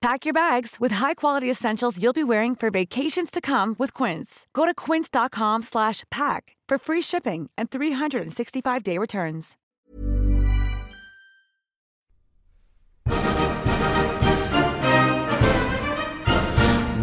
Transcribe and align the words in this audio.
Pack 0.00 0.24
your 0.24 0.32
bags 0.32 0.76
with 0.80 0.92
high-quality 0.92 1.50
essentials 1.50 2.02
you'll 2.02 2.14
be 2.14 2.24
wearing 2.24 2.54
for 2.54 2.70
vacations 2.70 3.30
to 3.30 3.40
come 3.42 3.76
with 3.78 3.92
Quince. 3.92 4.46
Go 4.54 4.64
to 4.64 4.72
quince.com 4.72 5.60
slash 5.60 6.04
pack 6.10 6.56
for 6.66 6.78
free 6.78 7.02
shipping 7.02 7.50
and 7.58 7.70
365-day 7.70 8.96
returns. 8.96 9.58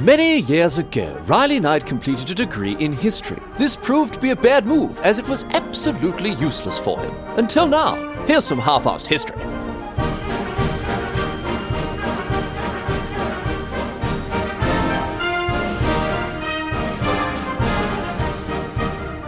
Many 0.04 0.40
years 0.40 0.80
ago, 0.80 1.22
Riley 1.28 1.60
Knight 1.60 1.86
completed 1.86 2.32
a 2.32 2.34
degree 2.34 2.78
in 2.78 2.94
history. 2.94 3.42
This 3.58 3.76
proved 3.76 4.14
to 4.16 4.20
be 4.20 4.32
a 4.32 4.36
bad 4.36 4.66
move, 4.66 4.98
as 5.06 5.20
it 5.20 5.28
was 5.28 5.44
absolutely 5.52 6.32
useless 6.32 6.80
for 6.80 7.00
him. 7.00 7.14
Until 7.38 7.68
now. 7.68 7.96
Here's 8.26 8.46
some 8.46 8.60
half-assed 8.60 9.06
history. 9.06 9.67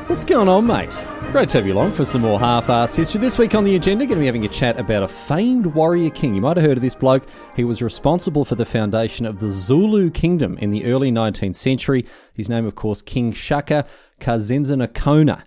What's 0.10 0.26
going 0.26 0.50
on, 0.50 0.66
mate? 0.66 0.90
Great 1.32 1.50
to 1.50 1.60
have 1.60 1.68
you 1.68 1.74
along 1.74 1.92
for 1.92 2.04
some 2.04 2.22
more 2.22 2.40
half-assed 2.40 2.98
history. 2.98 3.22
This 3.22 3.38
week 3.38 3.54
on 3.54 3.64
the 3.64 3.76
agenda, 3.76 4.08
going 4.08 4.18
to 4.18 4.22
be 4.22 4.26
having 4.26 4.44
a 4.44 4.48
chat 4.48 4.80
about 4.80 5.04
a 5.04 5.08
famed 5.08 5.68
warrior 5.68 6.10
king. 6.10 6.34
You 6.34 6.42
might 6.42 6.58
have 6.58 6.66
heard 6.66 6.80
of 6.80 6.82
this 6.82 6.96
bloke. 6.96 7.28
He 7.56 7.64
was 7.64 7.84
responsible 7.84 8.44
for 8.44 8.56
the 8.56 8.66
foundation 8.66 9.28
of 9.28 9.40
the 9.40 9.50
Zulu 9.50 10.10
kingdom 10.10 10.58
in 10.58 10.72
the 10.72 10.86
early 10.86 11.12
19th 11.12 11.58
century. 11.58 12.08
His 12.34 12.50
name, 12.50 12.66
of 12.66 12.74
course, 12.74 13.04
King 13.04 13.32
Shaka 13.34 13.86
Kazenza 14.20 15.30
uh, 15.32 15.44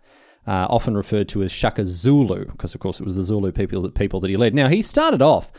often 0.46 0.96
referred 0.96 1.28
to 1.30 1.42
as 1.42 1.50
Shaka 1.50 1.84
Zulu, 1.84 2.44
because 2.44 2.72
of 2.72 2.80
course 2.80 3.00
it 3.00 3.04
was 3.04 3.16
the 3.16 3.24
Zulu 3.24 3.50
people 3.50 3.82
that 3.82 3.96
people 3.96 4.20
that 4.20 4.30
he 4.30 4.36
led. 4.36 4.54
Now 4.54 4.68
he 4.68 4.80
started 4.80 5.22
off 5.22 5.50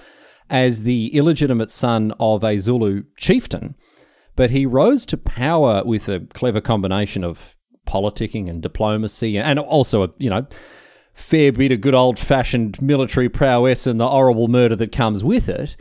as 0.50 0.84
the 0.84 1.14
illegitimate 1.14 1.72
son 1.72 2.14
of 2.22 2.42
a 2.42 2.56
Zulu 2.56 3.04
chieftain, 3.18 3.76
but 4.38 4.52
he 4.52 4.66
rose 4.66 5.06
to 5.08 5.18
power 5.18 5.84
with 5.84 6.08
a 6.08 6.22
clever 6.22 6.62
combination 6.62 7.26
of 7.26 7.58
politicking 7.88 8.50
and 8.50 8.62
diplomacy, 8.62 9.38
and 9.38 9.60
also 9.60 10.04
a 10.04 10.10
you 10.18 10.30
know 10.30 10.46
fair 11.14 11.52
bit 11.52 11.72
of 11.72 11.82
good 11.82 11.94
old 11.94 12.18
fashioned 12.18 12.82
military 12.82 13.30
prowess 13.30 13.86
and 13.86 14.00
the 14.00 14.10
horrible 14.10 14.48
murder 14.48 14.76
that 14.76 14.92
comes 14.92 15.24
with 15.24 15.48
it. 15.48 15.76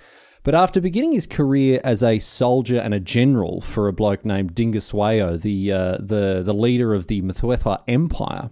But 0.44 0.55
after 0.55 0.81
beginning 0.81 1.12
his 1.12 1.27
career 1.27 1.81
as 1.84 2.03
a 2.03 2.19
soldier 2.19 2.78
and 2.78 2.92
a 2.92 3.00
general 3.00 3.61
for 3.61 3.86
a 3.86 3.92
bloke 3.92 4.25
named 4.25 4.55
Dingiswayo, 4.55 5.41
the 5.41 5.72
uh, 5.72 5.97
the 6.00 6.42
the 6.44 6.55
leader 6.55 6.94
of 6.94 7.06
the 7.06 7.22
Mthethwa 7.22 7.83
Empire, 7.86 8.50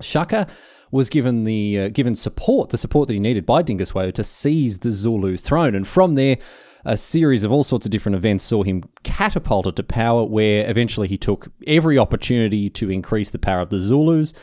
Shaka 0.00 0.46
was 0.90 1.10
given 1.10 1.44
the 1.44 1.78
uh, 1.78 1.88
given 1.90 2.14
support, 2.14 2.70
the 2.70 2.78
support 2.78 3.08
that 3.08 3.14
he 3.14 3.20
needed 3.20 3.44
by 3.44 3.62
Dingiswayo 3.62 4.12
to 4.14 4.24
seize 4.24 4.78
the 4.78 4.90
Zulu 4.90 5.36
throne, 5.36 5.74
and 5.74 5.86
from 5.86 6.14
there 6.14 6.38
a 6.84 6.96
series 6.96 7.44
of 7.44 7.52
all 7.52 7.64
sorts 7.64 7.86
of 7.86 7.90
different 7.90 8.16
events 8.16 8.44
saw 8.44 8.62
him 8.62 8.84
catapulted 9.02 9.76
to 9.76 9.82
power, 9.82 10.24
where 10.24 10.68
eventually 10.68 11.08
he 11.08 11.18
took 11.18 11.48
every 11.66 11.98
opportunity 11.98 12.70
to 12.70 12.90
increase 12.90 13.30
the 13.30 13.38
power 13.38 13.60
of 13.60 13.70
the 13.70 13.78
Zulus, 13.78 14.34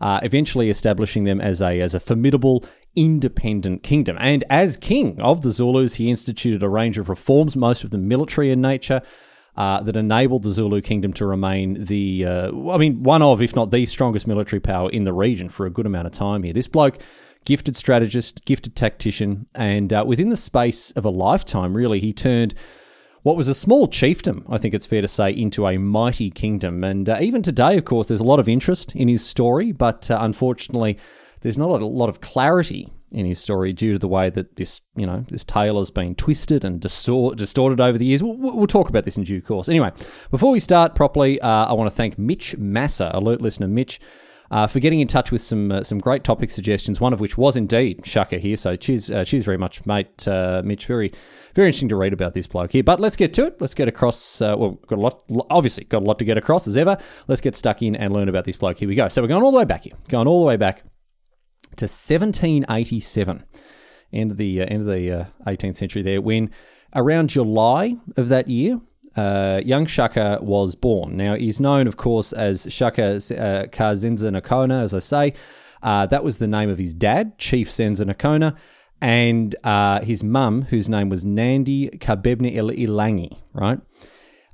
uh, 0.00 0.20
eventually 0.22 0.70
establishing 0.70 1.24
them 1.24 1.40
as 1.40 1.62
a 1.62 1.80
as 1.80 1.94
a 1.94 2.00
formidable 2.00 2.64
independent 2.96 3.82
kingdom. 3.82 4.16
And 4.20 4.44
as 4.50 4.76
king 4.76 5.20
of 5.20 5.42
the 5.42 5.52
Zulus, 5.52 5.94
he 5.94 6.10
instituted 6.10 6.62
a 6.62 6.68
range 6.68 6.98
of 6.98 7.08
reforms, 7.08 7.56
most 7.56 7.84
of 7.84 7.90
them 7.90 8.08
military 8.08 8.50
in 8.50 8.60
nature. 8.60 9.02
Uh, 9.56 9.80
that 9.80 9.96
enabled 9.96 10.42
the 10.42 10.50
Zulu 10.50 10.80
kingdom 10.80 11.12
to 11.12 11.24
remain 11.24 11.84
the, 11.84 12.26
uh, 12.26 12.70
I 12.70 12.76
mean, 12.76 13.04
one 13.04 13.22
of, 13.22 13.40
if 13.40 13.54
not 13.54 13.70
the 13.70 13.86
strongest 13.86 14.26
military 14.26 14.58
power 14.58 14.90
in 14.90 15.04
the 15.04 15.12
region 15.12 15.48
for 15.48 15.64
a 15.64 15.70
good 15.70 15.86
amount 15.86 16.08
of 16.08 16.12
time 16.12 16.42
here. 16.42 16.52
This 16.52 16.66
bloke 16.66 16.98
gifted 17.44 17.76
strategist, 17.76 18.44
gifted 18.44 18.74
tactician, 18.74 19.46
and 19.54 19.92
uh, 19.92 20.04
within 20.06 20.28
the 20.28 20.36
space 20.36 20.90
of 20.92 21.04
a 21.04 21.10
lifetime, 21.10 21.76
really, 21.76 22.00
he 22.00 22.12
turned 22.12 22.54
what 23.24 23.36
was 23.36 23.48
a 23.48 23.54
small 23.54 23.88
chiefdom, 23.88 24.44
I 24.50 24.58
think 24.58 24.74
it's 24.74 24.84
fair 24.84 25.00
to 25.00 25.08
say, 25.08 25.30
into 25.30 25.66
a 25.66 25.78
mighty 25.78 26.30
kingdom. 26.30 26.84
And 26.84 27.08
uh, 27.08 27.18
even 27.20 27.42
today, 27.42 27.78
of 27.78 27.86
course, 27.86 28.06
there's 28.06 28.20
a 28.20 28.24
lot 28.24 28.38
of 28.38 28.50
interest 28.50 28.94
in 28.94 29.08
his 29.08 29.24
story, 29.24 29.72
but 29.72 30.10
uh, 30.10 30.18
unfortunately, 30.20 30.98
there's 31.40 31.56
not 31.56 31.80
a 31.80 31.86
lot 31.86 32.10
of 32.10 32.20
clarity 32.20 32.92
in 33.10 33.24
his 33.24 33.38
story 33.38 33.72
due 33.72 33.94
to 33.94 33.98
the 33.98 34.08
way 34.08 34.28
that 34.28 34.56
this, 34.56 34.82
you 34.94 35.06
know, 35.06 35.24
this 35.30 35.42
tale 35.42 35.78
has 35.78 35.90
been 35.90 36.14
twisted 36.14 36.64
and 36.64 36.80
distort, 36.80 37.38
distorted 37.38 37.80
over 37.80 37.96
the 37.96 38.04
years. 38.04 38.22
We'll, 38.22 38.36
we'll, 38.36 38.66
talk 38.66 38.90
about 38.90 39.04
this 39.04 39.16
in 39.16 39.24
due 39.24 39.40
course. 39.40 39.68
Anyway, 39.68 39.90
before 40.30 40.50
we 40.50 40.58
start 40.58 40.94
properly, 40.94 41.40
uh, 41.40 41.66
I 41.66 41.72
want 41.72 41.88
to 41.88 41.96
thank 41.96 42.18
Mitch 42.18 42.56
Massa, 42.58 43.10
alert 43.14 43.40
listener 43.40 43.68
Mitch 43.68 44.00
uh, 44.54 44.68
for 44.68 44.78
getting 44.78 45.00
in 45.00 45.08
touch 45.08 45.32
with 45.32 45.40
some 45.40 45.72
uh, 45.72 45.82
some 45.82 45.98
great 45.98 46.22
topic 46.22 46.48
suggestions. 46.48 47.00
One 47.00 47.12
of 47.12 47.18
which 47.18 47.36
was 47.36 47.56
indeed 47.56 48.06
Shaka 48.06 48.38
here. 48.38 48.56
So 48.56 48.76
cheers, 48.76 49.10
uh, 49.10 49.24
cheers 49.24 49.44
very 49.44 49.58
much, 49.58 49.84
mate, 49.84 50.28
uh, 50.28 50.62
Mitch. 50.64 50.86
Very 50.86 51.12
very 51.56 51.68
interesting 51.68 51.88
to 51.88 51.96
read 51.96 52.12
about 52.12 52.34
this 52.34 52.46
bloke 52.46 52.70
here. 52.70 52.84
But 52.84 53.00
let's 53.00 53.16
get 53.16 53.34
to 53.34 53.46
it. 53.46 53.60
Let's 53.60 53.74
get 53.74 53.88
across. 53.88 54.40
Uh, 54.40 54.54
well, 54.56 54.78
got 54.86 54.98
a 54.98 55.02
lot. 55.02 55.24
Obviously, 55.50 55.82
got 55.84 56.02
a 56.02 56.04
lot 56.04 56.20
to 56.20 56.24
get 56.24 56.38
across 56.38 56.68
as 56.68 56.76
ever. 56.76 56.96
Let's 57.26 57.40
get 57.40 57.56
stuck 57.56 57.82
in 57.82 57.96
and 57.96 58.12
learn 58.12 58.28
about 58.28 58.44
this 58.44 58.56
bloke. 58.56 58.78
Here 58.78 58.86
we 58.88 58.94
go. 58.94 59.08
So 59.08 59.22
we're 59.22 59.28
going 59.28 59.42
all 59.42 59.50
the 59.50 59.58
way 59.58 59.64
back 59.64 59.82
here. 59.82 59.94
Going 60.08 60.28
all 60.28 60.38
the 60.38 60.46
way 60.46 60.56
back 60.56 60.84
to 61.76 61.86
1787, 61.86 63.44
end 64.12 64.30
of 64.30 64.36
the 64.36 64.62
uh, 64.62 64.66
end 64.66 64.82
of 64.82 64.86
the 64.86 65.26
18th 65.48 65.74
century. 65.74 66.02
There 66.02 66.22
when 66.22 66.52
around 66.94 67.30
July 67.30 67.96
of 68.16 68.28
that 68.28 68.46
year, 68.46 68.80
uh, 69.16 69.60
young 69.64 69.86
Shaka 69.86 70.38
was 70.42 70.74
born. 70.74 71.16
Now, 71.16 71.34
he's 71.34 71.60
known, 71.60 71.86
of 71.86 71.96
course, 71.96 72.32
as 72.32 72.66
Shaka 72.70 73.16
uh, 73.16 73.18
Kazenza 73.66 74.30
Nakona, 74.30 74.82
as 74.82 74.94
I 74.94 74.98
say. 74.98 75.34
Uh, 75.82 76.06
that 76.06 76.24
was 76.24 76.38
the 76.38 76.48
name 76.48 76.70
of 76.70 76.78
his 76.78 76.94
dad, 76.94 77.38
Chief 77.38 77.70
Senza 77.70 78.06
Nakona, 78.06 78.56
and 79.00 79.54
uh, 79.64 80.00
his 80.00 80.24
mum, 80.24 80.62
whose 80.62 80.88
name 80.88 81.10
was 81.10 81.24
Nandi 81.24 81.90
Kabebne 81.90 82.54
Ilangi, 82.54 83.36
right? 83.52 83.78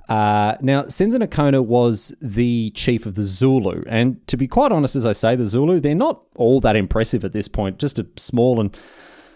Uh, 0.09 0.57
now, 0.59 0.85
Senza 0.89 1.19
Nakona 1.19 1.63
was 1.63 2.13
the 2.21 2.71
chief 2.71 3.05
of 3.05 3.15
the 3.15 3.23
Zulu. 3.23 3.83
And 3.87 4.25
to 4.27 4.35
be 4.35 4.45
quite 4.45 4.73
honest, 4.73 4.97
as 4.97 5.05
I 5.05 5.13
say, 5.13 5.37
the 5.37 5.45
Zulu, 5.45 5.79
they're 5.79 5.95
not 5.95 6.23
all 6.35 6.59
that 6.59 6.75
impressive 6.75 7.23
at 7.23 7.31
this 7.31 7.47
point, 7.47 7.79
just 7.79 7.97
a 7.97 8.05
small 8.17 8.59
and 8.59 8.75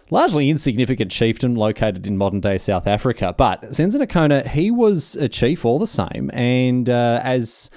largely 0.09 0.49
insignificant 0.49 1.11
chieftain 1.11 1.55
located 1.55 2.05
in 2.07 2.17
modern 2.17 2.39
day 2.39 2.57
South 2.57 2.87
Africa. 2.87 3.33
But 3.37 3.75
Senza 3.75 4.47
he 4.47 4.71
was 4.71 5.15
a 5.15 5.27
chief 5.27 5.65
all 5.65 5.79
the 5.79 5.87
same. 5.87 6.29
And 6.33 6.89
uh, 6.89 7.21
as 7.23 7.69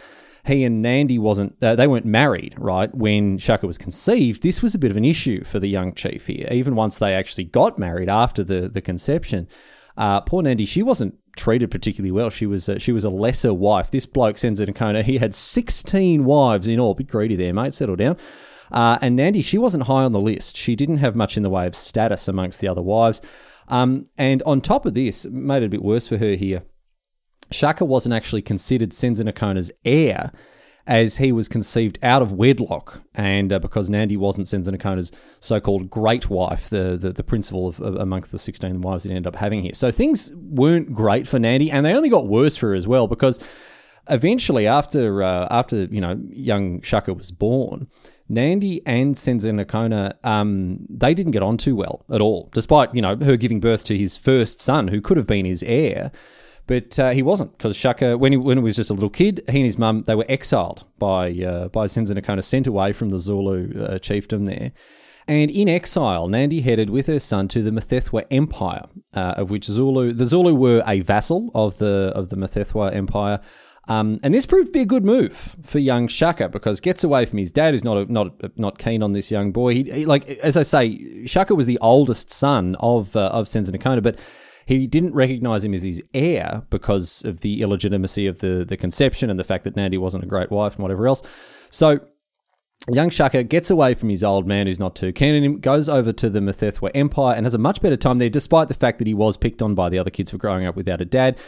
he 0.47 0.65
and 0.65 0.83
Nandi 0.83 1.19
wasn't, 1.19 1.57
uh, 1.63 1.77
they 1.77 1.87
weren't 1.87 2.07
married, 2.07 2.55
right? 2.59 2.93
When 2.95 3.39
Shaka 3.39 3.67
was 3.67 3.79
conceived, 3.79 4.43
this 4.43 4.63
was 4.63 4.75
a 4.75 4.79
bit 4.79 4.91
of 4.91 4.97
an 4.97 5.05
issue 5.05 5.45
for 5.45 5.61
the 5.61 5.69
young 5.69 5.95
chief 5.95 6.27
here. 6.27 6.49
Even 6.51 6.75
once 6.75 6.99
they 6.99 7.15
actually 7.15 7.45
got 7.45 7.79
married 7.79 8.09
after 8.09 8.43
the, 8.43 8.69
the 8.69 8.81
conception, 8.81 9.49
uh, 9.97 10.21
poor 10.21 10.43
Nandi, 10.43 10.65
she 10.65 10.83
wasn't 10.83 11.19
treated 11.37 11.71
particularly 11.71 12.13
well. 12.13 12.31
She 12.31 12.47
was 12.47 12.69
a, 12.69 12.79
she 12.79 12.93
was 12.93 13.05
a 13.05 13.11
lesser 13.11 13.53
wife. 13.53 13.91
This 13.91 14.07
bloke, 14.07 14.39
Senza 14.39 14.67
he 15.03 15.19
had 15.19 15.35
16 15.35 16.25
wives 16.25 16.69
in 16.69 16.81
all. 16.81 16.95
Bit 16.95 17.09
greedy 17.09 17.37
there, 17.37 17.53
mate. 17.53 17.75
Settle 17.75 17.97
down. 17.97 18.17
Uh, 18.71 18.99
and 19.01 19.17
Nandi, 19.17 19.43
she 19.43 19.59
wasn't 19.59 19.85
high 19.85 20.05
on 20.05 20.13
the 20.13 20.21
list. 20.21 20.57
She 20.57 20.77
didn't 20.77 20.99
have 20.99 21.17
much 21.17 21.37
in 21.37 21.43
the 21.43 21.51
way 21.51 21.67
of 21.67 21.75
status 21.75 22.29
amongst 22.29 22.61
the 22.61 22.69
other 22.69 22.83
wives. 22.83 23.21
Um, 23.69 24.07
and 24.17 24.43
on 24.45 24.61
top 24.61 24.87
of 24.87 24.95
this, 24.95 25.27
made 25.27 25.63
it 25.63 25.67
a 25.67 25.71
bit 25.71 25.83
worse 25.83 26.07
for 26.07 26.19
her 26.19 26.35
here. 26.35 26.63
Shaka 27.51 27.85
wasn't 27.85 28.15
actually 28.15 28.43
considered 28.43 28.91
Senzanakona's 28.91 29.71
heir, 29.85 30.33
as 30.89 31.19
he 31.19 31.33
was 31.33 31.49
conceived 31.49 31.99
out 32.03 32.23
of 32.23 32.33
wedlock, 32.33 33.03
and 33.15 33.53
uh, 33.53 33.59
because 33.59 33.91
Nandi 33.91 34.17
wasn't 34.17 34.47
Senzanakona's 34.47 35.13
so-called 35.39 35.91
great 35.91 36.31
wife, 36.31 36.71
the 36.71 36.97
the, 36.99 37.13
the 37.13 37.23
principal 37.23 37.69
of, 37.69 37.79
of, 37.81 37.97
amongst 37.97 38.33
the 38.33 38.39
16 38.39 38.81
wives 38.81 39.05
he 39.05 39.11
ended 39.11 39.27
up 39.27 39.37
having 39.37 39.63
here. 39.63 39.75
So 39.75 39.91
things 39.91 40.33
weren't 40.35 40.95
great 40.95 41.29
for 41.29 41.39
Nandi, 41.39 41.71
and 41.71 41.85
they 41.85 41.93
only 41.93 42.09
got 42.09 42.27
worse 42.27 42.57
for 42.57 42.71
her 42.71 42.75
as 42.75 42.89
well, 42.89 43.07
because 43.07 43.39
eventually, 44.09 44.67
after 44.67 45.23
uh, 45.23 45.47
after 45.51 45.85
you 45.85 46.01
know 46.01 46.19
young 46.31 46.81
Shaka 46.81 47.13
was 47.13 47.31
born, 47.33 47.89
Nandi 48.29 48.83
and 48.85 49.17
Senza 49.17 49.51
Nakona, 49.51 50.15
um, 50.25 50.87
they 50.89 51.15
didn't 51.15 51.33
get 51.33 51.43
on 51.43 51.57
too 51.57 51.75
well 51.75 52.05
at 52.11 52.21
all, 52.21 52.51
despite, 52.53 52.95
you 52.95 53.01
know, 53.01 53.17
her 53.17 53.37
giving 53.37 53.61
birth 53.61 53.85
to 53.85 53.97
his 53.97 54.17
first 54.17 54.61
son, 54.61 54.89
who 54.89 55.01
could 55.01 55.17
have 55.17 55.27
been 55.27 55.47
his 55.47 55.63
heir. 55.63 56.11
But 56.67 56.99
uh, 56.99 57.11
he 57.13 57.23
wasn't, 57.23 57.57
because 57.57 57.75
Shaka, 57.75 58.19
when 58.19 58.33
he, 58.33 58.37
when 58.37 58.59
he 58.59 58.65
was 58.65 58.77
just 58.77 58.91
a 58.91 58.93
little 58.93 59.09
kid, 59.09 59.43
he 59.49 59.59
and 59.61 59.65
his 59.65 59.79
mum, 59.79 60.05
they 60.07 60.15
were 60.15 60.27
exiled 60.29 60.85
by, 60.99 61.31
uh, 61.31 61.69
by 61.69 61.87
Nakona, 61.87 62.45
sent 62.45 62.67
away 62.67 62.93
from 62.93 63.09
the 63.09 63.19
Zulu 63.19 63.83
uh, 63.83 63.99
chiefdom 63.99 64.45
there. 64.45 64.73
And 65.27 65.51
in 65.51 65.69
exile, 65.69 66.27
Nandi 66.27 66.63
headed 66.63 66.89
with 66.89 67.07
her 67.07 67.19
son 67.19 67.49
to 67.49 67.63
the 67.63 67.71
Mthethwa 67.71 68.25
Empire, 68.31 68.85
uh, 69.13 69.35
of 69.37 69.51
which 69.51 69.67
Zulu, 69.67 70.13
the 70.13 70.25
Zulu 70.25 70.55
were 70.55 70.83
a 70.87 71.01
vassal 71.01 71.51
of 71.55 71.77
the 71.77 72.13
of 72.15 72.31
the 72.31 72.37
Mthethwa 72.37 72.95
Empire, 72.95 73.39
Um, 73.89 74.21
and 74.23 74.35
this 74.35 74.45
proved 74.45 74.69
to 74.69 74.73
be 74.73 74.83
a 74.83 74.87
good 74.87 75.05
move 75.05 75.57
for 75.63 75.79
young 75.79 76.09
Shaka 76.09 76.51
because 76.51 76.79
gets 76.79 77.03
away 77.03 77.25
from 77.25 77.39
his 77.39 77.51
dad, 77.51 77.73
who's 77.73 77.83
not 77.83 77.97
a, 77.97 78.13
not 78.13 78.59
not 78.59 78.79
keen 78.79 79.03
on 79.03 79.15
this 79.15 79.31
young 79.31 79.51
boy. 79.51 79.75
He, 79.75 79.83
he, 79.85 80.07
like 80.07 80.29
as 80.29 80.57
I 80.59 80.63
say, 80.63 81.25
Shaka 81.27 81.55
was 81.55 81.67
the 81.67 81.79
oldest 81.81 82.31
son 82.31 82.77
of 82.81 83.17
uh, 83.17 83.29
of 83.29 83.49
Senza 83.49 83.73
Nakona, 83.73 84.03
but 84.03 84.19
he 84.67 84.87
didn't 84.87 85.15
recognize 85.15 85.65
him 85.65 85.73
as 85.73 85.83
his 85.83 86.03
heir 86.13 86.63
because 86.69 87.25
of 87.25 87.41
the 87.41 87.63
illegitimacy 87.63 88.27
of 88.27 88.41
the 88.41 88.67
the 88.69 88.77
conception 88.77 89.31
and 89.31 89.41
the 89.41 89.45
fact 89.45 89.65
that 89.65 89.75
Nandi 89.75 89.97
wasn't 89.97 90.23
a 90.23 90.27
great 90.27 90.51
wife 90.51 90.75
and 90.75 90.83
whatever 90.83 91.09
else. 91.09 91.23
So 91.71 92.01
Young 92.91 93.09
Shaka 93.09 93.43
gets 93.43 93.71
away 93.71 93.95
from 93.95 94.11
his 94.11 94.23
old 94.23 94.47
man 94.47 94.67
who's 94.67 94.79
not 94.79 94.95
too 94.95 95.13
keen 95.13 95.35
on 95.35 95.43
him, 95.43 95.61
goes 95.61 95.89
over 95.89 96.13
to 96.13 96.31
the 96.31 96.41
Methethwa 96.41 96.91
Empire 96.95 97.35
and 97.35 97.45
has 97.45 97.55
a 97.55 97.59
much 97.59 97.83
better 97.83 97.97
time 97.97 98.19
there, 98.19 98.29
despite 98.31 98.69
the 98.69 98.75
fact 98.75 98.99
that 98.99 99.07
he 99.07 99.15
was 99.15 99.37
picked 99.37 99.63
on 99.63 99.75
by 99.75 99.89
the 99.89 99.99
other 99.99 100.11
kids 100.11 100.31
for 100.31 100.39
growing 100.39 100.67
up 100.67 100.77
without 100.77 101.01
a 101.01 101.05
dad. 101.05 101.39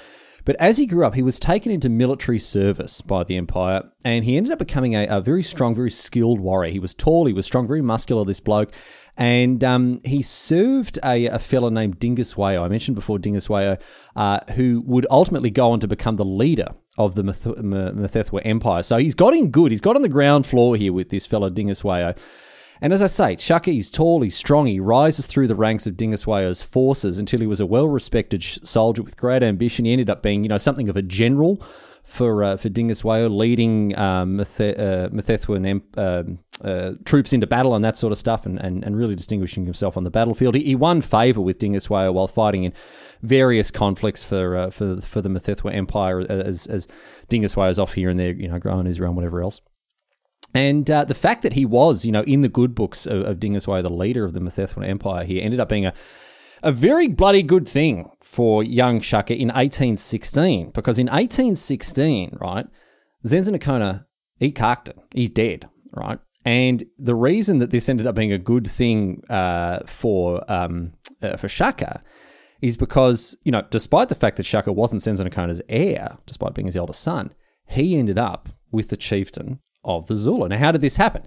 But 0.44 0.56
as 0.56 0.78
he 0.78 0.86
grew 0.86 1.06
up, 1.06 1.14
he 1.14 1.22
was 1.22 1.38
taken 1.38 1.70
into 1.72 1.88
military 1.88 2.38
service 2.38 3.00
by 3.00 3.24
the 3.24 3.36
Empire, 3.36 3.82
and 4.04 4.24
he 4.24 4.36
ended 4.36 4.52
up 4.52 4.58
becoming 4.58 4.94
a, 4.94 5.06
a 5.06 5.20
very 5.20 5.42
strong, 5.42 5.74
very 5.74 5.90
skilled 5.90 6.40
warrior. 6.40 6.72
He 6.72 6.78
was 6.78 6.94
tall, 6.94 7.26
he 7.26 7.32
was 7.32 7.46
strong, 7.46 7.66
very 7.66 7.82
muscular, 7.82 8.24
this 8.24 8.40
bloke. 8.40 8.72
And 9.16 9.62
um, 9.62 10.00
he 10.04 10.22
served 10.22 10.98
a, 11.04 11.26
a 11.26 11.38
fellow 11.38 11.68
named 11.68 11.98
Dingiswayo. 11.98 12.64
I 12.64 12.68
mentioned 12.68 12.94
before 12.94 13.18
Dingiswayo, 13.18 13.78
uh, 14.16 14.40
who 14.54 14.82
would 14.86 15.06
ultimately 15.10 15.50
go 15.50 15.72
on 15.72 15.80
to 15.80 15.88
become 15.88 16.16
the 16.16 16.24
leader 16.24 16.68
of 16.96 17.14
the 17.14 17.22
Methethwa 17.22 18.40
Empire. 18.44 18.82
So 18.82 18.96
he's 18.96 19.14
got 19.14 19.34
in 19.34 19.50
good. 19.50 19.72
He's 19.72 19.80
got 19.80 19.96
on 19.96 20.02
the 20.02 20.08
ground 20.08 20.46
floor 20.46 20.76
here 20.76 20.92
with 20.92 21.10
this 21.10 21.26
fellow 21.26 21.50
Dingiswayo. 21.50 22.16
And 22.82 22.92
as 22.92 23.02
I 23.02 23.06
say, 23.08 23.36
Shaka, 23.36 23.70
he's 23.70 23.90
tall, 23.90 24.22
he's 24.22 24.36
strong, 24.36 24.66
he 24.66 24.80
rises 24.80 25.26
through 25.26 25.48
the 25.48 25.54
ranks 25.54 25.86
of 25.86 25.94
Dingiswayo's 25.94 26.62
forces 26.62 27.18
until 27.18 27.40
he 27.40 27.46
was 27.46 27.60
a 27.60 27.66
well-respected 27.66 28.42
soldier 28.42 29.02
with 29.02 29.16
great 29.16 29.42
ambition. 29.42 29.84
He 29.84 29.92
ended 29.92 30.08
up 30.08 30.22
being, 30.22 30.44
you 30.44 30.48
know, 30.48 30.58
something 30.58 30.88
of 30.88 30.96
a 30.96 31.02
general 31.02 31.62
for 32.02 32.42
uh, 32.42 32.56
for 32.56 32.70
Dingiswayo, 32.70 33.30
leading 33.30 33.96
um, 33.98 34.38
Methe- 34.38 34.78
uh, 34.78 35.08
Methethwan 35.10 35.82
um, 35.98 36.38
uh, 36.64 36.92
troops 37.04 37.32
into 37.32 37.46
battle 37.46 37.74
and 37.74 37.84
that 37.84 37.98
sort 37.98 38.10
of 38.10 38.18
stuff, 38.18 38.46
and, 38.46 38.58
and, 38.58 38.82
and 38.82 38.96
really 38.96 39.14
distinguishing 39.14 39.64
himself 39.66 39.96
on 39.96 40.02
the 40.02 40.10
battlefield. 40.10 40.54
He, 40.54 40.64
he 40.64 40.74
won 40.74 41.02
favour 41.02 41.42
with 41.42 41.58
Dingiswayo 41.58 42.12
while 42.14 42.26
fighting 42.26 42.64
in 42.64 42.72
various 43.22 43.70
conflicts 43.70 44.24
for 44.24 44.56
uh, 44.56 44.70
for 44.70 45.00
for 45.02 45.20
the 45.20 45.28
Methethwa 45.28 45.74
Empire 45.74 46.20
as 46.20 46.66
as 46.66 46.88
Dingiswayo's 47.28 47.78
off 47.78 47.92
here 47.92 48.08
and 48.08 48.18
there, 48.18 48.32
you 48.32 48.48
know, 48.48 48.58
growing 48.58 48.86
his 48.86 48.98
realm, 48.98 49.14
whatever 49.14 49.42
else. 49.42 49.60
And 50.52 50.90
uh, 50.90 51.04
the 51.04 51.14
fact 51.14 51.42
that 51.42 51.52
he 51.52 51.64
was, 51.64 52.04
you 52.04 52.12
know, 52.12 52.22
in 52.22 52.40
the 52.40 52.48
good 52.48 52.74
books 52.74 53.06
of, 53.06 53.22
of 53.22 53.38
Dingiswayo, 53.38 53.82
the 53.82 53.90
leader 53.90 54.24
of 54.24 54.32
the 54.32 54.40
Methethwan 54.40 54.86
Empire 54.86 55.24
here, 55.24 55.42
ended 55.42 55.60
up 55.60 55.68
being 55.68 55.86
a, 55.86 55.94
a 56.62 56.72
very 56.72 57.06
bloody 57.08 57.42
good 57.42 57.68
thing 57.68 58.10
for 58.20 58.62
young 58.64 59.00
Shaka 59.00 59.34
in 59.34 59.48
1816. 59.48 60.70
Because 60.70 60.98
in 60.98 61.06
1816, 61.06 62.36
right, 62.40 62.66
Zenza 63.24 63.56
Nakona, 63.56 64.06
he 64.38 64.50
carked 64.50 64.88
it. 64.88 64.98
He's 65.12 65.30
dead, 65.30 65.68
right? 65.92 66.18
And 66.44 66.84
the 66.98 67.14
reason 67.14 67.58
that 67.58 67.70
this 67.70 67.88
ended 67.88 68.06
up 68.06 68.14
being 68.14 68.32
a 68.32 68.38
good 68.38 68.66
thing 68.66 69.22
uh, 69.28 69.80
for 69.86 70.42
um, 70.50 70.94
uh, 71.22 71.36
for 71.36 71.48
Shaka 71.48 72.02
is 72.62 72.76
because, 72.76 73.36
you 73.44 73.52
know, 73.52 73.62
despite 73.70 74.08
the 74.08 74.14
fact 74.14 74.36
that 74.36 74.46
Shaka 74.46 74.72
wasn't 74.72 75.02
Zenza 75.02 75.26
Nakona's 75.26 75.62
heir, 75.68 76.18
despite 76.26 76.54
being 76.54 76.66
his 76.66 76.76
eldest 76.76 77.00
son, 77.00 77.34
he 77.66 77.96
ended 77.96 78.18
up 78.18 78.48
with 78.70 78.88
the 78.88 78.96
chieftain 78.96 79.60
of 79.84 80.06
the 80.06 80.16
Zulu. 80.16 80.48
Now, 80.48 80.58
how 80.58 80.72
did 80.72 80.80
this 80.80 80.96
happen? 80.96 81.22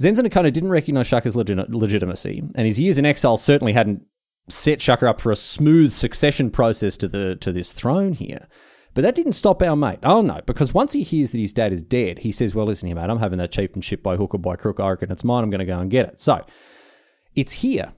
Nakona 0.00 0.52
didn't 0.52 0.70
recognize 0.70 1.06
Shaka's 1.06 1.36
legitimacy, 1.36 2.42
and 2.54 2.66
his 2.66 2.80
years 2.80 2.98
in 2.98 3.06
exile 3.06 3.36
certainly 3.36 3.72
hadn't 3.72 4.02
set 4.48 4.82
Shaka 4.82 5.08
up 5.08 5.20
for 5.20 5.30
a 5.30 5.36
smooth 5.36 5.92
succession 5.92 6.50
process 6.50 6.96
to 6.98 7.08
the 7.08 7.36
to 7.36 7.52
this 7.52 7.72
throne 7.72 8.12
here. 8.12 8.48
But 8.94 9.02
that 9.02 9.14
didn't 9.14 9.32
stop 9.32 9.62
our 9.62 9.76
mate. 9.76 10.00
Oh 10.02 10.20
no, 10.20 10.40
because 10.44 10.74
once 10.74 10.92
he 10.92 11.02
hears 11.02 11.30
that 11.30 11.38
his 11.38 11.52
dad 11.52 11.72
is 11.72 11.82
dead, 11.82 12.20
he 12.20 12.32
says, 12.32 12.54
"Well, 12.54 12.66
listen 12.66 12.88
here, 12.88 12.96
mate. 12.96 13.08
I'm 13.08 13.20
having 13.20 13.38
that 13.38 13.52
chieftainship 13.52 14.02
by 14.02 14.16
hook 14.16 14.34
or 14.34 14.38
by 14.38 14.56
crook. 14.56 14.80
I 14.80 14.90
reckon 14.90 15.12
it's 15.12 15.24
mine. 15.24 15.44
I'm 15.44 15.50
going 15.50 15.60
to 15.60 15.64
go 15.64 15.78
and 15.78 15.90
get 15.90 16.08
it." 16.08 16.20
So 16.20 16.44
it's 17.34 17.52
here 17.52 17.92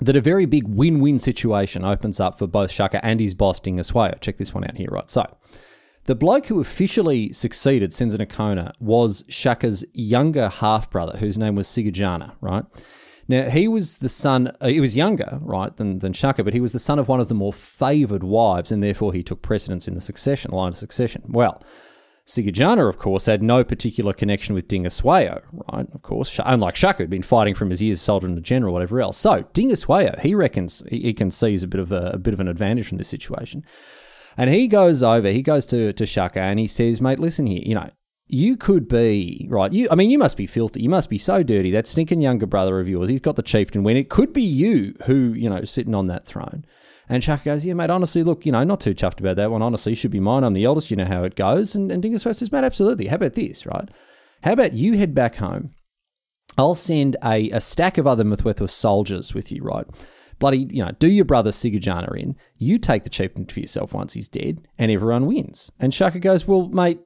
that 0.00 0.14
a 0.14 0.20
very 0.20 0.46
big 0.46 0.68
win-win 0.68 1.18
situation 1.18 1.84
opens 1.84 2.20
up 2.20 2.38
for 2.38 2.46
both 2.46 2.70
Shaka 2.70 3.04
and 3.04 3.18
his 3.18 3.34
boss 3.34 3.58
Dingiswayo. 3.60 4.20
Check 4.20 4.36
this 4.36 4.54
one 4.54 4.64
out 4.64 4.76
here, 4.76 4.90
right? 4.90 5.10
So 5.10 5.26
the 6.08 6.14
bloke 6.14 6.46
who 6.46 6.58
officially 6.58 7.30
succeeded 7.34 7.92
Senza 7.92 8.16
Nakona 8.16 8.72
was 8.80 9.24
Shaka's 9.28 9.84
younger 9.92 10.48
half 10.48 10.88
brother, 10.88 11.18
whose 11.18 11.36
name 11.36 11.54
was 11.54 11.68
Sigujana, 11.68 12.32
right? 12.40 12.64
Now, 13.28 13.50
he 13.50 13.68
was 13.68 13.98
the 13.98 14.08
son, 14.08 14.50
uh, 14.62 14.68
he 14.68 14.80
was 14.80 14.96
younger, 14.96 15.38
right, 15.42 15.76
than, 15.76 15.98
than 15.98 16.14
Shaka, 16.14 16.42
but 16.42 16.54
he 16.54 16.60
was 16.60 16.72
the 16.72 16.78
son 16.78 16.98
of 16.98 17.08
one 17.08 17.20
of 17.20 17.28
the 17.28 17.34
more 17.34 17.52
favoured 17.52 18.24
wives, 18.24 18.72
and 18.72 18.82
therefore 18.82 19.12
he 19.12 19.22
took 19.22 19.42
precedence 19.42 19.86
in 19.86 19.92
the 19.92 20.00
succession, 20.00 20.50
line 20.50 20.70
of 20.70 20.78
succession. 20.78 21.24
Well, 21.28 21.62
Sigujana, 22.26 22.88
of 22.88 22.96
course, 22.96 23.26
had 23.26 23.42
no 23.42 23.62
particular 23.62 24.14
connection 24.14 24.54
with 24.54 24.66
Dingiswayo, 24.66 25.42
right? 25.70 25.86
Of 25.92 26.00
course, 26.00 26.40
unlike 26.42 26.76
Shaka, 26.76 27.02
who'd 27.02 27.10
been 27.10 27.20
fighting 27.20 27.54
from 27.54 27.68
his 27.68 27.82
years, 27.82 28.00
soldier 28.00 28.28
and 28.28 28.38
a 28.38 28.40
general, 28.40 28.72
whatever 28.72 28.98
else. 29.02 29.18
So 29.18 29.42
Dingiswayo, 29.52 30.18
he 30.20 30.34
reckons 30.34 30.82
he, 30.88 31.00
he 31.00 31.12
can 31.12 31.30
seize 31.30 31.62
a 31.62 31.68
bit 31.68 31.80
of 31.80 31.92
a, 31.92 32.12
a 32.14 32.18
bit 32.18 32.32
of 32.32 32.40
an 32.40 32.48
advantage 32.48 32.88
from 32.88 32.96
this 32.96 33.08
situation. 33.08 33.62
And 34.38 34.48
he 34.48 34.68
goes 34.68 35.02
over, 35.02 35.28
he 35.30 35.42
goes 35.42 35.66
to, 35.66 35.92
to 35.92 36.06
Shaka 36.06 36.40
and 36.40 36.60
he 36.60 36.68
says, 36.68 37.00
mate, 37.00 37.18
listen 37.18 37.46
here, 37.46 37.60
you 37.62 37.74
know, 37.74 37.90
you 38.28 38.56
could 38.56 38.88
be, 38.88 39.46
right, 39.50 39.72
you, 39.72 39.88
I 39.90 39.96
mean, 39.96 40.10
you 40.10 40.18
must 40.18 40.36
be 40.36 40.46
filthy. 40.46 40.82
You 40.82 40.88
must 40.88 41.10
be 41.10 41.18
so 41.18 41.42
dirty. 41.42 41.72
That 41.72 41.86
stinking 41.86 42.20
younger 42.20 42.46
brother 42.46 42.78
of 42.78 42.88
yours, 42.88 43.08
he's 43.08 43.20
got 43.20 43.36
the 43.36 43.42
chieftain 43.42 43.82
win. 43.82 43.96
It 43.96 44.10
could 44.10 44.32
be 44.32 44.42
you 44.42 44.94
who, 45.06 45.32
you 45.32 45.50
know, 45.50 45.64
sitting 45.64 45.94
on 45.94 46.06
that 46.06 46.24
throne. 46.24 46.64
And 47.08 47.24
Shaka 47.24 47.44
goes, 47.44 47.64
yeah, 47.64 47.74
mate, 47.74 47.90
honestly, 47.90 48.22
look, 48.22 48.46
you 48.46 48.52
know, 48.52 48.62
not 48.64 48.80
too 48.80 48.94
chuffed 48.94 49.18
about 49.18 49.36
that 49.36 49.50
one. 49.50 49.62
Honestly, 49.62 49.94
should 49.94 50.10
be 50.10 50.20
mine. 50.20 50.44
I'm 50.44 50.52
the 50.52 50.66
oldest. 50.66 50.90
You 50.90 50.98
know 50.98 51.06
how 51.06 51.24
it 51.24 51.34
goes. 51.34 51.74
And, 51.74 51.90
and 51.90 52.02
Dingus 52.02 52.22
says, 52.22 52.52
mate, 52.52 52.64
absolutely. 52.64 53.06
How 53.06 53.16
about 53.16 53.32
this, 53.32 53.66
right? 53.66 53.88
How 54.44 54.52
about 54.52 54.74
you 54.74 54.96
head 54.96 55.14
back 55.14 55.36
home? 55.36 55.70
I'll 56.58 56.74
send 56.74 57.16
a, 57.24 57.50
a 57.50 57.60
stack 57.60 57.98
of 57.98 58.06
other 58.06 58.24
Mthethwa 58.24 58.68
soldiers 58.68 59.32
with 59.32 59.50
you, 59.50 59.62
right? 59.62 59.86
Bloody, 60.38 60.68
you 60.70 60.84
know, 60.84 60.92
do 60.98 61.08
your 61.08 61.24
brother 61.24 61.50
Sigujana 61.50 62.16
in, 62.16 62.36
you 62.56 62.78
take 62.78 63.02
the 63.02 63.10
chieftain 63.10 63.46
for 63.46 63.60
yourself 63.60 63.92
once 63.92 64.12
he's 64.12 64.28
dead, 64.28 64.66
and 64.78 64.90
everyone 64.90 65.26
wins. 65.26 65.72
And 65.80 65.92
Shaka 65.92 66.20
goes, 66.20 66.46
well, 66.46 66.68
mate, 66.68 67.00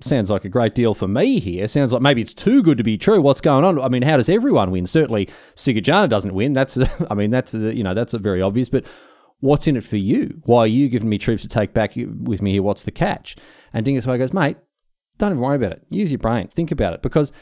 sounds 0.00 0.30
like 0.30 0.44
a 0.44 0.48
great 0.48 0.74
deal 0.74 0.94
for 0.94 1.08
me 1.08 1.38
here. 1.40 1.66
Sounds 1.66 1.92
like 1.92 2.02
maybe 2.02 2.20
it's 2.20 2.34
too 2.34 2.62
good 2.62 2.78
to 2.78 2.84
be 2.84 2.98
true. 2.98 3.20
What's 3.20 3.40
going 3.40 3.64
on? 3.64 3.80
I 3.80 3.88
mean, 3.88 4.02
how 4.02 4.16
does 4.16 4.28
everyone 4.28 4.70
win? 4.70 4.86
Certainly, 4.86 5.28
Sigujana 5.54 6.08
doesn't 6.08 6.34
win. 6.34 6.52
That's, 6.52 6.78
I 7.10 7.14
mean, 7.14 7.30
that's, 7.30 7.54
you 7.54 7.82
know, 7.82 7.94
that's 7.94 8.12
very 8.14 8.42
obvious. 8.42 8.68
But 8.68 8.84
what's 9.40 9.66
in 9.66 9.76
it 9.76 9.84
for 9.84 9.96
you? 9.96 10.40
Why 10.44 10.60
are 10.60 10.66
you 10.66 10.88
giving 10.88 11.08
me 11.08 11.18
troops 11.18 11.42
to 11.42 11.48
take 11.48 11.72
back 11.74 11.94
with 11.96 12.42
me 12.42 12.52
here? 12.52 12.62
What's 12.62 12.84
the 12.84 12.90
catch? 12.90 13.36
And 13.72 13.84
Dingiswayo 13.84 14.18
goes, 14.18 14.32
mate, 14.32 14.56
don't 15.18 15.32
even 15.32 15.42
worry 15.42 15.56
about 15.56 15.72
it. 15.72 15.82
Use 15.88 16.12
your 16.12 16.18
brain. 16.18 16.48
Think 16.48 16.70
about 16.70 16.94
it. 16.94 17.02
Because 17.02 17.32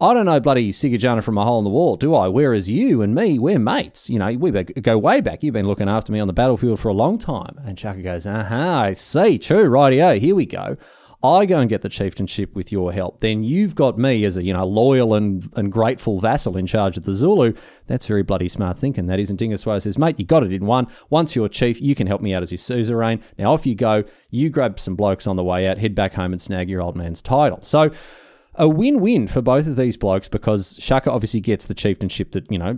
I 0.00 0.12
don't 0.12 0.26
know 0.26 0.40
bloody 0.40 0.72
Sigujana 0.72 1.22
from 1.22 1.38
a 1.38 1.44
hole 1.44 1.58
in 1.58 1.64
the 1.64 1.70
wall, 1.70 1.96
do 1.96 2.14
I? 2.14 2.26
Whereas 2.26 2.68
you 2.68 3.00
and 3.00 3.14
me, 3.14 3.38
we're 3.38 3.60
mates. 3.60 4.10
You 4.10 4.18
know, 4.18 4.32
we 4.32 4.50
go 4.50 4.98
way 4.98 5.20
back. 5.20 5.42
You've 5.42 5.54
been 5.54 5.68
looking 5.68 5.88
after 5.88 6.10
me 6.10 6.18
on 6.18 6.26
the 6.26 6.32
battlefield 6.32 6.80
for 6.80 6.88
a 6.88 6.94
long 6.94 7.16
time. 7.16 7.60
And 7.64 7.78
Shaka 7.78 8.02
goes, 8.02 8.26
aha, 8.26 8.80
I 8.82 8.92
see. 8.92 9.38
True, 9.38 9.68
rightio. 9.68 10.18
Here 10.18 10.34
we 10.34 10.46
go. 10.46 10.76
I 11.24 11.46
go 11.46 11.58
and 11.58 11.70
get 11.70 11.80
the 11.80 11.88
chieftainship 11.88 12.54
with 12.54 12.70
your 12.70 12.92
help. 12.92 13.20
Then 13.20 13.44
you've 13.44 13.74
got 13.74 13.96
me 13.96 14.24
as 14.24 14.36
a 14.36 14.44
you 14.44 14.52
know 14.52 14.66
loyal 14.66 15.14
and, 15.14 15.48
and 15.56 15.72
grateful 15.72 16.20
vassal 16.20 16.58
in 16.58 16.66
charge 16.66 16.98
of 16.98 17.04
the 17.04 17.14
Zulu. 17.14 17.54
That's 17.86 18.04
very 18.04 18.22
bloody 18.22 18.48
smart 18.48 18.76
thinking. 18.76 19.06
That 19.06 19.18
isn't 19.18 19.40
Dingiswayo 19.40 19.80
says, 19.80 19.96
mate, 19.96 20.18
you 20.18 20.26
got 20.26 20.42
it 20.42 20.52
in 20.52 20.66
one. 20.66 20.86
Once 21.08 21.34
you're 21.34 21.48
chief, 21.48 21.80
you 21.80 21.94
can 21.94 22.06
help 22.06 22.20
me 22.20 22.34
out 22.34 22.42
as 22.42 22.52
your 22.52 22.58
suzerain. 22.58 23.22
Now 23.38 23.54
off 23.54 23.64
you 23.64 23.74
go. 23.74 24.04
You 24.28 24.50
grab 24.50 24.78
some 24.78 24.96
blokes 24.96 25.26
on 25.26 25.36
the 25.36 25.44
way 25.44 25.66
out, 25.66 25.78
head 25.78 25.94
back 25.94 26.12
home 26.12 26.32
and 26.32 26.42
snag 26.42 26.68
your 26.68 26.82
old 26.82 26.94
man's 26.94 27.22
title. 27.22 27.62
So 27.62 27.90
a 28.56 28.68
win-win 28.68 29.26
for 29.26 29.42
both 29.42 29.66
of 29.66 29.76
these 29.76 29.96
blokes 29.96 30.28
because 30.28 30.78
Shaka 30.80 31.10
obviously 31.10 31.40
gets 31.40 31.66
the 31.66 31.74
chieftainship 31.74 32.32
that 32.32 32.50
you 32.50 32.58
know 32.58 32.74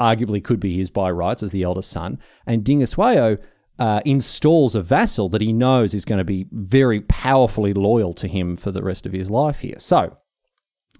arguably 0.00 0.42
could 0.42 0.60
be 0.60 0.76
his 0.76 0.90
by 0.90 1.10
rights 1.10 1.42
as 1.42 1.52
the 1.52 1.62
eldest 1.62 1.90
son, 1.90 2.18
and 2.46 2.64
Dingiswayo 2.64 3.38
uh, 3.78 4.00
installs 4.04 4.74
a 4.74 4.82
vassal 4.82 5.28
that 5.30 5.40
he 5.40 5.52
knows 5.52 5.94
is 5.94 6.04
going 6.04 6.18
to 6.18 6.24
be 6.24 6.46
very 6.52 7.00
powerfully 7.00 7.72
loyal 7.72 8.12
to 8.14 8.28
him 8.28 8.56
for 8.56 8.70
the 8.70 8.82
rest 8.82 9.06
of 9.06 9.12
his 9.12 9.30
life 9.30 9.60
here. 9.60 9.78
So. 9.78 10.18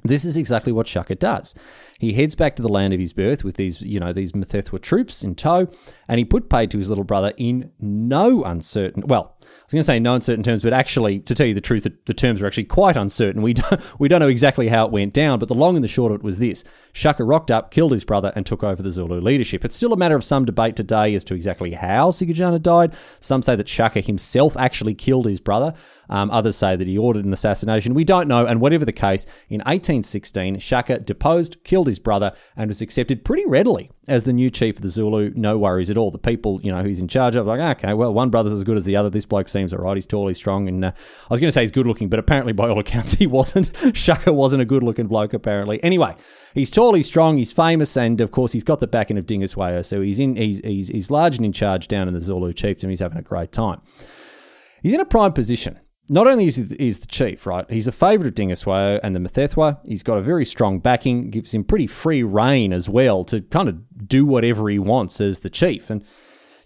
This 0.05 0.25
is 0.25 0.37
exactly 0.37 0.73
what 0.73 0.89
Shaka 0.89 1.15
does. 1.15 1.55
He 2.01 2.15
heads 2.15 2.35
back 2.35 2.57
to 2.57 2.63
the 2.63 2.69
land 2.69 2.93
of 2.93 2.99
his 2.99 3.13
birth 3.13 3.45
with 3.45 3.55
these, 3.55 3.81
you 3.83 4.01
know, 4.01 4.13
these 4.13 4.33
Methethwa 4.33 4.81
troops 4.81 5.23
in 5.23 5.37
tow, 5.37 5.69
and 6.09 6.19
he 6.19 6.25
put 6.25 6.51
paid 6.51 6.73
to 6.73 6.79
his 6.79 6.89
little 6.89 7.05
brother 7.05 7.33
in 7.37 7.71
no 7.79 8.43
uncertain, 8.43 9.05
well, 9.07 9.37
going 9.73 9.81
to 9.81 9.85
say 9.85 9.99
no 9.99 10.15
uncertain 10.15 10.43
terms, 10.43 10.63
but 10.63 10.73
actually, 10.73 11.21
to 11.21 11.35
tell 11.35 11.47
you 11.47 11.55
the 11.55 11.61
truth, 11.61 11.87
the, 12.05 12.15
terms 12.15 12.43
are 12.43 12.47
actually 12.47 12.65
quite 12.65 12.97
uncertain. 12.97 13.43
We 13.43 13.55
don't, 13.55 13.81
we 14.01 14.09
don't 14.09 14.21
know 14.21 14.29
exactly 14.29 14.69
how 14.69 14.87
it 14.87 14.93
went 14.93 15.13
down, 15.13 15.39
but 15.39 15.49
the 15.49 15.55
long 15.55 15.77
and 15.77 15.85
the 15.85 15.89
short 15.89 16.13
of 16.13 16.21
it 16.21 16.25
was 16.25 16.39
this 16.39 16.65
Shaka 16.93 17.25
rocked 17.25 17.51
up, 17.51 17.71
killed 17.71 17.93
his 17.93 18.05
brother, 18.05 18.33
and 18.37 18.45
took 18.45 18.63
over 18.63 18.83
the 18.83 18.91
Zulu 18.91 19.21
leadership. 19.21 19.65
It's 19.65 19.75
still 19.75 19.93
a 19.93 19.97
matter 19.97 20.17
of 20.17 20.25
some 20.25 20.45
debate 20.45 20.77
today 20.77 21.15
as 21.15 21.25
to 21.25 21.35
exactly 21.35 21.73
how 21.73 22.11
Sigujana 22.11 22.61
died. 22.61 22.95
Some 23.21 23.43
say 23.43 23.57
that 23.57 23.69
Shaka 23.69 24.01
himself 24.01 24.57
actually 24.57 24.95
killed 24.95 25.27
his 25.27 25.41
brother. 25.41 25.75
Um, 26.09 26.31
others 26.31 26.57
say 26.57 26.77
that 26.77 26.87
he 26.87 26.99
ordered 26.99 27.25
an 27.25 27.33
assassination. 27.33 27.95
We 27.95 28.05
don't 28.05 28.29
know, 28.29 28.47
and 28.47 28.61
whatever 28.61 28.85
the 28.85 28.93
case, 28.93 29.25
in 29.49 29.61
1816, 29.61 30.59
Shaka 30.59 31.01
deposed, 31.01 31.65
killed 31.65 31.87
his 31.87 31.99
brother, 31.99 32.33
and 32.57 32.69
was 32.69 32.83
accepted 32.83 33.25
pretty 33.25 33.47
readily 33.47 33.91
as 34.09 34.25
the 34.25 34.33
new 34.33 34.51
chief 34.51 34.77
of 34.77 34.83
the 34.83 34.89
Zulu, 34.89 35.33
no 35.37 35.57
worries 35.57 35.89
at 35.89 35.97
all. 35.97 36.11
The 36.11 36.19
people, 36.19 36.61
you 36.63 36.73
know, 36.73 36.83
he's 36.83 37.01
in 37.01 37.07
charge 37.07 37.37
of, 37.37 37.47
like, 37.47 37.61
okay, 37.79 37.95
well, 37.95 38.13
one 38.13 38.31
brother's 38.31 38.53
as 38.53 38.65
good 38.65 38.77
as 38.77 38.85
the 38.85 38.97
other. 38.97 39.09
This 39.09 39.25
bloke 39.25 39.49
seems 39.49 39.73
all 39.73 39.79
right. 39.79 39.97
He's 39.97 40.07
tall, 40.07 40.27
he's 40.27 40.39
strong, 40.39 40.67
and 40.67 40.85
uh, 40.85 40.89
I 40.89 41.27
was 41.33 41.39
going 41.39 41.49
to 41.49 41.53
say 41.53 41.61
he's 41.61 41.71
good 41.71 41.87
looking, 41.87 42.09
but 42.09 42.19
apparently, 42.19 42.53
by 42.53 42.69
all 42.69 42.81
accounts, 42.81 43.13
he 43.19 43.27
wasn't. 43.27 43.71
Shaka 43.97 44.33
wasn't 44.33 44.63
a 44.63 44.65
good 44.65 44.83
looking 44.83 45.07
bloke, 45.07 45.33
apparently. 45.33 45.83
Anyway, 45.85 46.17
he's 46.53 46.71
tall, 46.71 46.95
he's 46.95 47.07
strong, 47.07 47.37
he's 47.37 47.53
famous, 47.53 47.97
and 47.97 48.21
of 48.21 48.33
course, 48.33 48.53
he's 48.53 48.65
got 48.65 48.81
the 48.81 48.89
backing 48.89 49.19
of 49.19 49.27
Dingiswayo, 49.27 49.85
so 49.85 50.01
he's 50.01 50.19
in, 50.19 50.35
he's, 50.37 50.59
he's, 50.59 50.89
he's 50.89 51.11
large 51.11 51.37
and 51.37 51.47
in 51.47 51.53
charge 51.53 51.87
down 51.87 52.09
in 52.09 52.15
the 52.15 52.21
Zulu 52.21 52.53
chiefdom. 52.53 52.89
He's 52.89 53.01
having 53.01 53.19
a 53.19 53.23
great 53.23 53.53
time. 53.53 53.81
He's 54.83 54.93
in 54.93 55.01
a 55.01 55.05
prime 55.05 55.33
position 55.33 55.79
not 56.13 56.27
only 56.27 56.47
is 56.47 56.57
he 56.57 56.65
is 56.79 56.99
the 56.99 57.07
chief, 57.07 57.47
right? 57.47 57.69
He's 57.71 57.89
a 57.89 57.93
favourite 57.93 58.29
of 58.29 58.35
Dingiswayo 58.35 59.01
and 59.03 59.15
the 59.15 59.19
Mthethwa. 59.19 59.79
He's 59.87 60.03
got 60.03 60.19
a 60.19 60.23
very 60.23 60.45
strong 60.45 60.79
backing, 60.79 61.31
gives 61.31 61.55
him 61.55 61.65
pretty 61.65 61.87
free 61.87 62.23
reign 62.23 62.75
as 62.75 62.87
well 62.87 63.25
to 63.25 63.41
kind 63.41 63.69
of 63.69 64.09
do 64.09 64.27
whatever 64.27 64.69
he 64.69 64.79
wants 64.79 65.23
as 65.23 65.41
the 65.41 65.49
chief. 65.49 65.89
And 65.89 66.05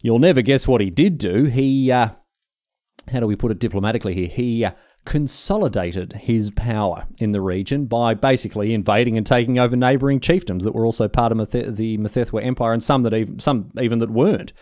you'll 0.02 0.18
never 0.18 0.42
guess 0.42 0.66
what 0.66 0.80
he 0.80 0.90
did 0.90 1.16
do. 1.16 1.44
He, 1.44 1.92
uh, 1.92 2.08
how 3.12 3.20
do 3.20 3.28
we 3.28 3.36
put 3.36 3.52
it 3.52 3.60
diplomatically 3.60 4.14
here? 4.14 4.26
He 4.26 4.64
uh, 4.64 4.72
consolidated 5.04 6.14
his 6.22 6.50
power 6.50 7.06
in 7.18 7.30
the 7.30 7.40
region 7.40 7.86
by 7.86 8.14
basically 8.14 8.74
invading 8.74 9.16
and 9.16 9.24
taking 9.24 9.60
over 9.60 9.76
neighbouring 9.76 10.18
chiefdoms 10.18 10.64
that 10.64 10.74
were 10.74 10.84
also 10.84 11.06
part 11.06 11.30
of 11.30 11.38
Mth- 11.38 11.76
the 11.76 11.98
Mthethwa 11.98 12.42
Empire, 12.42 12.72
and 12.72 12.82
some 12.82 13.04
that 13.04 13.14
even, 13.14 13.38
some 13.38 13.70
even 13.80 14.00
that 14.00 14.10
weren't. 14.10 14.52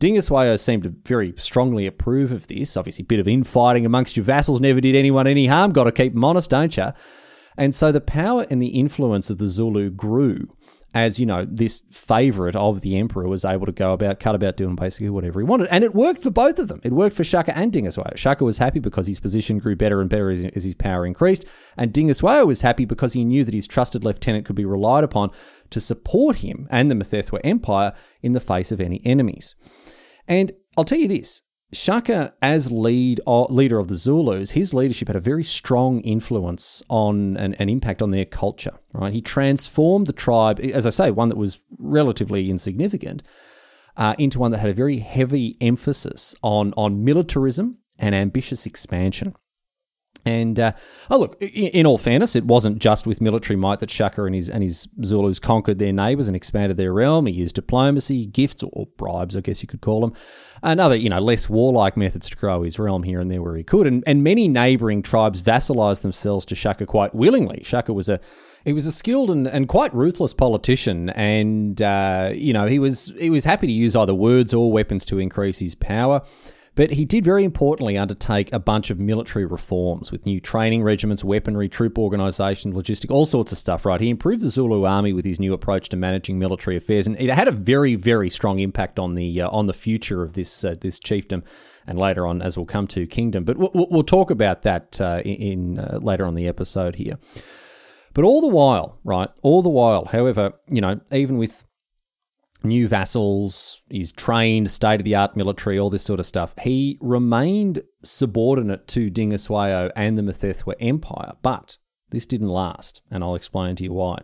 Dingiswayo 0.00 0.58
seemed 0.58 0.82
to 0.84 0.94
very 1.04 1.34
strongly 1.36 1.86
approve 1.86 2.32
of 2.32 2.46
this. 2.46 2.76
Obviously, 2.76 3.02
a 3.02 3.06
bit 3.06 3.20
of 3.20 3.28
infighting 3.28 3.86
amongst 3.86 4.16
your 4.16 4.24
vassals 4.24 4.60
never 4.60 4.80
did 4.80 4.94
anyone 4.94 5.26
any 5.26 5.46
harm. 5.46 5.72
Got 5.72 5.84
to 5.84 5.92
keep 5.92 6.14
them 6.14 6.24
honest, 6.24 6.50
don't 6.50 6.76
you? 6.76 6.92
And 7.56 7.74
so 7.74 7.92
the 7.92 8.00
power 8.00 8.46
and 8.50 8.60
the 8.60 8.68
influence 8.68 9.30
of 9.30 9.38
the 9.38 9.46
Zulu 9.46 9.90
grew 9.90 10.48
as, 10.94 11.18
you 11.18 11.26
know, 11.26 11.44
this 11.44 11.82
favourite 11.90 12.54
of 12.54 12.80
the 12.80 12.96
emperor 12.96 13.26
was 13.26 13.44
able 13.44 13.66
to 13.66 13.72
go 13.72 13.92
about, 13.92 14.20
cut 14.20 14.36
about 14.36 14.56
doing 14.56 14.76
basically 14.76 15.10
whatever 15.10 15.40
he 15.40 15.44
wanted. 15.44 15.66
And 15.70 15.82
it 15.82 15.92
worked 15.92 16.22
for 16.22 16.30
both 16.30 16.60
of 16.60 16.68
them. 16.68 16.80
It 16.84 16.92
worked 16.92 17.16
for 17.16 17.24
Shaka 17.24 17.56
and 17.58 17.72
Dingiswayo. 17.72 18.16
Shaka 18.16 18.44
was 18.44 18.58
happy 18.58 18.78
because 18.78 19.08
his 19.08 19.18
position 19.18 19.58
grew 19.58 19.74
better 19.74 20.00
and 20.00 20.08
better 20.08 20.30
as, 20.30 20.44
as 20.44 20.62
his 20.62 20.76
power 20.76 21.04
increased. 21.04 21.44
And 21.76 21.92
Dingiswayo 21.92 22.46
was 22.46 22.60
happy 22.60 22.84
because 22.84 23.12
he 23.12 23.24
knew 23.24 23.42
that 23.44 23.54
his 23.54 23.66
trusted 23.66 24.04
lieutenant 24.04 24.46
could 24.46 24.54
be 24.54 24.64
relied 24.64 25.02
upon 25.02 25.32
to 25.70 25.80
support 25.80 26.36
him 26.36 26.68
and 26.70 26.88
the 26.88 26.94
Mthethwa 26.94 27.40
Empire 27.42 27.92
in 28.22 28.32
the 28.32 28.40
face 28.40 28.70
of 28.70 28.80
any 28.80 29.02
enemies. 29.04 29.56
And 30.26 30.52
I'll 30.76 30.84
tell 30.84 30.98
you 30.98 31.08
this 31.08 31.42
Shaka, 31.72 32.34
as 32.40 32.70
lead 32.70 33.20
uh, 33.26 33.44
leader 33.44 33.78
of 33.78 33.88
the 33.88 33.96
Zulus, 33.96 34.52
his 34.52 34.72
leadership 34.72 35.08
had 35.08 35.16
a 35.16 35.20
very 35.20 35.44
strong 35.44 36.00
influence 36.00 36.82
on 36.88 37.36
and 37.36 37.56
an 37.60 37.68
impact 37.68 38.00
on 38.00 38.10
their 38.10 38.24
culture. 38.24 38.78
Right, 38.92 39.12
he 39.12 39.20
transformed 39.20 40.06
the 40.06 40.12
tribe, 40.12 40.60
as 40.60 40.86
I 40.86 40.90
say, 40.90 41.10
one 41.10 41.28
that 41.28 41.36
was 41.36 41.60
relatively 41.78 42.50
insignificant, 42.50 43.22
uh, 43.96 44.14
into 44.18 44.38
one 44.38 44.50
that 44.52 44.58
had 44.58 44.70
a 44.70 44.74
very 44.74 44.98
heavy 44.98 45.56
emphasis 45.60 46.34
on 46.42 46.72
on 46.76 47.04
militarism 47.04 47.78
and 47.98 48.14
ambitious 48.14 48.66
expansion. 48.66 49.34
And 50.26 50.58
uh, 50.58 50.72
oh, 51.10 51.18
look! 51.18 51.36
In, 51.40 51.84
all 51.84 51.98
fairness, 51.98 52.34
it 52.34 52.44
wasn't 52.44 52.78
just 52.78 53.06
with 53.06 53.20
military 53.20 53.56
might 53.56 53.80
that 53.80 53.90
Shaka 53.90 54.24
and 54.24 54.34
his 54.34 54.48
and 54.48 54.62
his 54.62 54.88
Zulus 55.04 55.38
conquered 55.38 55.78
their 55.78 55.92
neighbours 55.92 56.28
and 56.28 56.36
expanded 56.36 56.78
their 56.78 56.92
realm. 56.94 57.26
He 57.26 57.34
used 57.34 57.54
diplomacy, 57.54 58.26
gifts, 58.26 58.62
or 58.62 58.86
bribes, 58.96 59.36
I 59.36 59.40
guess 59.40 59.62
you 59.62 59.68
could 59.68 59.82
call 59.82 60.00
them, 60.00 60.14
and 60.62 60.80
other 60.80 60.96
you 60.96 61.10
know 61.10 61.20
less 61.20 61.50
warlike 61.50 61.96
methods 61.96 62.30
to 62.30 62.36
grow 62.36 62.62
his 62.62 62.78
realm 62.78 63.02
here 63.02 63.20
and 63.20 63.30
there 63.30 63.42
where 63.42 63.56
he 63.56 63.62
could. 63.62 63.86
And 63.86 64.02
and 64.06 64.24
many 64.24 64.48
neighbouring 64.48 65.02
tribes 65.02 65.42
vassalised 65.42 66.00
themselves 66.00 66.46
to 66.46 66.54
Shaka 66.54 66.86
quite 66.86 67.14
willingly. 67.14 67.62
Shaka 67.62 67.92
was 67.92 68.08
a 68.08 68.18
he 68.64 68.72
was 68.72 68.86
a 68.86 68.92
skilled 68.92 69.30
and, 69.30 69.46
and 69.46 69.68
quite 69.68 69.94
ruthless 69.94 70.32
politician, 70.32 71.10
and 71.10 71.80
uh, 71.82 72.30
you 72.34 72.52
know 72.52 72.66
he 72.66 72.78
was 72.78 73.12
he 73.18 73.30
was 73.30 73.44
happy 73.44 73.66
to 73.66 73.72
use 73.72 73.94
either 73.94 74.14
words 74.14 74.54
or 74.54 74.72
weapons 74.72 75.04
to 75.06 75.18
increase 75.18 75.58
his 75.58 75.74
power. 75.74 76.22
But 76.76 76.90
he 76.90 77.04
did 77.04 77.24
very 77.24 77.44
importantly 77.44 77.96
undertake 77.96 78.52
a 78.52 78.58
bunch 78.58 78.90
of 78.90 78.98
military 78.98 79.44
reforms 79.44 80.10
with 80.10 80.26
new 80.26 80.40
training 80.40 80.82
regiments, 80.82 81.22
weaponry, 81.22 81.68
troop 81.68 81.98
organisation, 81.98 82.72
logistic, 82.72 83.12
all 83.12 83.26
sorts 83.26 83.52
of 83.52 83.58
stuff, 83.58 83.86
right? 83.86 84.00
He 84.00 84.10
improved 84.10 84.42
the 84.42 84.50
Zulu 84.50 84.84
army 84.84 85.12
with 85.12 85.24
his 85.24 85.38
new 85.38 85.52
approach 85.52 85.88
to 85.90 85.96
managing 85.96 86.38
military 86.38 86.76
affairs, 86.76 87.06
and 87.06 87.16
it 87.20 87.30
had 87.30 87.46
a 87.46 87.52
very, 87.52 87.94
very 87.94 88.28
strong 88.28 88.58
impact 88.58 88.98
on 88.98 89.14
the 89.14 89.42
uh, 89.42 89.48
on 89.50 89.66
the 89.66 89.72
future 89.72 90.22
of 90.22 90.32
this 90.32 90.64
uh, 90.64 90.74
this 90.80 90.98
chiefdom 90.98 91.44
and 91.86 91.98
later 91.98 92.26
on, 92.26 92.42
as 92.42 92.56
we'll 92.56 92.66
come 92.66 92.86
to, 92.88 93.06
kingdom. 93.06 93.44
But 93.44 93.56
we'll, 93.56 93.70
we'll 93.72 94.02
talk 94.02 94.30
about 94.30 94.62
that 94.62 95.00
uh, 95.00 95.20
in 95.24 95.78
uh, 95.78 96.00
later 96.02 96.26
on 96.26 96.34
the 96.34 96.48
episode 96.48 96.96
here. 96.96 97.18
But 98.14 98.24
all 98.24 98.40
the 98.40 98.48
while, 98.48 98.98
right, 99.04 99.28
all 99.42 99.62
the 99.62 99.68
while, 99.68 100.06
however, 100.06 100.52
you 100.68 100.80
know, 100.80 101.00
even 101.12 101.36
with 101.36 101.64
new 102.64 102.88
vassals, 102.88 103.80
he's 103.88 104.12
trained 104.12 104.70
state 104.70 105.00
of 105.00 105.04
the 105.04 105.14
art 105.14 105.36
military, 105.36 105.78
all 105.78 105.90
this 105.90 106.02
sort 106.02 106.20
of 106.20 106.26
stuff. 106.26 106.54
He 106.60 106.98
remained 107.00 107.82
subordinate 108.02 108.88
to 108.88 109.10
Dingiswayo 109.10 109.90
and 109.94 110.16
the 110.16 110.22
Mthethwa 110.22 110.74
Empire, 110.80 111.32
but 111.42 111.76
this 112.10 112.26
didn't 112.26 112.48
last, 112.48 113.02
and 113.10 113.22
I'll 113.22 113.34
explain 113.34 113.76
to 113.76 113.84
you 113.84 113.92
why. 113.92 114.22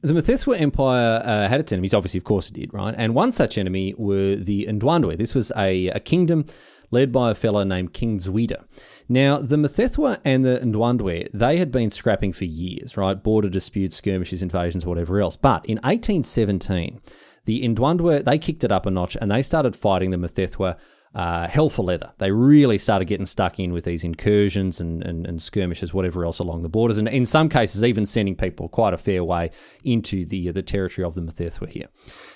The 0.00 0.14
Mthethwa 0.14 0.60
Empire 0.60 1.22
uh, 1.24 1.48
had 1.48 1.60
its 1.60 1.72
enemies, 1.72 1.94
obviously, 1.94 2.18
of 2.18 2.24
course 2.24 2.50
it 2.50 2.54
did, 2.54 2.74
right? 2.74 2.94
And 2.96 3.14
one 3.14 3.30
such 3.30 3.56
enemy 3.56 3.94
were 3.96 4.34
the 4.34 4.66
Ndwandwe. 4.68 5.16
This 5.16 5.34
was 5.34 5.52
a, 5.56 5.88
a 5.88 6.00
kingdom 6.00 6.44
led 6.90 7.10
by 7.12 7.30
a 7.30 7.34
fellow 7.34 7.64
named 7.64 7.92
King 7.92 8.18
Zwide. 8.18 8.62
Now, 9.08 9.38
the 9.38 9.56
Mthethwa 9.56 10.20
and 10.24 10.44
the 10.44 10.60
Ndwandwe, 10.62 11.28
they 11.32 11.56
had 11.56 11.70
been 11.70 11.90
scrapping 11.90 12.32
for 12.32 12.44
years, 12.44 12.96
right? 12.96 13.20
Border 13.20 13.48
disputes, 13.48 13.96
skirmishes, 13.96 14.42
invasions, 14.42 14.84
whatever 14.84 15.20
else. 15.20 15.36
But 15.36 15.64
in 15.66 15.78
1817, 15.78 17.00
the 17.44 17.66
Ndwandwe, 17.66 18.24
they 18.24 18.38
kicked 18.38 18.64
it 18.64 18.72
up 18.72 18.86
a 18.86 18.90
notch 18.90 19.16
and 19.20 19.30
they 19.30 19.42
started 19.42 19.74
fighting 19.74 20.10
the 20.10 20.16
Mthethwa 20.16 20.76
uh, 21.14 21.46
hell 21.46 21.68
for 21.68 21.84
leather. 21.84 22.12
They 22.18 22.30
really 22.30 22.78
started 22.78 23.04
getting 23.04 23.26
stuck 23.26 23.60
in 23.60 23.72
with 23.72 23.84
these 23.84 24.02
incursions 24.02 24.80
and, 24.80 25.02
and, 25.02 25.26
and, 25.26 25.42
skirmishes, 25.42 25.92
whatever 25.92 26.24
else 26.24 26.38
along 26.38 26.62
the 26.62 26.70
borders, 26.70 26.96
and 26.96 27.06
in 27.06 27.26
some 27.26 27.48
cases 27.50 27.84
even 27.84 28.06
sending 28.06 28.34
people 28.34 28.68
quite 28.68 28.94
a 28.94 28.96
fair 28.96 29.22
way 29.22 29.50
into 29.84 30.24
the 30.24 30.50
the 30.52 30.62
territory 30.62 31.04
of 31.04 31.14
the 31.14 31.20
Mthethwa 31.20 31.68
here. 31.68 31.88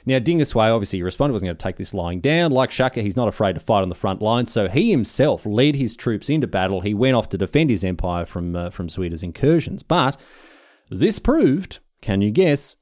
Now, 0.05 0.19
Dingiswayo 0.19 0.75
obviously 0.75 1.03
responded 1.03 1.33
wasn't 1.33 1.49
going 1.49 1.57
to 1.57 1.63
take 1.63 1.77
this 1.77 1.95
lying 1.95 2.21
down. 2.21 2.53
Like 2.53 2.71
Shaka, 2.71 3.01
he's 3.01 3.17
not 3.17 3.29
afraid 3.29 3.55
to 3.55 3.61
fight 3.61 3.81
on 3.81 3.89
the 3.89 3.95
front 3.95 4.21
line, 4.21 4.47
so 4.47 4.69
he 4.69 4.91
himself 4.91 5.47
led 5.47 5.75
his 5.77 5.97
troops 5.97 6.29
into 6.29 6.47
battle. 6.47 6.83
He 6.83 6.93
went 6.93 7.17
off 7.17 7.31
to 7.31 7.39
defend 7.39 7.71
his 7.71 7.83
empire 7.83 8.27
from 8.27 8.55
uh, 8.55 8.71
from 8.71 8.89
incursions, 8.99 9.83
but 9.83 10.21
this 10.91 11.19
proved, 11.19 11.79
can 12.03 12.21
you 12.21 12.31
guess, 12.31 12.77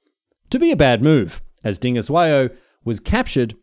to 0.50 0.58
be 0.58 0.72
a 0.72 0.76
bad 0.76 1.02
move 1.02 1.40
as 1.64 1.78
Dingiswayo 1.78 2.54
was 2.84 3.00
captured 3.00 3.56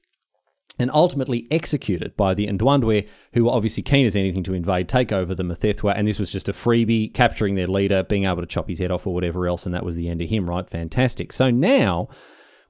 and 0.79 0.89
ultimately 0.93 1.47
executed 1.51 2.17
by 2.17 2.33
the 2.33 2.47
Ndwandwe, 2.47 3.07
who 3.33 3.45
were 3.45 3.51
obviously 3.51 3.83
keen 3.83 4.05
as 4.05 4.15
anything 4.15 4.41
to 4.43 4.53
invade, 4.53 4.89
take 4.89 5.11
over 5.11 5.35
the 5.35 5.43
Mthethwa, 5.43 5.93
and 5.95 6.07
this 6.07 6.19
was 6.19 6.31
just 6.31 6.49
a 6.49 6.53
freebie, 6.53 7.13
capturing 7.13 7.55
their 7.55 7.67
leader, 7.67 8.03
being 8.03 8.25
able 8.25 8.41
to 8.41 8.47
chop 8.47 8.67
his 8.67 8.79
head 8.79 8.89
off 8.91 9.05
or 9.05 9.13
whatever 9.13 9.47
else, 9.47 9.65
and 9.65 9.75
that 9.75 9.85
was 9.85 9.95
the 9.95 10.09
end 10.09 10.21
of 10.21 10.29
him, 10.29 10.49
right? 10.49 10.67
Fantastic. 10.69 11.31
So 11.33 11.51
now, 11.51 12.09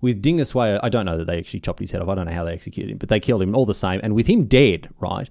with 0.01 0.21
Dingiswayo, 0.21 0.79
I 0.83 0.89
don't 0.89 1.05
know 1.05 1.17
that 1.17 1.25
they 1.25 1.37
actually 1.37 1.61
chopped 1.61 1.79
his 1.79 1.91
head 1.91 2.01
off, 2.01 2.09
I 2.09 2.15
don't 2.15 2.25
know 2.25 2.33
how 2.33 2.43
they 2.43 2.53
executed 2.53 2.91
him, 2.91 2.97
but 2.97 3.07
they 3.07 3.19
killed 3.19 3.41
him 3.41 3.55
all 3.55 3.65
the 3.65 3.73
same, 3.73 4.01
and 4.03 4.13
with 4.13 4.27
him 4.27 4.45
dead, 4.45 4.89
right? 4.99 5.29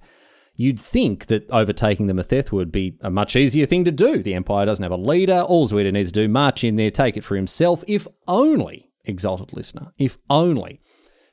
You'd 0.55 0.81
think 0.81 1.27
that 1.27 1.51
overtaking 1.51 2.07
the 2.07 2.13
Mthethwa 2.13 2.53
would 2.53 2.73
be 2.73 2.97
a 3.01 3.11
much 3.11 3.35
easier 3.35 3.67
thing 3.67 3.85
to 3.85 3.93
do. 3.93 4.23
The 4.23 4.35
Empire 4.35 4.67
doesn't 4.67 4.83
have 4.83 4.93
a 4.93 4.97
leader. 4.97 5.41
All 5.41 5.67
Zwide 5.67 5.91
needs 5.93 6.13
to 6.13 6.21
do, 6.21 6.29
march 6.29 6.65
in 6.65 6.77
there, 6.77 6.91
take 6.91 7.17
it 7.17 7.25
for 7.25 7.35
himself, 7.35 7.83
if 7.89 8.07
only 8.29 8.90
exalted 9.11 9.53
listener, 9.53 9.93
if 9.99 10.17
only 10.31 10.81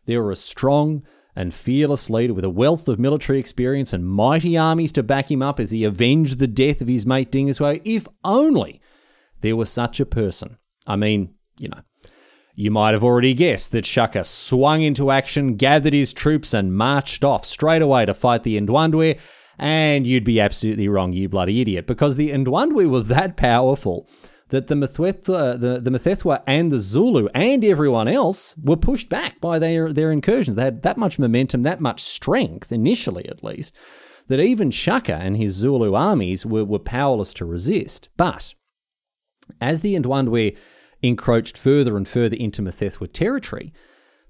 there 0.06 0.22
were 0.22 0.32
a 0.32 0.36
strong 0.36 1.04
and 1.36 1.54
fearless 1.54 2.10
leader 2.10 2.34
with 2.34 2.44
a 2.44 2.50
wealth 2.50 2.88
of 2.88 2.98
military 2.98 3.40
experience 3.40 3.94
and 3.94 4.08
mighty 4.08 4.58
armies 4.58 4.92
to 4.92 5.04
back 5.04 5.30
him 5.30 5.42
up 5.42 5.60
as 5.60 5.72
he 5.72 5.84
avenged 5.84 6.40
the 6.40 6.48
death 6.48 6.82
of 6.82 6.88
his 6.88 7.06
mate 7.06 7.32
Dingiswayo, 7.32 7.80
if 7.86 8.08
only 8.24 8.82
there 9.42 9.56
was 9.56 9.70
such 9.70 10.00
a 10.00 10.06
person. 10.06 10.58
I 10.88 10.96
mean, 10.96 11.36
you 11.60 11.70
know, 11.70 11.82
you 12.56 12.72
might 12.72 12.94
have 12.94 13.04
already 13.04 13.36
guessed 13.36 13.72
that 13.72 13.86
Shaka 13.86 14.24
swung 14.24 14.82
into 14.82 15.12
action, 15.12 15.58
gathered 15.58 15.94
his 15.94 16.12
troops, 16.12 16.56
and 16.56 16.76
marched 16.76 17.24
off 17.24 17.46
straight 17.46 17.84
away 17.84 18.06
to 18.06 18.16
fight 18.16 18.42
the 18.42 18.60
Ndwandwe. 18.60 19.20
And 19.60 20.08
you'd 20.08 20.24
be 20.24 20.40
absolutely 20.40 20.88
wrong, 20.88 21.14
you 21.14 21.30
bloody 21.30 21.62
idiot, 21.62 21.86
because 21.86 22.16
the 22.16 22.32
Ndwandwe 22.32 22.90
were 22.90 23.02
that 23.02 23.38
powerful 23.38 24.10
that 24.50 24.68
the 24.68 24.76
Mthethwa, 24.76 25.30
uh, 25.30 25.58
the, 25.58 25.80
the 25.80 25.90
Mthethwa 25.90 26.42
and 26.48 26.72
the 26.72 26.80
Zulu 26.80 27.28
and 27.34 27.64
everyone 27.66 28.08
else 28.08 28.56
were 28.58 28.78
pushed 28.78 29.10
back 29.10 29.42
by 29.42 29.60
their, 29.60 29.92
their 29.92 30.12
incursions. 30.12 30.56
They 30.56 30.64
had 30.64 30.84
that 30.84 30.98
much 30.98 31.20
momentum, 31.20 31.64
that 31.64 31.82
much 31.82 32.02
strength, 32.02 32.72
initially 32.72 33.28
at 33.28 33.44
least, 33.44 33.74
that 34.28 34.40
even 34.40 34.72
Shaka 34.72 35.16
and 35.16 35.38
his 35.38 35.54
Zulu 35.54 35.94
armies 35.94 36.46
were, 36.46 36.66
were 36.66 36.80
powerless 36.80 37.34
to 37.36 37.46
resist. 37.46 38.10
But 38.18 38.54
as 39.60 39.82
the 39.82 39.96
Ndwandwe 39.96 40.58
encroached 41.02 41.58
further 41.58 41.98
and 41.98 42.08
further 42.08 42.36
into 42.36 42.62
Mthethwa 42.62 43.12
territory, 43.12 43.74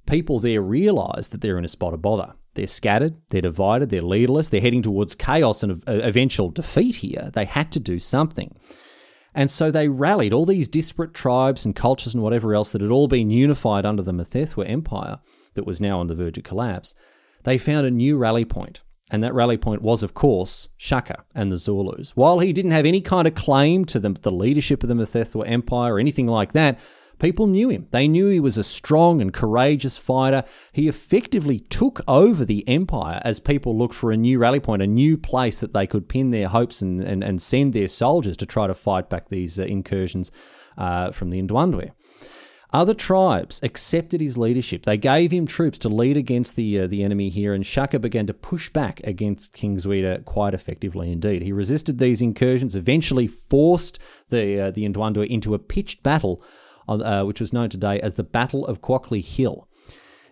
people 0.06 0.40
there 0.40 0.62
realised 0.62 1.32
that 1.32 1.42
they're 1.42 1.58
in 1.58 1.66
a 1.66 1.70
spot 1.70 1.94
of 1.94 2.02
bother. 2.02 2.34
They're 2.56 2.66
scattered, 2.66 3.18
they're 3.30 3.42
divided, 3.42 3.90
they're 3.90 4.02
leaderless, 4.02 4.50
they're 4.50 4.62
heading 4.62 4.82
towards 4.82 5.14
chaos 5.14 5.62
and 5.62 5.84
eventual 5.88 6.50
defeat 6.50 6.98
here. 6.98 7.30
They 7.32 7.46
had 7.46 7.72
to 7.74 7.80
do 7.80 8.00
something. 8.00 8.58
And 9.38 9.52
so 9.52 9.70
they 9.70 9.88
rallied 9.88 10.34
all 10.34 10.48
these 10.48 10.68
disparate 10.68 11.14
tribes 11.14 11.64
and 11.64 11.76
cultures 11.76 12.16
and 12.16 12.24
whatever 12.24 12.56
else 12.56 12.72
that 12.72 12.82
had 12.82 12.90
all 12.90 13.08
been 13.08 13.30
unified 13.30 13.86
under 13.86 14.02
the 14.02 14.12
Methethwa 14.12 14.68
Empire 14.68 15.20
that 15.54 15.68
was 15.68 15.80
now 15.80 16.00
on 16.00 16.08
the 16.08 16.16
verge 16.16 16.40
of 16.40 16.44
collapse. 16.44 16.96
They 17.44 17.60
found 17.60 17.86
a 17.86 17.92
new 17.92 18.18
rally 18.18 18.46
point. 18.46 18.82
And 19.12 19.24
that 19.24 19.36
rally 19.36 19.58
point 19.58 19.84
was, 19.84 20.02
of 20.02 20.16
course, 20.16 20.70
Shaka 20.76 21.24
and 21.36 21.52
the 21.52 21.60
Zulus. 21.60 22.16
While 22.16 22.40
he 22.40 22.52
didn't 22.52 22.72
have 22.72 22.88
any 22.88 23.00
kind 23.00 23.28
of 23.28 23.36
claim 23.36 23.86
to 23.86 24.00
the, 24.00 24.10
the 24.10 24.32
leadership 24.32 24.82
of 24.82 24.90
the 24.90 24.96
Methethwa 24.96 25.48
Empire 25.48 25.94
or 25.94 26.00
anything 26.00 26.26
like 26.26 26.54
that, 26.54 26.80
People 27.20 27.48
knew 27.48 27.70
him. 27.70 27.88
They 27.92 28.08
knew 28.08 28.28
he 28.28 28.40
was 28.40 28.58
a 28.58 28.64
strong 28.64 29.22
and 29.22 29.34
courageous 29.34 29.98
fighter. 29.98 30.44
He 30.72 30.88
effectively 30.88 31.60
took 31.60 32.02
over 32.08 32.46
the 32.46 32.68
empire 32.68 33.22
as 33.24 33.40
people 33.40 33.78
looked 33.78 33.96
for 33.96 34.12
a 34.12 34.18
new 34.18 34.38
rally 34.38 34.60
point, 34.60 34.82
a 34.82 34.88
new 34.88 35.18
place 35.18 35.60
that 35.60 35.74
they 35.74 35.88
could 35.88 36.08
pin 36.08 36.32
their 36.32 36.48
hopes 36.48 36.82
and, 36.82 37.02
and, 37.02 37.24
and 37.24 37.42
send 37.42 37.74
their 37.74 37.88
soldiers 37.88 38.38
to 38.38 38.46
try 38.46 38.68
to 38.68 38.74
fight 38.76 39.10
back 39.10 39.30
these 39.30 39.60
uh, 39.60 39.64
incursions 39.64 40.32
uh, 40.78 41.12
from 41.12 41.32
the 41.32 41.42
Ndwandwe. 41.42 41.92
Other 42.74 42.94
tribes 42.94 43.62
accepted 43.64 44.20
his 44.20 44.38
leadership. 44.38 44.84
They 44.84 44.98
gave 44.98 45.32
him 45.32 45.48
troops 45.48 45.80
to 45.80 45.90
lead 45.90 46.18
against 46.18 46.58
the 46.58 46.82
uh, 46.82 46.88
the 46.88 47.02
enemy 47.02 47.30
here, 47.30 47.54
and 47.54 47.66
Shaka 47.66 47.98
began 47.98 48.28
to 48.28 48.34
push 48.34 48.70
back 48.70 49.00
against 49.06 49.54
King 49.54 49.78
Zwide 49.78 50.26
quite 50.26 50.54
effectively 50.54 51.10
indeed. 51.10 51.44
He 51.44 51.54
resisted 51.54 51.98
these 51.98 52.22
incursions, 52.22 52.76
eventually 52.76 53.26
forced 53.26 54.00
the 54.30 54.60
uh, 54.60 54.72
the 54.72 54.88
Ndwandwe 54.88 55.28
into 55.28 55.54
a 55.54 55.60
pitched 55.60 56.04
battle 56.04 56.44
uh, 56.88 57.24
which 57.24 57.40
was 57.40 57.54
known 57.54 57.70
today 57.70 58.00
as 58.00 58.16
the 58.16 58.24
Battle 58.24 58.66
of 58.66 58.82
Gqokli 58.82 59.24
Hill. 59.24 59.68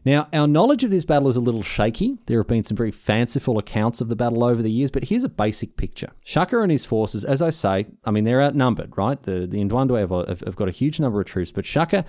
Now, 0.05 0.27
our 0.31 0.47
knowledge 0.47 0.83
of 0.83 0.91
this 0.91 1.03
battle 1.03 1.29
is 1.29 1.35
a 1.35 1.41
little 1.41 1.63
shaky. 1.63 2.19
There 2.27 2.39
have 2.39 2.47
been 2.47 2.63
some 2.63 2.77
very 2.77 2.91
fanciful 2.91 3.57
accounts 3.57 4.01
of 4.01 4.07
the 4.07 4.15
battle 4.15 4.43
over 4.43 4.61
the 4.61 4.71
years, 4.71 4.91
but 4.91 5.05
here's 5.05 5.23
a 5.23 5.29
basic 5.29 5.77
picture. 5.77 6.11
Shaka 6.23 6.59
and 6.59 6.71
his 6.71 6.85
forces, 6.85 7.25
as 7.25 7.41
I 7.41 7.49
say, 7.49 7.87
I 8.03 8.11
mean, 8.11 8.23
they're 8.23 8.41
outnumbered, 8.41 8.95
right? 8.97 9.21
The, 9.21 9.47
the 9.47 9.57
Ndwandwe 9.57 10.27
have, 10.27 10.41
have 10.41 10.55
got 10.55 10.67
a 10.67 10.71
huge 10.71 10.99
number 10.99 11.19
of 11.19 11.25
troops, 11.25 11.51
but 11.51 11.65
Shaka, 11.65 12.05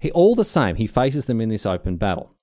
he, 0.00 0.10
all 0.10 0.34
the 0.34 0.44
same, 0.44 0.74
he 0.74 0.88
faces 0.88 1.26
them 1.26 1.40
in 1.40 1.50
this 1.50 1.64
open 1.64 1.96
battle. 1.96 2.34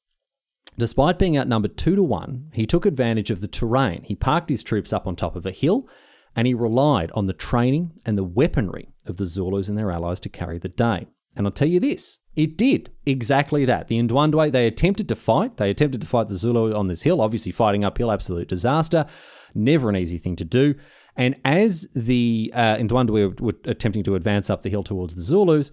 Despite 0.78 1.20
being 1.20 1.38
outnumbered 1.38 1.78
two 1.78 1.98
to 1.98 2.04
one, 2.04 2.50
he 2.54 2.66
took 2.66 2.86
advantage 2.86 3.30
of 3.30 3.42
the 3.42 3.48
terrain. 3.50 4.04
He 4.04 4.16
parked 4.16 4.50
his 4.50 4.64
troops 4.64 4.94
up 4.94 5.06
on 5.06 5.18
top 5.18 5.36
of 5.36 5.46
a 5.46 5.52
hill 5.52 5.88
and 6.34 6.48
he 6.48 6.54
relied 6.54 7.12
on 7.12 7.26
the 7.26 7.34
training 7.34 8.00
and 8.06 8.18
the 8.18 8.24
weaponry 8.24 8.91
of 9.06 9.18
the 9.18 9.26
Zulus 9.26 9.70
and 9.70 9.78
their 9.78 9.92
allies 9.92 10.20
to 10.22 10.30
carry 10.30 10.58
the 10.58 10.70
day. 10.70 11.08
And 11.36 11.48
I'll 11.48 11.52
tell 11.52 11.68
you 11.68 11.80
this, 11.80 12.20
it 12.36 12.58
did 12.58 12.92
exactly 13.06 13.66
that. 13.66 13.88
The 13.88 14.02
Ndwandwe, 14.02 14.52
they 14.52 14.68
attempted 14.68 15.08
to 15.10 15.16
fight. 15.16 15.58
They 15.58 15.70
attempted 15.70 16.02
to 16.02 16.08
fight 16.08 16.28
the 16.28 16.36
Zulu 16.36 16.74
on 16.74 16.88
this 16.88 17.04
hill, 17.04 17.22
obviously 17.22 17.52
fighting 17.52 17.84
uphill, 17.84 18.12
absolute 18.12 18.48
disaster. 18.48 19.06
Never 19.54 19.90
an 19.90 19.96
easy 19.96 20.18
thing 20.18 20.36
to 20.38 20.46
do. 20.46 20.76
And 21.16 21.36
as 21.44 21.88
the 21.96 22.52
uh, 22.56 22.76
Ndwandwe 22.76 23.40
were 23.40 23.54
attempting 23.66 24.04
to 24.04 24.16
advance 24.16 24.50
up 24.50 24.62
the 24.62 24.70
hill 24.70 24.84
towards 24.84 25.16
the 25.16 25.22
Zulus, 25.22 25.72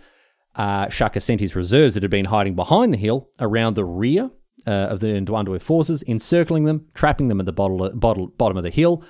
uh, 0.56 0.88
Shaka 0.88 1.20
sent 1.20 1.40
his 1.40 1.54
reserves 1.54 1.94
that 1.94 2.02
had 2.02 2.10
been 2.10 2.26
hiding 2.26 2.54
behind 2.54 2.92
the 2.92 2.98
hill 2.98 3.30
around 3.38 3.74
the 3.74 3.84
rear 3.84 4.30
uh, 4.66 4.70
of 4.70 5.00
the 5.00 5.06
Ndwandwe 5.06 5.60
forces, 5.62 6.02
encircling 6.06 6.64
them, 6.64 6.86
trapping 6.94 7.28
them 7.28 7.38
at 7.38 7.46
the 7.46 7.52
bottom 7.52 8.56
of 8.56 8.62
the 8.64 8.70
hill, 8.70 9.04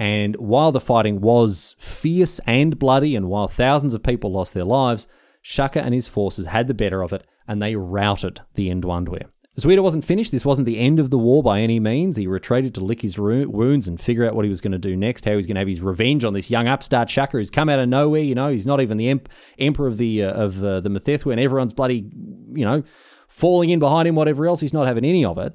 and 0.00 0.34
while 0.36 0.72
the 0.72 0.80
fighting 0.80 1.20
was 1.20 1.76
fierce 1.78 2.38
and 2.46 2.78
bloody, 2.78 3.14
and 3.14 3.28
while 3.28 3.48
thousands 3.48 3.92
of 3.92 4.02
people 4.02 4.32
lost 4.32 4.54
their 4.54 4.64
lives, 4.64 5.06
Shaka 5.42 5.82
and 5.82 5.92
his 5.92 6.08
forces 6.08 6.46
had 6.46 6.68
the 6.68 6.74
better 6.74 7.02
of 7.02 7.12
it, 7.12 7.26
and 7.46 7.60
they 7.60 7.76
routed 7.76 8.40
the 8.54 8.70
Ndwandwe. 8.70 9.24
Zwide 9.58 9.82
wasn't 9.82 10.06
finished. 10.06 10.32
This 10.32 10.46
wasn't 10.46 10.64
the 10.64 10.78
end 10.78 11.00
of 11.00 11.10
the 11.10 11.18
war 11.18 11.42
by 11.42 11.60
any 11.60 11.78
means. 11.78 12.16
He 12.16 12.26
retreated 12.26 12.74
to 12.76 12.84
lick 12.84 13.02
his 13.02 13.18
wounds 13.18 13.86
and 13.86 14.00
figure 14.00 14.26
out 14.26 14.34
what 14.34 14.46
he 14.46 14.48
was 14.48 14.62
going 14.62 14.72
to 14.72 14.78
do 14.78 14.96
next, 14.96 15.26
how 15.26 15.32
he 15.32 15.36
was 15.36 15.44
going 15.44 15.56
to 15.56 15.60
have 15.60 15.68
his 15.68 15.82
revenge 15.82 16.24
on 16.24 16.32
this 16.32 16.48
young 16.48 16.66
upstart 16.66 17.10
Shaka 17.10 17.36
who's 17.36 17.50
come 17.50 17.68
out 17.68 17.78
of 17.78 17.86
nowhere. 17.90 18.22
You 18.22 18.34
know, 18.34 18.48
he's 18.50 18.64
not 18.64 18.80
even 18.80 18.96
the 18.96 19.20
emperor 19.58 19.86
of 19.86 19.98
the 19.98 20.24
uh, 20.24 20.32
of 20.32 20.64
uh, 20.64 20.80
the 20.80 20.88
Methethwa, 20.88 21.32
and 21.32 21.40
everyone's 21.40 21.74
bloody, 21.74 22.10
you 22.54 22.64
know, 22.64 22.84
falling 23.28 23.68
in 23.68 23.78
behind 23.78 24.08
him, 24.08 24.14
whatever 24.14 24.46
else. 24.46 24.62
He's 24.62 24.72
not 24.72 24.86
having 24.86 25.04
any 25.04 25.26
of 25.26 25.36
it. 25.36 25.52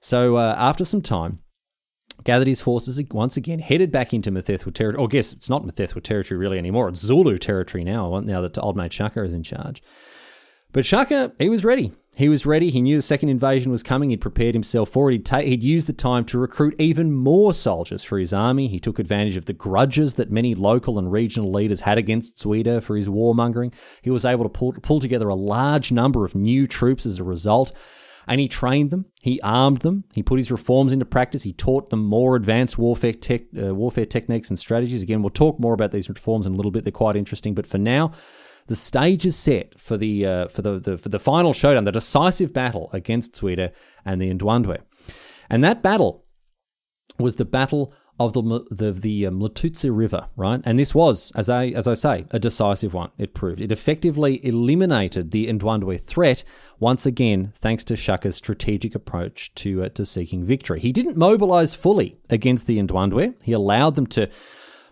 So 0.00 0.38
uh, 0.38 0.56
after 0.58 0.84
some 0.84 1.02
time, 1.02 1.38
gathered 2.26 2.48
his 2.48 2.60
forces 2.60 3.00
once 3.12 3.36
again, 3.36 3.60
headed 3.60 3.90
back 3.90 4.12
into 4.12 4.30
Methethwa 4.30 4.74
territory. 4.74 5.02
Or, 5.02 5.08
guess 5.08 5.32
it's 5.32 5.48
not 5.48 5.64
Methethwa 5.64 6.02
territory 6.02 6.36
really 6.36 6.58
anymore. 6.58 6.88
It's 6.88 7.00
Zulu 7.00 7.38
territory 7.38 7.84
now, 7.84 8.20
now 8.20 8.40
that 8.42 8.58
old 8.58 8.76
mate 8.76 8.92
Shaka 8.92 9.22
is 9.24 9.32
in 9.32 9.42
charge. 9.42 9.82
But 10.72 10.84
Shaka, 10.84 11.32
he 11.38 11.48
was 11.48 11.64
ready. 11.64 11.92
He 12.16 12.28
was 12.28 12.44
ready. 12.44 12.70
He 12.70 12.82
knew 12.82 12.96
the 12.96 13.02
second 13.02 13.28
invasion 13.28 13.70
was 13.70 13.82
coming. 13.82 14.10
He'd 14.10 14.20
prepared 14.22 14.54
himself 14.54 14.88
for 14.88 15.08
it. 15.08 15.12
He'd, 15.12 15.26
ta- 15.26 15.40
he'd 15.40 15.62
used 15.62 15.86
the 15.86 15.92
time 15.92 16.24
to 16.24 16.38
recruit 16.38 16.74
even 16.78 17.12
more 17.12 17.54
soldiers 17.54 18.02
for 18.02 18.18
his 18.18 18.32
army. 18.32 18.68
He 18.68 18.80
took 18.80 18.98
advantage 18.98 19.36
of 19.36 19.44
the 19.44 19.52
grudges 19.52 20.14
that 20.14 20.30
many 20.30 20.54
local 20.54 20.98
and 20.98 21.12
regional 21.12 21.52
leaders 21.52 21.82
had 21.82 21.98
against 21.98 22.38
Zwide 22.38 22.82
for 22.82 22.96
his 22.96 23.08
warmongering. 23.08 23.72
He 24.02 24.10
was 24.10 24.24
able 24.24 24.44
to 24.44 24.48
pull, 24.48 24.72
pull 24.72 24.98
together 24.98 25.28
a 25.28 25.34
large 25.34 25.92
number 25.92 26.24
of 26.24 26.34
new 26.34 26.66
troops 26.66 27.06
as 27.06 27.18
a 27.18 27.24
result 27.24 27.72
and 28.26 28.40
he 28.40 28.48
trained 28.48 28.90
them, 28.90 29.06
he 29.20 29.40
armed 29.40 29.78
them, 29.78 30.04
he 30.14 30.22
put 30.22 30.38
his 30.38 30.50
reforms 30.50 30.92
into 30.92 31.04
practice, 31.04 31.44
he 31.44 31.52
taught 31.52 31.90
them 31.90 32.04
more 32.04 32.36
advanced 32.36 32.78
warfare 32.78 33.12
tech, 33.12 33.42
uh, 33.56 33.74
warfare 33.74 34.06
techniques 34.06 34.50
and 34.50 34.58
strategies. 34.58 35.02
Again, 35.02 35.22
we'll 35.22 35.30
talk 35.30 35.60
more 35.60 35.74
about 35.74 35.92
these 35.92 36.08
reforms 36.08 36.46
in 36.46 36.52
a 36.52 36.56
little 36.56 36.70
bit. 36.70 36.84
They're 36.84 36.92
quite 36.92 37.16
interesting, 37.16 37.54
but 37.54 37.66
for 37.66 37.78
now, 37.78 38.12
the 38.66 38.76
stage 38.76 39.24
is 39.24 39.36
set 39.36 39.78
for 39.78 39.96
the 39.96 40.26
uh, 40.26 40.48
for 40.48 40.62
the, 40.62 40.80
the, 40.80 40.98
for 40.98 41.08
the 41.08 41.20
final 41.20 41.52
showdown, 41.52 41.84
the 41.84 41.92
decisive 41.92 42.52
battle 42.52 42.90
against 42.92 43.34
Zwide 43.34 43.72
and 44.04 44.20
the 44.20 44.32
Ndwandwe. 44.34 44.78
And 45.48 45.62
that 45.62 45.82
battle 45.82 46.24
was 47.18 47.36
the 47.36 47.44
battle 47.44 47.94
of 48.18 48.32
the 48.32 48.64
the, 48.70 48.92
the 48.92 49.26
um, 49.26 49.46
River, 49.84 50.28
right? 50.36 50.60
And 50.64 50.78
this 50.78 50.94
was, 50.94 51.32
as 51.34 51.50
I 51.50 51.66
as 51.68 51.86
I 51.86 51.94
say, 51.94 52.26
a 52.30 52.38
decisive 52.38 52.94
one. 52.94 53.10
It 53.18 53.34
proved 53.34 53.60
it 53.60 53.72
effectively 53.72 54.44
eliminated 54.44 55.30
the 55.30 55.46
Ndwandwe 55.48 56.00
threat 56.00 56.44
once 56.78 57.06
again, 57.06 57.52
thanks 57.54 57.84
to 57.84 57.96
Shaka's 57.96 58.36
strategic 58.36 58.94
approach 58.94 59.54
to 59.56 59.84
uh, 59.84 59.88
to 59.90 60.04
seeking 60.04 60.44
victory. 60.44 60.80
He 60.80 60.92
didn't 60.92 61.16
mobilize 61.16 61.74
fully 61.74 62.18
against 62.30 62.66
the 62.66 62.78
Ndwandwe. 62.78 63.34
He 63.42 63.52
allowed 63.52 63.96
them 63.96 64.06
to 64.08 64.28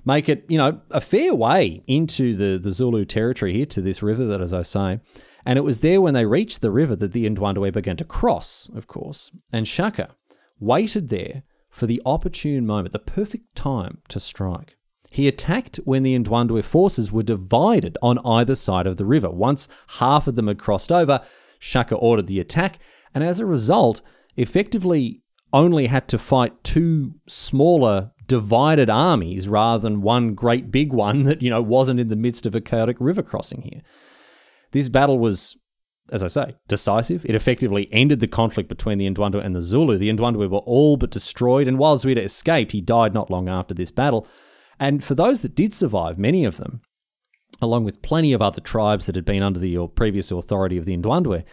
make 0.04 0.28
it, 0.28 0.44
you 0.48 0.58
know, 0.58 0.80
a 0.90 1.00
fair 1.00 1.34
way 1.34 1.82
into 1.86 2.36
the 2.36 2.58
the 2.58 2.70
Zulu 2.70 3.04
territory 3.04 3.54
here 3.54 3.66
to 3.66 3.80
this 3.80 4.02
river 4.02 4.24
that, 4.26 4.40
as 4.40 4.52
I 4.52 4.62
say. 4.62 5.00
And 5.46 5.58
it 5.58 5.62
was 5.62 5.80
there 5.80 6.00
when 6.00 6.14
they 6.14 6.24
reached 6.24 6.62
the 6.62 6.70
river 6.70 6.96
that 6.96 7.12
the 7.12 7.28
Ndwandwe 7.28 7.72
began 7.72 7.96
to 7.98 8.04
cross, 8.04 8.70
of 8.74 8.86
course. 8.86 9.30
And 9.52 9.68
Shaka 9.68 10.14
waited 10.58 11.10
there 11.10 11.42
for 11.74 11.86
the 11.86 12.00
opportune 12.06 12.64
moment, 12.64 12.92
the 12.92 13.00
perfect 13.00 13.56
time 13.56 13.98
to 14.06 14.20
strike. 14.20 14.76
He 15.10 15.26
attacked 15.26 15.80
when 15.84 16.04
the 16.04 16.16
Ndwandwe 16.16 16.62
forces 16.62 17.10
were 17.10 17.24
divided 17.24 17.98
on 18.00 18.24
either 18.24 18.54
side 18.54 18.86
of 18.86 18.96
the 18.96 19.04
river. 19.04 19.28
Once 19.28 19.68
half 19.98 20.28
of 20.28 20.36
them 20.36 20.46
had 20.46 20.58
crossed 20.58 20.92
over, 20.92 21.20
Shaka 21.58 21.96
ordered 21.96 22.28
the 22.28 22.38
attack, 22.38 22.78
and 23.12 23.24
as 23.24 23.40
a 23.40 23.46
result, 23.46 24.02
effectively 24.36 25.22
only 25.52 25.86
had 25.86 26.06
to 26.08 26.18
fight 26.18 26.62
two 26.62 27.14
smaller 27.28 28.12
divided 28.28 28.88
armies 28.88 29.48
rather 29.48 29.82
than 29.82 30.00
one 30.00 30.34
great 30.34 30.70
big 30.70 30.92
one 30.92 31.24
that, 31.24 31.42
you 31.42 31.50
know, 31.50 31.60
wasn't 31.60 31.98
in 31.98 32.08
the 32.08 32.16
midst 32.16 32.46
of 32.46 32.54
a 32.54 32.60
chaotic 32.60 32.96
river 33.00 33.22
crossing 33.22 33.62
here. 33.62 33.82
This 34.70 34.88
battle 34.88 35.18
was 35.18 35.56
as 36.10 36.22
I 36.22 36.26
say, 36.26 36.56
decisive. 36.68 37.24
It 37.24 37.34
effectively 37.34 37.88
ended 37.92 38.20
the 38.20 38.26
conflict 38.26 38.68
between 38.68 38.98
the 38.98 39.08
Ndwandwe 39.08 39.44
and 39.44 39.56
the 39.56 39.62
Zulu. 39.62 39.98
The 39.98 40.10
Ndwandwe 40.10 40.50
were 40.50 40.58
all 40.58 40.96
but 40.96 41.10
destroyed, 41.10 41.66
and 41.66 41.78
while 41.78 41.96
Zwide 41.96 42.18
escaped, 42.18 42.72
he 42.72 42.80
died 42.80 43.14
not 43.14 43.30
long 43.30 43.48
after 43.48 43.74
this 43.74 43.90
battle. 43.90 44.26
And 44.78 45.02
for 45.02 45.14
those 45.14 45.42
that 45.42 45.54
did 45.54 45.72
survive, 45.72 46.18
many 46.18 46.44
of 46.44 46.58
them, 46.58 46.82
along 47.62 47.84
with 47.84 48.02
plenty 48.02 48.32
of 48.32 48.42
other 48.42 48.60
tribes 48.60 49.06
that 49.06 49.14
had 49.14 49.24
been 49.24 49.42
under 49.42 49.58
the 49.60 49.86
previous 49.94 50.30
authority 50.30 50.76
of 50.76 50.84
the 50.84 50.96
Ndwandwe, 50.96 51.44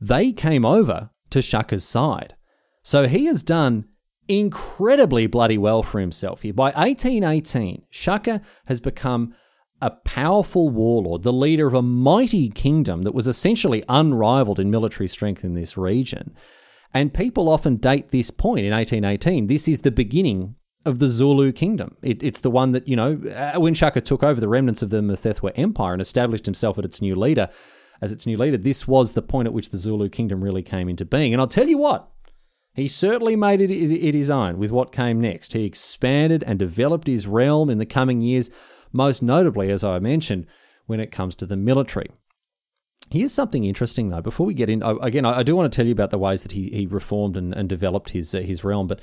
they 0.00 0.32
came 0.32 0.64
over 0.64 1.10
to 1.30 1.42
Shaka's 1.42 1.84
side. 1.84 2.34
So 2.82 3.06
he 3.06 3.26
has 3.26 3.42
done 3.42 3.84
incredibly 4.26 5.26
bloody 5.26 5.58
well 5.58 5.82
for 5.82 6.00
himself 6.00 6.42
here. 6.42 6.52
By 6.52 6.70
1818, 6.72 7.84
Shaka 7.90 8.40
has 8.66 8.80
become 8.80 9.34
a 9.80 9.90
powerful 9.90 10.68
warlord, 10.68 11.22
the 11.22 11.32
leader 11.32 11.66
of 11.66 11.74
a 11.74 11.82
mighty 11.82 12.50
kingdom 12.50 13.02
that 13.02 13.14
was 13.14 13.26
essentially 13.26 13.82
unrivaled 13.88 14.60
in 14.60 14.70
military 14.70 15.08
strength 15.08 15.44
in 15.44 15.54
this 15.54 15.76
region. 15.76 16.34
And 16.92 17.14
people 17.14 17.48
often 17.48 17.76
date 17.76 18.10
this 18.10 18.30
point 18.30 18.66
in 18.66 18.72
1818. 18.72 19.46
This 19.46 19.68
is 19.68 19.80
the 19.80 19.90
beginning 19.90 20.56
of 20.84 20.98
the 20.98 21.08
Zulu 21.08 21.52
kingdom. 21.52 21.96
It, 22.02 22.22
it's 22.22 22.40
the 22.40 22.50
one 22.50 22.72
that, 22.72 22.88
you 22.88 22.96
know, 22.96 23.20
uh, 23.34 23.60
when 23.60 23.74
Shaka 23.74 24.00
took 24.00 24.22
over 24.22 24.40
the 24.40 24.48
remnants 24.48 24.82
of 24.82 24.90
the 24.90 25.00
Mthethwa 25.00 25.52
Empire 25.54 25.92
and 25.92 26.02
established 26.02 26.46
himself 26.46 26.78
as 26.78 26.84
its 26.84 27.02
new 27.02 27.14
leader, 27.14 27.48
as 28.00 28.12
its 28.12 28.26
new 28.26 28.36
leader, 28.36 28.56
this 28.56 28.88
was 28.88 29.12
the 29.12 29.22
point 29.22 29.46
at 29.46 29.52
which 29.52 29.70
the 29.70 29.76
Zulu 29.76 30.08
kingdom 30.08 30.42
really 30.42 30.62
came 30.62 30.88
into 30.88 31.04
being. 31.04 31.32
And 31.32 31.40
I'll 31.40 31.46
tell 31.46 31.68
you 31.68 31.78
what, 31.78 32.10
he 32.74 32.88
certainly 32.88 33.36
made 33.36 33.60
it, 33.60 33.70
it, 33.70 33.92
it 33.92 34.14
his 34.14 34.30
own 34.30 34.58
with 34.58 34.70
what 34.70 34.92
came 34.92 35.20
next. 35.20 35.52
He 35.52 35.64
expanded 35.64 36.42
and 36.46 36.58
developed 36.58 37.06
his 37.06 37.26
realm 37.26 37.68
in 37.68 37.78
the 37.78 37.86
coming 37.86 38.20
years 38.20 38.50
most 38.92 39.22
notably, 39.22 39.70
as 39.70 39.84
I 39.84 39.98
mentioned, 39.98 40.46
when 40.86 41.00
it 41.00 41.10
comes 41.10 41.36
to 41.36 41.46
the 41.46 41.56
military. 41.56 42.10
Here's 43.10 43.32
something 43.32 43.64
interesting, 43.64 44.08
though. 44.08 44.22
Before 44.22 44.46
we 44.46 44.54
get 44.54 44.70
in, 44.70 44.82
again, 44.82 45.24
I 45.24 45.42
do 45.42 45.56
want 45.56 45.70
to 45.70 45.76
tell 45.76 45.86
you 45.86 45.92
about 45.92 46.10
the 46.10 46.18
ways 46.18 46.42
that 46.42 46.52
he, 46.52 46.70
he 46.70 46.86
reformed 46.86 47.36
and, 47.36 47.52
and 47.52 47.68
developed 47.68 48.10
his 48.10 48.34
uh, 48.34 48.40
his 48.40 48.62
realm. 48.62 48.86
But 48.86 49.00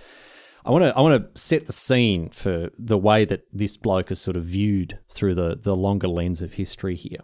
I 0.65 0.71
want 0.71 0.83
to 0.85 0.95
I 0.95 1.01
want 1.01 1.35
to 1.35 1.39
set 1.39 1.65
the 1.65 1.73
scene 1.73 2.29
for 2.29 2.69
the 2.77 2.97
way 2.97 3.25
that 3.25 3.43
this 3.51 3.75
bloke 3.75 4.11
is 4.11 4.21
sort 4.21 4.37
of 4.37 4.45
viewed 4.45 4.99
through 5.09 5.35
the 5.35 5.57
the 5.61 5.75
longer 5.75 6.07
lens 6.07 6.41
of 6.41 6.53
history 6.53 6.95
here. 6.95 7.19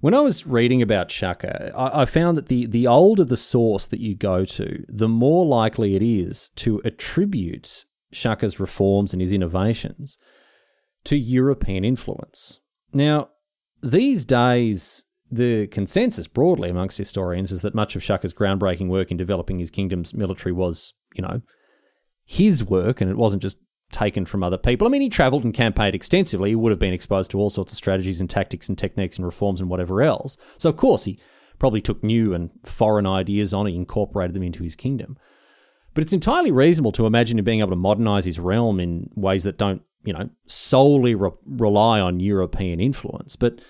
When 0.00 0.14
I 0.14 0.20
was 0.20 0.46
reading 0.46 0.82
about 0.82 1.10
Shaka, 1.10 1.72
I, 1.74 2.02
I 2.02 2.04
found 2.04 2.36
that 2.36 2.46
the 2.46 2.66
the 2.66 2.86
older 2.86 3.24
the 3.24 3.36
source 3.36 3.88
that 3.88 4.00
you 4.00 4.14
go 4.14 4.44
to, 4.44 4.84
the 4.88 5.08
more 5.08 5.44
likely 5.44 5.96
it 5.96 6.02
is 6.02 6.50
to 6.56 6.80
attribute 6.84 7.86
Shaka's 8.12 8.60
reforms 8.60 9.12
and 9.12 9.20
his 9.20 9.32
innovations 9.32 10.18
to 11.04 11.16
European 11.16 11.84
influence. 11.84 12.60
Now, 12.92 13.30
these 13.82 14.24
days, 14.24 15.04
the 15.30 15.66
consensus 15.66 16.26
broadly 16.26 16.70
amongst 16.70 16.98
historians 16.98 17.52
is 17.52 17.62
that 17.62 17.74
much 17.74 17.96
of 17.96 18.02
Shaka's 18.02 18.34
groundbreaking 18.34 18.88
work 18.88 19.10
in 19.10 19.16
developing 19.16 19.58
his 19.58 19.70
kingdom's 19.70 20.14
military 20.14 20.52
was, 20.52 20.94
you 21.14 21.22
know, 21.22 21.42
his 22.24 22.64
work 22.64 23.00
and 23.00 23.10
it 23.10 23.16
wasn't 23.16 23.42
just 23.42 23.58
taken 23.92 24.24
from 24.26 24.42
other 24.42 24.58
people. 24.58 24.86
I 24.86 24.90
mean, 24.90 25.02
he 25.02 25.08
travelled 25.08 25.44
and 25.44 25.54
campaigned 25.54 25.94
extensively. 25.94 26.50
He 26.50 26.56
would 26.56 26.72
have 26.72 26.78
been 26.78 26.92
exposed 26.92 27.30
to 27.30 27.38
all 27.38 27.50
sorts 27.50 27.72
of 27.72 27.76
strategies 27.76 28.20
and 28.20 28.28
tactics 28.28 28.68
and 28.68 28.76
techniques 28.76 29.16
and 29.16 29.26
reforms 29.26 29.60
and 29.60 29.70
whatever 29.70 30.02
else. 30.02 30.36
So, 30.58 30.68
of 30.68 30.76
course, 30.76 31.04
he 31.04 31.18
probably 31.58 31.80
took 31.80 32.02
new 32.02 32.34
and 32.34 32.50
foreign 32.64 33.06
ideas 33.06 33.54
on, 33.54 33.66
he 33.66 33.76
incorporated 33.76 34.34
them 34.34 34.42
into 34.42 34.62
his 34.62 34.74
kingdom. 34.74 35.16
But 35.94 36.02
it's 36.02 36.12
entirely 36.12 36.50
reasonable 36.50 36.92
to 36.92 37.06
imagine 37.06 37.38
him 37.38 37.44
being 37.44 37.60
able 37.60 37.70
to 37.70 37.76
modernize 37.76 38.24
his 38.24 38.38
realm 38.38 38.80
in 38.80 39.10
ways 39.14 39.44
that 39.44 39.58
don't, 39.58 39.82
you 40.04 40.12
know, 40.12 40.28
solely 40.46 41.14
re- 41.14 41.30
rely 41.46 42.00
on 42.00 42.20
European 42.20 42.80
influence. 42.80 43.36
But 43.36 43.60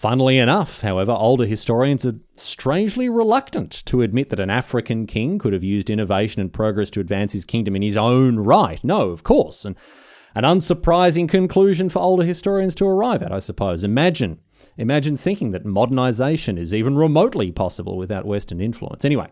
Funnily 0.00 0.38
enough, 0.38 0.80
however, 0.80 1.12
older 1.12 1.44
historians 1.44 2.06
are 2.06 2.18
strangely 2.34 3.10
reluctant 3.10 3.84
to 3.84 4.00
admit 4.00 4.30
that 4.30 4.40
an 4.40 4.48
African 4.48 5.06
king 5.06 5.38
could 5.38 5.52
have 5.52 5.62
used 5.62 5.90
innovation 5.90 6.40
and 6.40 6.50
progress 6.50 6.90
to 6.92 7.00
advance 7.00 7.34
his 7.34 7.44
kingdom 7.44 7.76
in 7.76 7.82
his 7.82 7.98
own 7.98 8.38
right. 8.38 8.82
No, 8.82 9.10
of 9.10 9.24
course. 9.24 9.66
And 9.66 9.76
an 10.34 10.44
unsurprising 10.44 11.28
conclusion 11.28 11.90
for 11.90 11.98
older 11.98 12.24
historians 12.24 12.74
to 12.76 12.86
arrive 12.86 13.22
at, 13.22 13.30
I 13.30 13.40
suppose. 13.40 13.84
Imagine, 13.84 14.38
imagine 14.78 15.18
thinking 15.18 15.50
that 15.50 15.66
modernization 15.66 16.56
is 16.56 16.72
even 16.72 16.96
remotely 16.96 17.52
possible 17.52 17.98
without 17.98 18.24
Western 18.24 18.62
influence. 18.62 19.04
Anyway, 19.04 19.28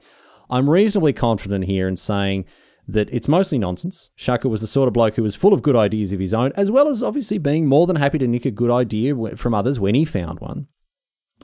I'm 0.51 0.71
reasonably 0.71 1.13
confident 1.13 1.65
here 1.65 1.89
in 1.89 1.97
saying 1.97 2.45
that 2.87 3.13
it's 3.13 3.29
mostly 3.29 3.59
nonsense. 3.59 4.11
Shaka 4.17 4.49
was 4.49 4.63
the 4.63 4.67
sort 4.67 4.89
of 4.89 4.95
bloke 4.95 5.17
who 5.17 5.23
was 5.23 5.37
full 5.37 5.53
of 5.53 5.63
good 5.63 5.77
ideas 5.77 6.13
of 6.13 6.21
his 6.21 6.33
own, 6.33 6.53
as 6.57 6.71
well 6.71 6.89
as 6.89 7.03
obviously 7.03 7.37
being 7.37 7.67
more 7.67 7.87
than 7.87 7.97
happy 7.97 8.19
to 8.19 8.27
nick 8.27 8.47
a 8.47 8.51
good 8.51 8.71
idea 8.71 9.15
from 9.37 9.55
others 9.55 9.79
when 9.79 9.95
he 9.95 10.05
found 10.05 10.41
one. 10.41 10.67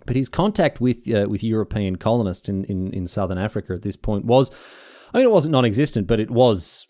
But 0.07 0.17
his 0.17 0.29
contact 0.29 0.81
with 0.81 1.09
uh, 1.13 1.29
with 1.29 1.45
European 1.45 1.97
colonists 1.97 2.49
in, 2.49 2.65
in, 2.65 2.93
in 2.93 3.07
southern 3.07 3.39
Africa 3.39 3.75
at 3.75 3.83
this 3.83 3.97
point 3.97 4.25
was, 4.25 4.51
I 5.13 5.19
mean, 5.19 5.27
it 5.27 5.33
wasn't 5.33 5.53
non-existent, 5.53 6.07
but 6.07 6.19
it 6.19 6.31
was 6.31 6.89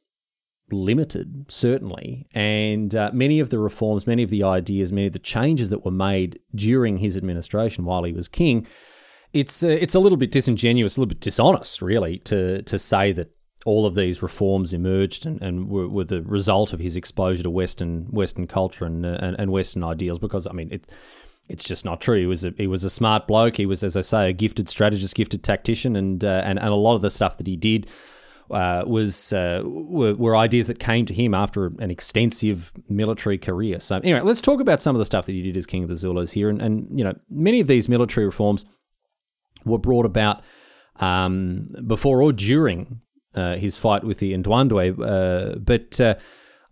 limited, 0.70 1.46
certainly. 1.48 2.26
And 2.32 2.94
uh, 2.94 3.10
many 3.12 3.40
of 3.40 3.50
the 3.50 3.58
reforms, 3.58 4.06
many 4.06 4.22
of 4.22 4.30
the 4.30 4.42
ideas, 4.42 4.92
many 4.92 5.08
of 5.08 5.12
the 5.12 5.18
changes 5.18 5.68
that 5.70 5.84
were 5.84 5.90
made 5.90 6.38
during 6.54 6.98
his 6.98 7.16
administration 7.16 7.84
while 7.84 8.04
he 8.04 8.12
was 8.12 8.28
king, 8.28 8.66
it's 9.34 9.62
uh, 9.62 9.68
it's 9.68 9.94
a 9.94 10.00
little 10.00 10.16
bit 10.16 10.30
disingenuous, 10.30 10.96
a 10.96 11.00
little 11.00 11.08
bit 11.08 11.20
dishonest, 11.20 11.82
really, 11.82 12.18
to 12.20 12.62
to 12.62 12.78
say 12.78 13.12
that 13.12 13.30
all 13.66 13.86
of 13.86 13.94
these 13.94 14.22
reforms 14.22 14.74
emerged 14.74 15.24
and, 15.24 15.40
and 15.40 15.68
were, 15.68 15.88
were, 15.88 16.04
the 16.04 16.22
result 16.22 16.74
of 16.74 16.80
his 16.80 16.96
exposure 16.96 17.42
to 17.42 17.50
Western 17.50 18.04
Western 18.10 18.46
culture 18.46 18.84
and, 18.84 19.04
uh, 19.04 19.18
and, 19.20 19.38
and 19.38 19.50
Western 19.50 19.82
ideals. 19.82 20.18
Because 20.18 20.46
I 20.46 20.52
mean, 20.52 20.70
it, 20.70 20.92
it's 21.48 21.64
just 21.64 21.84
not 21.84 22.00
true. 22.00 22.18
He 22.18 22.26
was 22.26 22.44
a, 22.44 22.54
he 22.56 22.66
was 22.66 22.84
a 22.84 22.90
smart 22.90 23.26
bloke. 23.26 23.56
He 23.56 23.66
was, 23.66 23.82
as 23.82 23.96
I 23.96 24.02
say, 24.02 24.30
a 24.30 24.32
gifted 24.32 24.68
strategist, 24.68 25.14
gifted 25.14 25.42
tactician, 25.42 25.96
and 25.96 26.24
uh, 26.24 26.42
and 26.44 26.58
and 26.58 26.68
a 26.68 26.74
lot 26.74 26.94
of 26.94 27.02
the 27.02 27.10
stuff 27.10 27.36
that 27.38 27.46
he 27.46 27.56
did. 27.56 27.88
Uh, 28.50 28.84
was 28.86 29.32
uh, 29.32 29.62
were, 29.64 30.14
were, 30.14 30.36
ideas 30.36 30.66
that 30.66 30.78
came 30.78 31.06
to 31.06 31.14
him 31.14 31.32
after 31.32 31.72
an 31.78 31.90
extensive 31.90 32.74
military 32.90 33.38
career. 33.38 33.80
So 33.80 33.96
anyway, 33.96 34.20
let's 34.20 34.42
talk 34.42 34.60
about 34.60 34.82
some 34.82 34.94
of 34.94 34.98
the 34.98 35.06
stuff 35.06 35.24
that 35.24 35.32
he 35.32 35.40
did 35.40 35.56
as 35.56 35.64
king 35.64 35.82
of 35.82 35.88
the 35.88 35.96
Zulus 35.96 36.30
here, 36.30 36.50
and, 36.50 36.60
and 36.60 36.86
you 36.96 37.02
know 37.02 37.14
many 37.30 37.58
of 37.60 37.68
these 37.68 37.88
military 37.88 38.26
reforms 38.26 38.66
were 39.64 39.78
brought 39.78 40.06
about 40.06 40.42
um, 40.96 41.74
before 41.86 42.22
or 42.22 42.32
during 42.32 43.00
uh, 43.34 43.56
his 43.56 43.76
fight 43.76 44.04
with 44.04 44.18
the 44.18 44.32
Ndwandwe. 44.32 44.98
Uh, 45.00 45.58
but 45.58 46.00
uh, 46.00 46.14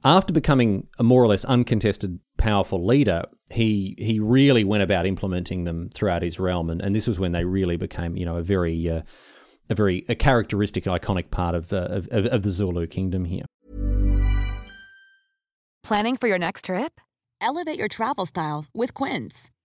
after 0.04 0.32
becoming 0.32 0.86
a 0.98 1.02
more 1.02 1.22
or 1.22 1.28
less 1.28 1.44
uncontested 1.44 2.18
powerful 2.36 2.84
leader, 2.84 3.24
he 3.50 3.94
he 3.98 4.18
really 4.18 4.64
went 4.64 4.82
about 4.82 5.06
implementing 5.06 5.64
them 5.64 5.90
throughout 5.92 6.22
his 6.22 6.38
realm, 6.38 6.70
and, 6.70 6.80
and 6.80 6.94
this 6.94 7.06
was 7.06 7.20
when 7.20 7.32
they 7.32 7.44
really 7.44 7.76
became 7.76 8.16
you 8.16 8.24
know 8.24 8.36
a 8.36 8.42
very 8.42 8.88
uh, 8.90 9.02
a 9.70 9.74
very 9.74 10.04
a 10.08 10.14
characteristic 10.14 10.84
iconic 10.84 11.30
part 11.30 11.54
of, 11.54 11.72
uh, 11.72 12.00
of 12.10 12.26
of 12.26 12.42
the 12.42 12.50
Zulu 12.50 12.86
kingdom 12.86 13.26
here. 13.26 13.44
Planning 15.84 16.16
for 16.16 16.28
your 16.28 16.38
next 16.38 16.64
trip? 16.64 17.00
Elevate 17.40 17.78
your 17.78 17.88
travel 17.88 18.24
style 18.24 18.66
with 18.72 18.94
Quince. 18.94 19.50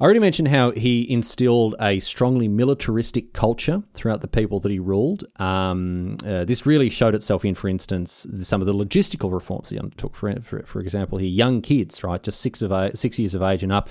I 0.00 0.04
already 0.04 0.20
mentioned 0.20 0.46
how 0.46 0.70
he 0.70 1.10
instilled 1.10 1.74
a 1.80 1.98
strongly 1.98 2.46
militaristic 2.46 3.32
culture 3.32 3.82
throughout 3.94 4.20
the 4.20 4.28
people 4.28 4.60
that 4.60 4.70
he 4.70 4.78
ruled. 4.78 5.24
Um, 5.40 6.18
uh, 6.24 6.44
this 6.44 6.64
really 6.64 6.88
showed 6.88 7.16
itself 7.16 7.44
in, 7.44 7.56
for 7.56 7.66
instance, 7.66 8.24
some 8.38 8.60
of 8.60 8.68
the 8.68 8.72
logistical 8.72 9.32
reforms 9.32 9.70
he 9.70 9.78
undertook. 9.78 10.14
For, 10.14 10.40
for, 10.40 10.62
for 10.62 10.80
example, 10.80 11.18
here, 11.18 11.28
young 11.28 11.60
kids, 11.62 12.04
right, 12.04 12.22
just 12.22 12.40
six 12.40 12.62
of 12.62 12.96
six 12.96 13.18
years 13.18 13.34
of 13.34 13.42
age 13.42 13.64
and 13.64 13.72
up, 13.72 13.88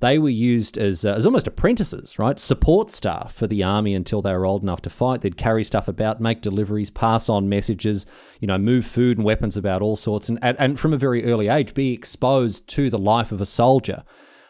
they 0.00 0.18
were 0.18 0.28
used 0.28 0.76
as, 0.76 1.04
uh, 1.04 1.14
as 1.14 1.24
almost 1.24 1.46
apprentices, 1.46 2.18
right? 2.18 2.40
Support 2.40 2.90
staff 2.90 3.32
for 3.32 3.46
the 3.46 3.62
army 3.62 3.94
until 3.94 4.20
they 4.20 4.32
were 4.32 4.46
old 4.46 4.64
enough 4.64 4.82
to 4.82 4.90
fight. 4.90 5.20
They'd 5.20 5.36
carry 5.36 5.62
stuff 5.62 5.86
about, 5.86 6.20
make 6.20 6.42
deliveries, 6.42 6.90
pass 6.90 7.28
on 7.28 7.48
messages, 7.48 8.04
you 8.40 8.48
know, 8.48 8.58
move 8.58 8.84
food 8.84 9.16
and 9.16 9.24
weapons 9.24 9.56
about 9.56 9.80
all 9.80 9.94
sorts, 9.94 10.28
and, 10.28 10.40
and 10.42 10.80
from 10.80 10.92
a 10.92 10.98
very 10.98 11.24
early 11.24 11.46
age, 11.46 11.72
be 11.72 11.92
exposed 11.92 12.66
to 12.70 12.90
the 12.90 12.98
life 12.98 13.30
of 13.30 13.40
a 13.40 13.46
soldier 13.46 14.02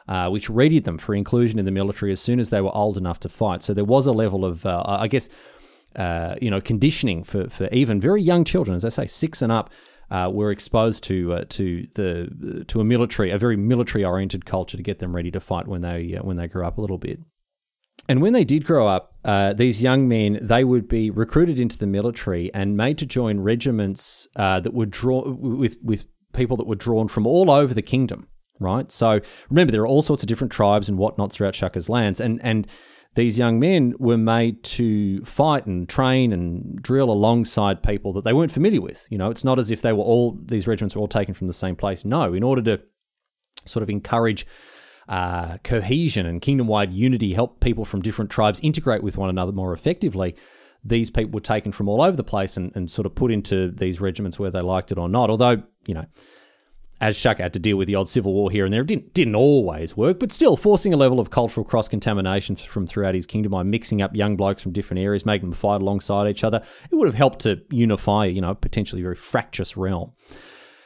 uh, 0.08 0.28
which 0.28 0.48
readied 0.48 0.84
them 0.84 0.98
for 0.98 1.14
inclusion 1.14 1.58
in 1.58 1.64
the 1.64 1.70
military 1.70 2.12
as 2.12 2.20
soon 2.20 2.38
as 2.38 2.50
they 2.50 2.60
were 2.60 2.74
old 2.74 2.96
enough 2.96 3.20
to 3.20 3.28
fight. 3.28 3.62
So 3.62 3.74
there 3.74 3.84
was 3.84 4.06
a 4.06 4.12
level 4.12 4.44
of, 4.44 4.64
uh, 4.64 4.82
I 4.86 5.08
guess, 5.08 5.28
uh, 5.96 6.36
you 6.40 6.50
know, 6.50 6.60
conditioning 6.60 7.24
for, 7.24 7.48
for 7.48 7.68
even 7.72 8.00
very 8.00 8.22
young 8.22 8.44
children, 8.44 8.76
as 8.76 8.84
I 8.84 8.90
say, 8.90 9.06
six 9.06 9.42
and 9.42 9.52
up. 9.52 9.70
Uh, 10.08 10.30
were 10.32 10.52
exposed 10.52 11.02
to 11.02 11.32
uh, 11.32 11.44
to 11.48 11.84
the 11.96 12.64
to 12.68 12.80
a 12.80 12.84
military, 12.84 13.32
a 13.32 13.38
very 13.38 13.56
military 13.56 14.04
oriented 14.04 14.44
culture 14.44 14.76
to 14.76 14.82
get 14.84 15.00
them 15.00 15.16
ready 15.16 15.32
to 15.32 15.40
fight 15.40 15.66
when 15.66 15.80
they 15.80 16.14
uh, 16.14 16.22
when 16.22 16.36
they 16.36 16.46
grew 16.46 16.64
up 16.64 16.78
a 16.78 16.80
little 16.80 16.96
bit. 16.96 17.18
And 18.08 18.22
when 18.22 18.32
they 18.32 18.44
did 18.44 18.64
grow 18.64 18.86
up, 18.86 19.16
uh, 19.24 19.52
these 19.52 19.82
young 19.82 20.06
men 20.06 20.38
they 20.40 20.62
would 20.62 20.86
be 20.86 21.10
recruited 21.10 21.58
into 21.58 21.76
the 21.76 21.88
military 21.88 22.54
and 22.54 22.76
made 22.76 22.98
to 22.98 23.06
join 23.06 23.40
regiments 23.40 24.28
uh, 24.36 24.60
that 24.60 24.72
were 24.72 24.86
drawn 24.86 25.58
with 25.58 25.78
with 25.82 26.06
people 26.32 26.56
that 26.58 26.68
were 26.68 26.76
drawn 26.76 27.08
from 27.08 27.26
all 27.26 27.50
over 27.50 27.74
the 27.74 27.82
kingdom 27.82 28.28
right? 28.60 28.90
So 28.90 29.20
remember, 29.50 29.72
there 29.72 29.82
are 29.82 29.86
all 29.86 30.02
sorts 30.02 30.22
of 30.22 30.28
different 30.28 30.52
tribes 30.52 30.88
and 30.88 30.98
whatnot 30.98 31.32
throughout 31.32 31.54
Shaka's 31.54 31.88
lands, 31.88 32.20
and 32.20 32.40
and 32.42 32.66
these 33.14 33.38
young 33.38 33.58
men 33.58 33.94
were 33.98 34.18
made 34.18 34.62
to 34.62 35.24
fight 35.24 35.64
and 35.64 35.88
train 35.88 36.34
and 36.34 36.76
drill 36.82 37.10
alongside 37.10 37.82
people 37.82 38.12
that 38.12 38.24
they 38.24 38.34
weren't 38.34 38.52
familiar 38.52 38.82
with. 38.82 39.06
You 39.08 39.16
know, 39.16 39.30
it's 39.30 39.42
not 39.42 39.58
as 39.58 39.70
if 39.70 39.80
they 39.80 39.92
were 39.94 40.04
all 40.04 40.38
these 40.44 40.66
regiments 40.66 40.94
were 40.94 41.00
all 41.00 41.08
taken 41.08 41.32
from 41.32 41.46
the 41.46 41.54
same 41.54 41.76
place. 41.76 42.04
No, 42.04 42.34
in 42.34 42.42
order 42.42 42.60
to 42.62 42.82
sort 43.64 43.82
of 43.82 43.88
encourage 43.88 44.46
uh, 45.08 45.56
cohesion 45.64 46.26
and 46.26 46.42
kingdom-wide 46.42 46.92
unity, 46.92 47.32
help 47.32 47.60
people 47.60 47.84
from 47.84 48.02
different 48.02 48.30
tribes 48.30 48.60
integrate 48.62 49.02
with 49.02 49.16
one 49.16 49.30
another 49.30 49.52
more 49.52 49.72
effectively. 49.72 50.34
These 50.84 51.10
people 51.10 51.32
were 51.32 51.40
taken 51.40 51.72
from 51.72 51.88
all 51.88 52.02
over 52.02 52.16
the 52.16 52.22
place 52.22 52.56
and, 52.56 52.70
and 52.76 52.90
sort 52.90 53.06
of 53.06 53.14
put 53.14 53.32
into 53.32 53.70
these 53.70 54.00
regiments 54.00 54.38
where 54.38 54.50
they 54.50 54.60
liked 54.60 54.92
it 54.92 54.98
or 54.98 55.08
not. 55.08 55.30
Although, 55.30 55.62
you 55.86 55.94
know, 55.94 56.04
as 57.00 57.16
Shaka 57.16 57.42
had 57.42 57.52
to 57.52 57.58
deal 57.58 57.76
with 57.76 57.88
the 57.88 57.94
odd 57.94 58.08
civil 58.08 58.32
war 58.32 58.50
here 58.50 58.64
and 58.64 58.72
there, 58.72 58.80
it 58.80 58.86
didn't, 58.86 59.12
didn't 59.12 59.34
always 59.34 59.96
work, 59.96 60.18
but 60.18 60.32
still 60.32 60.56
forcing 60.56 60.94
a 60.94 60.96
level 60.96 61.20
of 61.20 61.28
cultural 61.28 61.64
cross 61.64 61.88
contamination 61.88 62.56
from 62.56 62.86
throughout 62.86 63.14
his 63.14 63.26
kingdom 63.26 63.52
by 63.52 63.62
mixing 63.62 64.00
up 64.00 64.16
young 64.16 64.34
blokes 64.34 64.62
from 64.62 64.72
different 64.72 65.00
areas, 65.00 65.26
making 65.26 65.50
them 65.50 65.56
fight 65.58 65.82
alongside 65.82 66.28
each 66.28 66.42
other, 66.42 66.62
it 66.90 66.94
would 66.94 67.06
have 67.06 67.14
helped 67.14 67.40
to 67.40 67.60
unify, 67.70 68.24
you 68.24 68.40
know, 68.40 68.50
a 68.50 68.54
potentially 68.54 69.02
very 69.02 69.14
fractious 69.14 69.76
realm. 69.76 70.12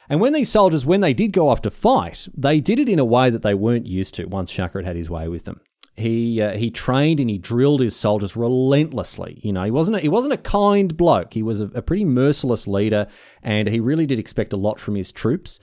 And 0.08 0.20
when 0.20 0.32
these 0.32 0.50
soldiers, 0.50 0.84
when 0.84 1.00
they 1.00 1.14
did 1.14 1.30
go 1.30 1.48
off 1.48 1.62
to 1.62 1.70
fight, 1.70 2.26
they 2.36 2.58
did 2.58 2.80
it 2.80 2.88
in 2.88 2.98
a 2.98 3.04
way 3.04 3.30
that 3.30 3.42
they 3.42 3.54
weren't 3.54 3.86
used 3.86 4.14
to 4.14 4.24
once 4.24 4.50
Shaka 4.50 4.78
had 4.78 4.86
had 4.86 4.96
his 4.96 5.08
way 5.08 5.28
with 5.28 5.44
them. 5.44 5.60
he 5.96 6.42
uh, 6.42 6.56
he 6.56 6.70
trained 6.70 7.20
and 7.20 7.30
he 7.30 7.38
drilled 7.38 7.80
his 7.80 7.94
soldiers 7.94 8.36
relentlessly. 8.36 9.38
You 9.44 9.52
know, 9.52 9.62
he 9.62 9.70
wasn't 9.70 9.98
a, 9.98 10.00
he 10.00 10.08
wasn't 10.08 10.34
a 10.34 10.38
kind 10.38 10.96
bloke. 10.96 11.34
He 11.34 11.42
was 11.42 11.60
a, 11.60 11.66
a 11.66 11.82
pretty 11.82 12.04
merciless 12.04 12.66
leader, 12.66 13.06
and 13.42 13.68
he 13.68 13.78
really 13.78 14.06
did 14.06 14.18
expect 14.18 14.52
a 14.52 14.56
lot 14.56 14.80
from 14.80 14.96
his 14.96 15.12
troops. 15.12 15.60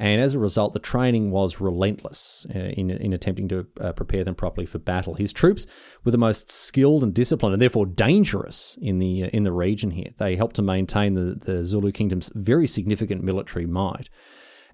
And 0.00 0.22
as 0.22 0.32
a 0.32 0.38
result, 0.38 0.72
the 0.72 0.78
training 0.78 1.30
was 1.30 1.60
relentless 1.60 2.46
uh, 2.54 2.58
in, 2.58 2.88
in 2.88 3.12
attempting 3.12 3.48
to 3.48 3.66
uh, 3.78 3.92
prepare 3.92 4.24
them 4.24 4.34
properly 4.34 4.64
for 4.64 4.78
battle. 4.78 5.12
His 5.12 5.30
troops 5.30 5.66
were 6.04 6.10
the 6.10 6.16
most 6.16 6.50
skilled 6.50 7.04
and 7.04 7.12
disciplined, 7.12 7.52
and 7.52 7.60
therefore 7.60 7.84
dangerous 7.84 8.78
in 8.80 8.98
the 8.98 9.24
uh, 9.24 9.28
in 9.34 9.44
the 9.44 9.52
region 9.52 9.90
here. 9.90 10.08
They 10.16 10.36
helped 10.36 10.56
to 10.56 10.62
maintain 10.62 11.14
the, 11.14 11.34
the 11.34 11.64
Zulu 11.64 11.92
kingdom's 11.92 12.30
very 12.34 12.66
significant 12.66 13.22
military 13.22 13.66
might. 13.66 14.08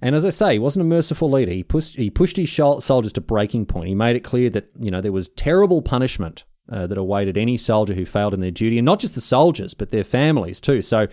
And 0.00 0.14
as 0.14 0.24
I 0.24 0.30
say, 0.30 0.52
he 0.52 0.58
wasn't 0.60 0.84
a 0.84 0.88
merciful 0.88 1.28
leader. 1.28 1.50
He 1.50 1.64
pushed 1.64 1.96
he 1.96 2.08
pushed 2.08 2.36
his 2.36 2.52
soldiers 2.52 3.12
to 3.14 3.20
breaking 3.20 3.66
point. 3.66 3.88
He 3.88 3.96
made 3.96 4.14
it 4.14 4.20
clear 4.20 4.48
that 4.50 4.70
you 4.80 4.92
know 4.92 5.00
there 5.00 5.10
was 5.10 5.28
terrible 5.30 5.82
punishment 5.82 6.44
uh, 6.70 6.86
that 6.86 6.98
awaited 6.98 7.36
any 7.36 7.56
soldier 7.56 7.94
who 7.94 8.06
failed 8.06 8.32
in 8.32 8.40
their 8.40 8.52
duty, 8.52 8.78
and 8.78 8.86
not 8.86 9.00
just 9.00 9.16
the 9.16 9.20
soldiers, 9.20 9.74
but 9.74 9.90
their 9.90 10.04
families 10.04 10.60
too. 10.60 10.82
So 10.82 11.08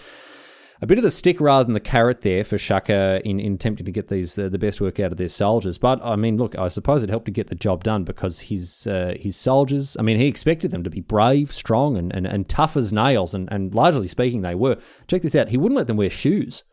a 0.84 0.86
bit 0.86 0.98
of 0.98 1.04
the 1.06 1.12
stick 1.12 1.40
rather 1.40 1.64
than 1.64 1.74
the 1.74 1.80
carrot 1.80 2.22
there 2.22 2.44
for 2.44 2.58
Shaka 2.58 3.22
in, 3.24 3.40
in 3.40 3.54
attempting 3.54 3.86
to 3.86 3.92
get 3.92 4.10
these 4.10 4.38
uh, 4.38 4.50
the 4.50 4.58
best 4.58 4.82
work 4.82 5.00
out 5.00 5.14
of 5.14 5.18
their 5.18 5.30
soldiers. 5.30 5.78
But 5.78 6.04
I 6.04 6.18
mean, 6.18 6.36
look, 6.36 6.58
I 6.60 6.68
suppose 6.68 7.04
it 7.04 7.10
helped 7.10 7.28
to 7.28 7.32
get 7.32 7.48
the 7.48 7.56
job 7.56 7.86
done 7.86 8.04
because 8.04 8.42
his 8.42 8.86
uh, 8.86 9.16
his 9.18 9.38
soldiers. 9.38 9.96
I 9.98 10.02
mean, 10.02 10.18
he 10.18 10.28
expected 10.28 10.72
them 10.72 10.84
to 10.84 10.90
be 10.90 11.00
brave, 11.00 11.54
strong, 11.54 11.96
and, 11.96 12.14
and, 12.14 12.28
and 12.28 12.50
tough 12.50 12.76
as 12.76 12.92
nails, 12.92 13.34
and, 13.34 13.48
and 13.50 13.74
largely 13.74 14.10
speaking, 14.10 14.42
they 14.42 14.56
were. 14.56 14.78
Check 15.08 15.22
this 15.22 15.38
out: 15.38 15.48
he 15.48 15.58
wouldn't 15.58 15.78
let 15.78 15.88
them 15.88 15.96
wear 15.96 16.10
shoes. 16.10 16.66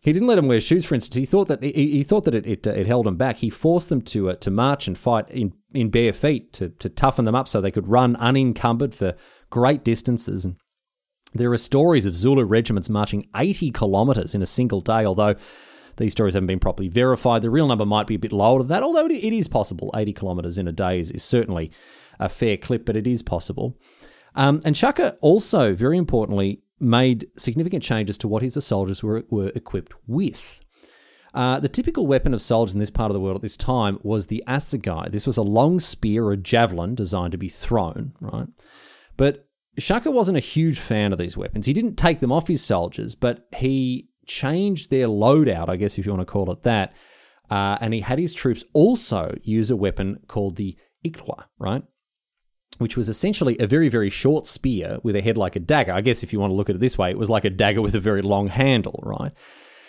He 0.00 0.14
didn't 0.14 0.28
let 0.28 0.36
them 0.36 0.48
wear 0.48 0.62
shoes, 0.62 0.86
for 0.86 0.94
instance. 0.94 1.16
He 1.16 1.26
thought 1.26 1.48
that 1.48 1.62
he, 1.62 1.70
he 1.70 2.02
thought 2.02 2.24
that 2.24 2.34
it, 2.34 2.46
it, 2.46 2.66
uh, 2.66 2.70
it, 2.70 2.86
held 2.86 3.04
them 3.04 3.18
back. 3.18 3.36
He 3.36 3.50
forced 3.50 3.90
them 3.90 4.00
to 4.02 4.30
uh, 4.30 4.36
to 4.36 4.50
march 4.50 4.86
and 4.86 4.96
fight 4.96 5.28
in, 5.28 5.52
in 5.74 5.90
bare 5.90 6.14
feet 6.14 6.54
to, 6.54 6.70
to 6.70 6.88
toughen 6.88 7.26
them 7.26 7.34
up 7.34 7.46
so 7.46 7.60
they 7.60 7.70
could 7.70 7.88
run 7.88 8.16
unencumbered 8.16 8.94
for 8.94 9.16
great 9.50 9.84
distances. 9.84 10.46
And 10.46 10.56
there 11.32 11.52
are 11.52 11.58
stories 11.58 12.06
of 12.06 12.16
Zulu 12.16 12.44
regiments 12.44 12.88
marching 12.88 13.26
80 13.36 13.70
kilometres 13.70 14.34
in 14.34 14.42
a 14.42 14.46
single 14.46 14.80
day, 14.80 15.04
although 15.04 15.36
these 15.96 16.12
stories 16.12 16.34
haven't 16.34 16.46
been 16.46 16.58
properly 16.60 16.88
verified. 16.88 17.42
The 17.42 17.50
real 17.50 17.68
number 17.68 17.86
might 17.86 18.06
be 18.06 18.14
a 18.14 18.18
bit 18.18 18.32
lower 18.32 18.60
than 18.60 18.68
that, 18.68 18.82
although 18.82 19.06
it 19.06 19.12
is 19.12 19.48
possible. 19.48 19.90
80 19.94 20.12
kilometres 20.14 20.58
in 20.58 20.66
a 20.66 20.72
day 20.72 20.98
is, 20.98 21.10
is, 21.10 21.22
certainly 21.22 21.70
a 22.18 22.28
fair 22.28 22.56
clip, 22.56 22.84
but 22.84 22.96
it 22.96 23.06
is 23.06 23.22
possible. 23.22 23.78
Um, 24.34 24.60
and 24.64 24.76
Shaka 24.76 25.16
also, 25.20 25.74
very 25.74 25.98
importantly, 25.98 26.62
made 26.78 27.28
significant 27.36 27.82
changes 27.82 28.16
to 28.18 28.28
what 28.28 28.42
his 28.42 28.62
soldiers 28.64 29.02
were, 29.02 29.24
were 29.30 29.52
equipped 29.54 29.92
with. 30.06 30.60
Uh, 31.32 31.60
the 31.60 31.68
typical 31.68 32.06
weapon 32.06 32.34
of 32.34 32.42
soldiers 32.42 32.74
in 32.74 32.80
this 32.80 32.90
part 32.90 33.10
of 33.10 33.14
the 33.14 33.20
world 33.20 33.36
at 33.36 33.42
this 33.42 33.56
time 33.56 33.98
was 34.02 34.26
the 34.26 34.42
assegai. 34.48 35.10
This 35.10 35.26
was 35.26 35.36
a 35.36 35.42
long 35.42 35.78
spear 35.78 36.26
or 36.26 36.36
javelin 36.36 36.94
designed 36.94 37.32
to 37.32 37.38
be 37.38 37.48
thrown, 37.48 38.14
right? 38.20 38.48
But 39.16 39.46
Shaka 39.80 40.10
wasn't 40.10 40.36
a 40.36 40.40
huge 40.40 40.78
fan 40.78 41.12
of 41.12 41.18
these 41.18 41.36
weapons. 41.36 41.66
He 41.66 41.72
didn't 41.72 41.96
take 41.96 42.20
them 42.20 42.32
off 42.32 42.48
his 42.48 42.64
soldiers, 42.64 43.14
but 43.14 43.46
he 43.56 44.08
changed 44.26 44.90
their 44.90 45.08
loadout, 45.08 45.68
I 45.68 45.76
guess 45.76 45.98
if 45.98 46.06
you 46.06 46.12
want 46.12 46.26
to 46.26 46.32
call 46.32 46.50
it 46.50 46.62
that. 46.62 46.94
Uh, 47.50 47.76
and 47.80 47.92
he 47.92 48.00
had 48.00 48.18
his 48.18 48.34
troops 48.34 48.64
also 48.72 49.34
use 49.42 49.70
a 49.70 49.76
weapon 49.76 50.20
called 50.28 50.56
the 50.56 50.76
Iklwa, 51.04 51.44
right? 51.58 51.82
Which 52.78 52.96
was 52.96 53.08
essentially 53.08 53.56
a 53.58 53.66
very, 53.66 53.88
very 53.88 54.08
short 54.08 54.46
spear 54.46 54.98
with 55.02 55.16
a 55.16 55.20
head 55.20 55.36
like 55.36 55.56
a 55.56 55.60
dagger. 55.60 55.92
I 55.92 56.00
guess 56.00 56.22
if 56.22 56.32
you 56.32 56.38
want 56.38 56.50
to 56.50 56.54
look 56.54 56.70
at 56.70 56.76
it 56.76 56.80
this 56.80 56.96
way, 56.96 57.10
it 57.10 57.18
was 57.18 57.30
like 57.30 57.44
a 57.44 57.50
dagger 57.50 57.82
with 57.82 57.94
a 57.94 58.00
very 58.00 58.22
long 58.22 58.48
handle, 58.48 59.00
right? 59.02 59.32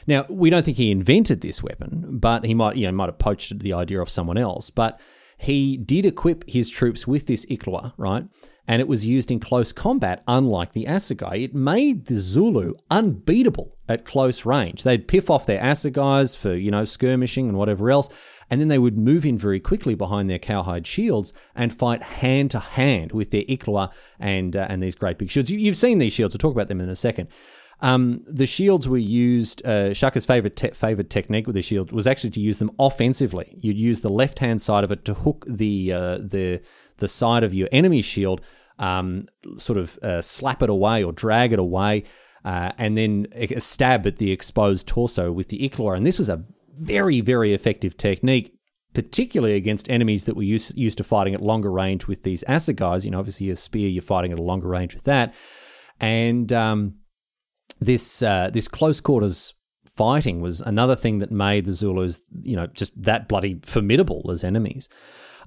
Now, 0.07 0.25
we 0.29 0.49
don't 0.49 0.65
think 0.65 0.77
he 0.77 0.89
invented 0.89 1.41
this 1.41 1.61
weapon, 1.61 2.17
but 2.19 2.45
he 2.45 2.55
might, 2.55 2.75
you 2.75 2.87
know, 2.87 2.91
might 2.91 3.09
have 3.09 3.19
poached 3.19 3.59
the 3.59 3.73
idea 3.73 4.01
off 4.01 4.09
someone 4.09 4.37
else. 4.37 4.71
But 4.71 4.99
he 5.37 5.77
did 5.77 6.05
equip 6.05 6.43
his 6.47 6.69
troops 6.69 7.07
with 7.07 7.27
this 7.27 7.45
Iklwa, 7.45 7.93
right? 7.97 8.25
And 8.71 8.79
it 8.79 8.87
was 8.87 9.05
used 9.05 9.31
in 9.31 9.39
close 9.41 9.73
combat, 9.73 10.23
unlike 10.29 10.71
the 10.71 10.85
assegai. 10.85 11.43
It 11.43 11.53
made 11.53 12.05
the 12.05 12.13
Zulu 12.13 12.75
unbeatable 12.89 13.75
at 13.89 14.05
close 14.05 14.45
range. 14.45 14.83
They'd 14.83 15.09
piff 15.09 15.29
off 15.29 15.45
their 15.45 15.61
assegais 15.61 16.37
for, 16.37 16.53
you 16.53 16.71
know, 16.71 16.85
skirmishing 16.85 17.49
and 17.49 17.57
whatever 17.57 17.91
else, 17.91 18.07
and 18.49 18.61
then 18.61 18.69
they 18.69 18.79
would 18.79 18.97
move 18.97 19.25
in 19.25 19.37
very 19.37 19.59
quickly 19.59 19.93
behind 19.93 20.29
their 20.29 20.39
cowhide 20.39 20.87
shields 20.87 21.33
and 21.53 21.77
fight 21.77 22.01
hand 22.01 22.49
to 22.51 22.59
hand 22.59 23.11
with 23.11 23.31
their 23.31 23.43
Iklwa 23.43 23.91
and, 24.21 24.55
uh, 24.55 24.67
and 24.69 24.81
these 24.81 24.95
great 24.95 25.17
big 25.17 25.29
shields. 25.29 25.51
You, 25.51 25.65
have 25.65 25.75
seen 25.75 25.97
these 25.97 26.13
shields, 26.13 26.33
we'll 26.33 26.39
talk 26.39 26.53
about 26.55 26.69
them 26.69 26.79
in 26.79 26.87
a 26.87 26.95
second. 26.95 27.27
Um, 27.81 28.23
the 28.25 28.45
shields 28.45 28.87
were 28.87 28.97
used. 28.97 29.65
Uh, 29.65 29.93
Shaka's 29.93 30.25
favorite 30.25 30.55
te- 30.55 30.71
favorite 30.71 31.09
technique 31.09 31.45
with 31.45 31.55
the 31.55 31.61
shield 31.61 31.91
was 31.91 32.07
actually 32.07 32.29
to 32.29 32.39
use 32.39 32.59
them 32.59 32.71
offensively. 32.79 33.57
You'd 33.59 33.77
use 33.77 33.99
the 33.99 34.09
left 34.09 34.39
hand 34.39 34.61
side 34.61 34.85
of 34.85 34.91
it 34.93 35.03
to 35.05 35.13
hook 35.13 35.45
the 35.49 35.91
uh, 35.91 36.17
the 36.19 36.61
the 36.97 37.07
side 37.07 37.43
of 37.43 37.53
your 37.53 37.67
enemy's 37.71 38.05
shield, 38.05 38.39
um, 38.81 39.27
sort 39.57 39.77
of 39.77 39.97
uh, 39.99 40.21
slap 40.21 40.61
it 40.61 40.69
away 40.69 41.03
or 41.03 41.13
drag 41.13 41.53
it 41.53 41.59
away, 41.59 42.03
uh, 42.43 42.71
and 42.77 42.97
then 42.97 43.27
a 43.33 43.59
stab 43.59 44.05
at 44.07 44.17
the 44.17 44.31
exposed 44.31 44.87
torso 44.87 45.31
with 45.31 45.49
the 45.49 45.69
Iklwa. 45.69 45.95
And 45.95 46.05
this 46.05 46.17
was 46.17 46.27
a 46.27 46.43
very, 46.77 47.21
very 47.21 47.53
effective 47.53 47.95
technique, 47.95 48.53
particularly 48.93 49.55
against 49.55 49.89
enemies 49.89 50.25
that 50.25 50.35
were 50.35 50.43
used, 50.43 50.75
used 50.75 50.97
to 50.97 51.03
fighting 51.03 51.35
at 51.35 51.41
longer 51.41 51.71
range 51.71 52.07
with 52.07 52.23
these 52.23 52.43
assegais. 52.45 53.05
You 53.05 53.11
know, 53.11 53.19
obviously 53.19 53.49
a 53.51 53.55
spear, 53.55 53.87
you're 53.87 54.01
fighting 54.01 54.31
at 54.31 54.39
a 54.39 54.43
longer 54.43 54.67
range 54.67 54.95
with 54.95 55.03
that. 55.03 55.35
And 55.99 56.51
um, 56.51 56.95
this 57.79 58.23
uh, 58.23 58.49
this 58.51 58.67
close 58.67 58.99
quarters 58.99 59.53
fighting 59.95 60.41
was 60.41 60.61
another 60.61 60.95
thing 60.95 61.19
that 61.19 61.29
made 61.29 61.65
the 61.65 61.73
Zulus, 61.73 62.21
you 62.41 62.55
know, 62.55 62.65
just 62.65 62.91
that 63.03 63.27
bloody 63.27 63.59
formidable 63.63 64.31
as 64.31 64.43
enemies. 64.43 64.89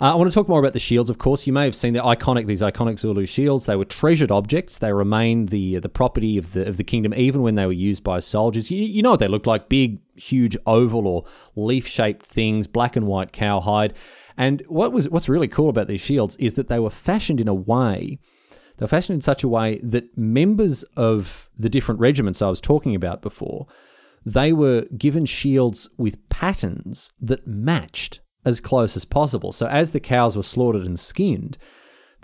Uh, 0.01 0.13
I 0.13 0.15
want 0.17 0.31
to 0.31 0.35
talk 0.35 0.49
more 0.49 0.59
about 0.59 0.73
the 0.73 0.81
shields, 0.81 1.09
of 1.09 1.19
course. 1.19 1.47
You 1.47 1.53
may 1.53 1.65
have 1.65 1.77
seen 1.77 1.95
the 1.95 2.01
iconic 2.01 2.47
these 2.47 2.63
iconic 2.63 2.99
Zulu 2.99 3.27
shields. 3.27 3.67
They 3.67 3.77
were 3.77 3.85
treasured 3.85 4.31
objects. 4.31 4.79
They 4.79 4.93
remained 4.93 5.51
the 5.51 5.79
the 5.79 5.89
property 5.89 6.37
of 6.37 6.53
the 6.53 6.67
of 6.69 6.77
the 6.77 6.85
kingdom 6.85 7.15
even 7.15 7.43
when 7.43 7.55
they 7.55 7.67
were 7.67 7.73
used 7.73 8.03
by 8.03 8.19
soldiers. 8.21 8.71
You, 8.71 8.83
you 8.83 9.03
know 9.03 9.13
what 9.13 9.21
they 9.21 9.29
look 9.29 9.47
like: 9.47 9.69
big, 9.69 10.01
huge 10.17 10.57
oval 10.67 11.07
or 11.07 11.25
leaf 11.55 11.87
shaped 11.87 12.27
things, 12.27 12.67
black 12.67 12.97
and 12.97 13.07
white 13.07 13.33
cowhide. 13.33 13.95
And 14.37 14.63
what 14.69 14.93
was 14.93 15.09
what's 15.09 15.29
really 15.29 15.49
cool 15.49 15.69
about 15.69 15.87
these 15.87 16.01
shields 16.01 16.35
is 16.37 16.55
that 16.55 16.69
they 16.69 16.81
were 16.81 16.91
fashioned 16.91 17.41
in 17.41 17.49
a 17.49 17.55
way. 17.55 18.19
They 18.77 18.85
were 18.85 18.89
fashioned 18.89 19.15
in 19.15 19.21
such 19.21 19.45
a 19.45 19.49
way 19.49 19.79
that 19.85 20.19
members 20.19 20.83
of 20.97 21.49
the 21.57 21.69
different 21.69 22.01
regiments 22.01 22.43
I 22.43 22.49
was 22.49 22.61
talking 22.61 22.97
about 22.97 23.23
before, 23.23 23.69
they 24.27 24.53
were 24.53 24.87
given 24.97 25.25
shields 25.25 25.89
with 25.97 26.29
patterns 26.29 27.13
that 27.21 27.47
matched 27.47 28.19
as 28.45 28.61
close 28.61 28.97
as 28.97 29.05
possible. 29.05 29.53
So 29.53 29.67
as 29.67 29.93
the 29.93 30.01
cows 30.01 30.37
were 30.37 30.43
slaughtered 30.43 30.85
and 30.85 30.99
skinned, 30.99 31.59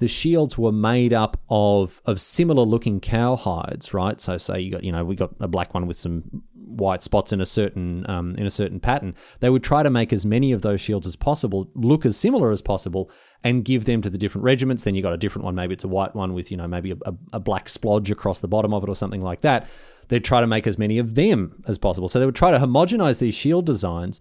the 0.00 0.08
shields 0.08 0.56
were 0.56 0.72
made 0.72 1.12
up 1.12 1.36
of 1.48 2.00
of 2.06 2.20
similar 2.20 2.62
looking 2.62 3.00
cow 3.00 3.36
hides, 3.36 3.92
right? 3.94 4.20
So 4.20 4.38
say 4.38 4.60
you 4.60 4.72
got 4.72 4.82
you 4.82 4.92
know 4.92 5.04
we 5.04 5.14
got 5.14 5.30
a 5.40 5.46
black 5.46 5.74
one 5.74 5.86
with 5.86 5.96
some 5.96 6.42
white 6.54 7.02
spots 7.02 7.32
in 7.32 7.40
a 7.40 7.46
certain 7.46 8.08
um, 8.08 8.34
in 8.36 8.46
a 8.46 8.50
certain 8.50 8.80
pattern. 8.80 9.14
They 9.40 9.50
would 9.50 9.62
try 9.62 9.82
to 9.82 9.90
make 9.90 10.12
as 10.12 10.24
many 10.24 10.52
of 10.52 10.62
those 10.62 10.80
shields 10.80 11.06
as 11.06 11.16
possible 11.16 11.70
look 11.74 12.06
as 12.06 12.16
similar 12.16 12.50
as 12.50 12.62
possible 12.62 13.10
and 13.44 13.64
give 13.64 13.84
them 13.84 14.00
to 14.00 14.08
the 14.08 14.16
different 14.16 14.44
regiments. 14.44 14.84
Then 14.84 14.94
you 14.94 15.02
got 15.02 15.12
a 15.12 15.18
different 15.18 15.44
one, 15.44 15.54
maybe 15.54 15.74
it's 15.74 15.84
a 15.84 15.88
white 15.88 16.14
one 16.16 16.32
with 16.32 16.50
you 16.50 16.56
know 16.56 16.66
maybe 16.66 16.92
a, 16.92 16.96
a, 17.04 17.14
a 17.34 17.40
black 17.40 17.66
splodge 17.66 18.10
across 18.10 18.40
the 18.40 18.48
bottom 18.48 18.72
of 18.72 18.82
it 18.82 18.88
or 18.88 18.94
something 18.94 19.20
like 19.20 19.42
that. 19.42 19.68
They'd 20.08 20.24
try 20.24 20.40
to 20.40 20.46
make 20.46 20.66
as 20.66 20.78
many 20.78 20.98
of 20.98 21.14
them 21.14 21.62
as 21.68 21.76
possible. 21.76 22.08
So 22.08 22.18
they 22.18 22.26
would 22.26 22.34
try 22.34 22.50
to 22.50 22.58
homogenize 22.58 23.18
these 23.18 23.34
shield 23.34 23.66
designs 23.66 24.20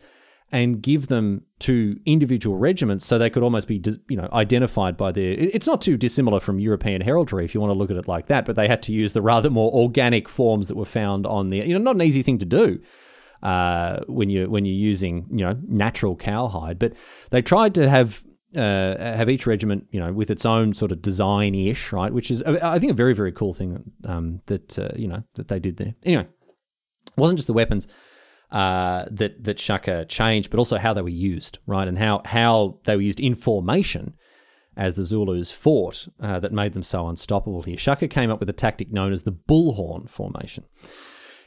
and 0.51 0.81
give 0.81 1.07
them 1.07 1.43
to 1.59 1.99
individual 2.05 2.57
regiments 2.57 3.05
so 3.05 3.17
they 3.17 3.29
could 3.29 3.43
almost 3.43 3.67
be 3.67 3.81
you 4.07 4.17
know 4.17 4.29
identified 4.33 4.95
by 4.97 5.11
their 5.11 5.33
it's 5.33 5.67
not 5.67 5.81
too 5.81 5.97
dissimilar 5.97 6.39
from 6.39 6.59
European 6.59 7.01
heraldry 7.01 7.45
if 7.45 7.53
you 7.53 7.61
want 7.61 7.69
to 7.69 7.77
look 7.77 7.91
at 7.91 7.97
it 7.97 8.07
like 8.07 8.27
that 8.27 8.45
but 8.45 8.55
they 8.55 8.67
had 8.67 8.81
to 8.81 8.93
use 8.93 9.13
the 9.13 9.21
rather 9.21 9.49
more 9.49 9.71
organic 9.73 10.27
forms 10.27 10.67
that 10.67 10.77
were 10.77 10.85
found 10.85 11.25
on 11.25 11.49
the 11.49 11.57
you 11.57 11.73
know 11.73 11.79
not 11.79 11.95
an 11.95 12.01
easy 12.01 12.23
thing 12.23 12.39
to 12.39 12.45
do 12.45 12.79
uh, 13.43 13.99
when 14.07 14.29
you 14.29 14.49
when 14.49 14.65
you're 14.65 14.73
using 14.73 15.25
you 15.31 15.45
know 15.45 15.57
natural 15.67 16.15
cowhide 16.15 16.79
but 16.79 16.93
they 17.29 17.41
tried 17.41 17.75
to 17.75 17.89
have 17.89 18.23
uh, 18.55 18.97
have 18.97 19.29
each 19.29 19.45
regiment, 19.45 19.85
you 19.91 19.99
know, 19.99 20.11
with 20.11 20.31
its 20.31 20.43
own 20.43 20.73
sort 20.73 20.91
of 20.91 21.03
design-ish, 21.03 21.93
right? 21.93 22.11
Which 22.11 22.31
is, 22.31 22.41
I 22.41 22.79
think, 22.79 22.91
a 22.91 22.95
very, 22.95 23.13
very 23.13 23.31
cool 23.31 23.53
thing 23.53 23.91
um, 24.05 24.41
that 24.47 24.79
uh, 24.79 24.89
you 24.95 25.07
know 25.07 25.21
that 25.35 25.49
they 25.49 25.59
did 25.59 25.77
there. 25.77 25.93
Anyway, 26.03 26.23
it 26.23 27.15
wasn't 27.15 27.37
just 27.37 27.45
the 27.45 27.53
weapons 27.53 27.87
uh, 28.51 29.05
that 29.11 29.43
that 29.43 29.59
Shaka 29.59 30.05
changed, 30.05 30.49
but 30.49 30.57
also 30.57 30.77
how 30.77 30.93
they 30.93 31.01
were 31.01 31.09
used, 31.09 31.59
right, 31.67 31.87
and 31.87 31.97
how 31.97 32.21
how 32.25 32.79
they 32.85 32.95
were 32.95 33.01
used 33.01 33.19
in 33.19 33.35
formation 33.35 34.15
as 34.75 34.95
the 34.95 35.03
Zulus 35.03 35.51
fought 35.51 36.07
uh, 36.21 36.39
that 36.39 36.53
made 36.53 36.73
them 36.73 36.83
so 36.83 37.07
unstoppable 37.07 37.63
here. 37.63 37.77
Shaka 37.77 38.07
came 38.07 38.31
up 38.31 38.39
with 38.39 38.49
a 38.49 38.53
tactic 38.53 38.91
known 38.91 39.11
as 39.11 39.23
the 39.23 39.31
bullhorn 39.31 40.09
formation. 40.09 40.63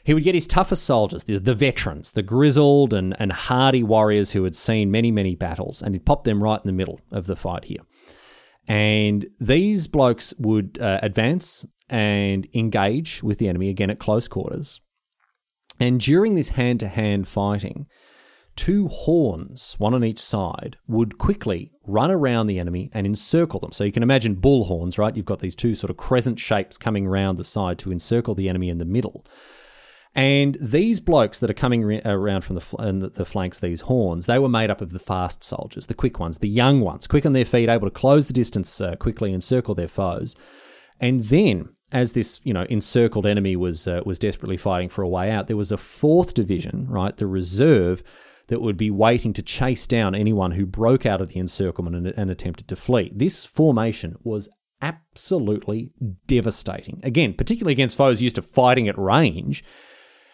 He 0.03 0.13
would 0.13 0.23
get 0.23 0.35
his 0.35 0.47
toughest 0.47 0.83
soldiers, 0.83 1.23
the, 1.23 1.39
the 1.39 1.55
veterans, 1.55 2.11
the 2.11 2.21
grizzled 2.21 2.93
and, 2.93 3.15
and 3.19 3.31
hardy 3.31 3.83
warriors 3.83 4.31
who 4.31 4.43
had 4.43 4.53
seen 4.53 4.91
many, 4.91 5.11
many 5.11 5.33
battles, 5.33 5.81
and 5.81 5.95
he'd 5.95 6.05
pop 6.05 6.25
them 6.25 6.43
right 6.43 6.59
in 6.61 6.67
the 6.67 6.73
middle 6.73 6.99
of 7.11 7.25
the 7.25 7.35
fight 7.35 7.65
here. 7.65 7.79
And 8.67 9.25
these 9.39 9.87
blokes 9.87 10.33
would 10.37 10.77
uh, 10.79 10.99
advance 11.01 11.65
and 11.89 12.47
engage 12.53 13.23
with 13.23 13.37
the 13.37 13.47
enemy 13.47 13.69
again 13.69 13.89
at 13.89 13.99
close 13.99 14.27
quarters. 14.27 14.81
And 15.83 15.99
during 15.99 16.35
this 16.35 16.49
hand 16.49 16.79
to 16.79 16.87
hand 16.87 17.27
fighting, 17.27 17.87
two 18.55 18.87
horns, 18.87 19.75
one 19.79 19.93
on 19.93 20.01
each 20.01 20.19
side, 20.19 20.77
would 20.87 21.17
quickly 21.17 21.73
run 21.85 22.09
around 22.09 22.47
the 22.47 22.57
enemy 22.57 22.89
and 22.93 23.05
encircle 23.05 23.59
them. 23.59 23.73
So 23.73 23.83
you 23.83 23.91
can 23.91 24.01
imagine 24.01 24.35
bull 24.35 24.63
horns, 24.63 24.97
right? 24.97 25.13
You've 25.13 25.25
got 25.25 25.39
these 25.39 25.57
two 25.57 25.75
sort 25.75 25.89
of 25.89 25.97
crescent 25.97 26.39
shapes 26.39 26.77
coming 26.77 27.05
around 27.05 27.35
the 27.35 27.43
side 27.43 27.77
to 27.79 27.91
encircle 27.91 28.33
the 28.33 28.47
enemy 28.47 28.69
in 28.69 28.77
the 28.77 28.85
middle. 28.85 29.25
And 30.15 30.57
these 30.61 31.01
blokes 31.01 31.39
that 31.39 31.49
are 31.49 31.53
coming 31.53 31.83
around 32.05 32.45
from 32.45 32.55
the, 32.55 32.61
fl- 32.61 32.77
the 32.77 33.25
flanks, 33.25 33.59
these 33.59 33.81
horns, 33.81 34.25
they 34.25 34.39
were 34.39 34.47
made 34.47 34.69
up 34.69 34.79
of 34.79 34.91
the 34.91 34.99
fast 34.99 35.43
soldiers, 35.43 35.87
the 35.87 35.93
quick 35.93 36.17
ones, 36.17 36.37
the 36.37 36.47
young 36.47 36.79
ones, 36.79 37.07
quick 37.07 37.25
on 37.25 37.33
their 37.33 37.43
feet, 37.43 37.67
able 37.67 37.89
to 37.89 37.91
close 37.91 38.27
the 38.27 38.33
distance 38.33 38.79
uh, 38.79 38.95
quickly, 38.95 39.33
encircle 39.33 39.75
their 39.75 39.89
foes. 39.89 40.33
And 40.97 41.19
then, 41.25 41.75
as 41.93 42.13
this 42.13 42.41
you 42.43 42.53
know 42.53 42.63
encircled 42.63 43.25
enemy 43.25 43.55
was 43.55 43.87
uh, 43.87 44.01
was 44.05 44.19
desperately 44.19 44.57
fighting 44.57 44.89
for 44.89 45.01
a 45.01 45.07
way 45.07 45.31
out, 45.31 45.47
there 45.47 45.57
was 45.57 45.71
a 45.71 45.77
fourth 45.77 46.33
division, 46.33 46.87
right, 46.89 47.15
the 47.15 47.27
reserve, 47.27 48.03
that 48.47 48.61
would 48.61 48.77
be 48.77 48.91
waiting 48.91 49.33
to 49.33 49.41
chase 49.41 49.87
down 49.87 50.13
anyone 50.15 50.51
who 50.51 50.65
broke 50.65 51.05
out 51.05 51.21
of 51.21 51.29
the 51.29 51.39
encirclement 51.39 51.95
and, 51.95 52.07
and 52.07 52.29
attempted 52.29 52.67
to 52.67 52.75
flee. 52.75 53.11
This 53.15 53.45
formation 53.45 54.15
was 54.23 54.49
absolutely 54.81 55.93
devastating. 56.27 56.99
Again, 57.03 57.33
particularly 57.33 57.71
against 57.71 57.95
foes 57.95 58.21
used 58.21 58.35
to 58.35 58.41
fighting 58.41 58.89
at 58.89 58.97
range 58.97 59.63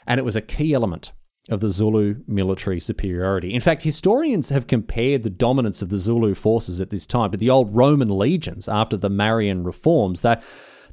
and 0.07 0.19
it 0.19 0.23
was 0.23 0.35
a 0.35 0.41
key 0.41 0.73
element 0.73 1.11
of 1.49 1.61
the 1.61 1.69
Zulu 1.69 2.15
military 2.27 2.79
superiority. 2.79 3.53
In 3.53 3.61
fact, 3.61 3.83
historians 3.83 4.49
have 4.49 4.67
compared 4.67 5.23
the 5.23 5.29
dominance 5.29 5.81
of 5.81 5.89
the 5.89 5.97
Zulu 5.97 6.33
forces 6.33 6.81
at 6.81 6.89
this 6.89 7.07
time 7.07 7.31
to 7.31 7.37
the 7.37 7.49
old 7.49 7.75
Roman 7.75 8.09
legions 8.09 8.67
after 8.67 8.97
the 8.97 9.09
Marian 9.09 9.63
reforms. 9.63 10.21
That 10.21 10.43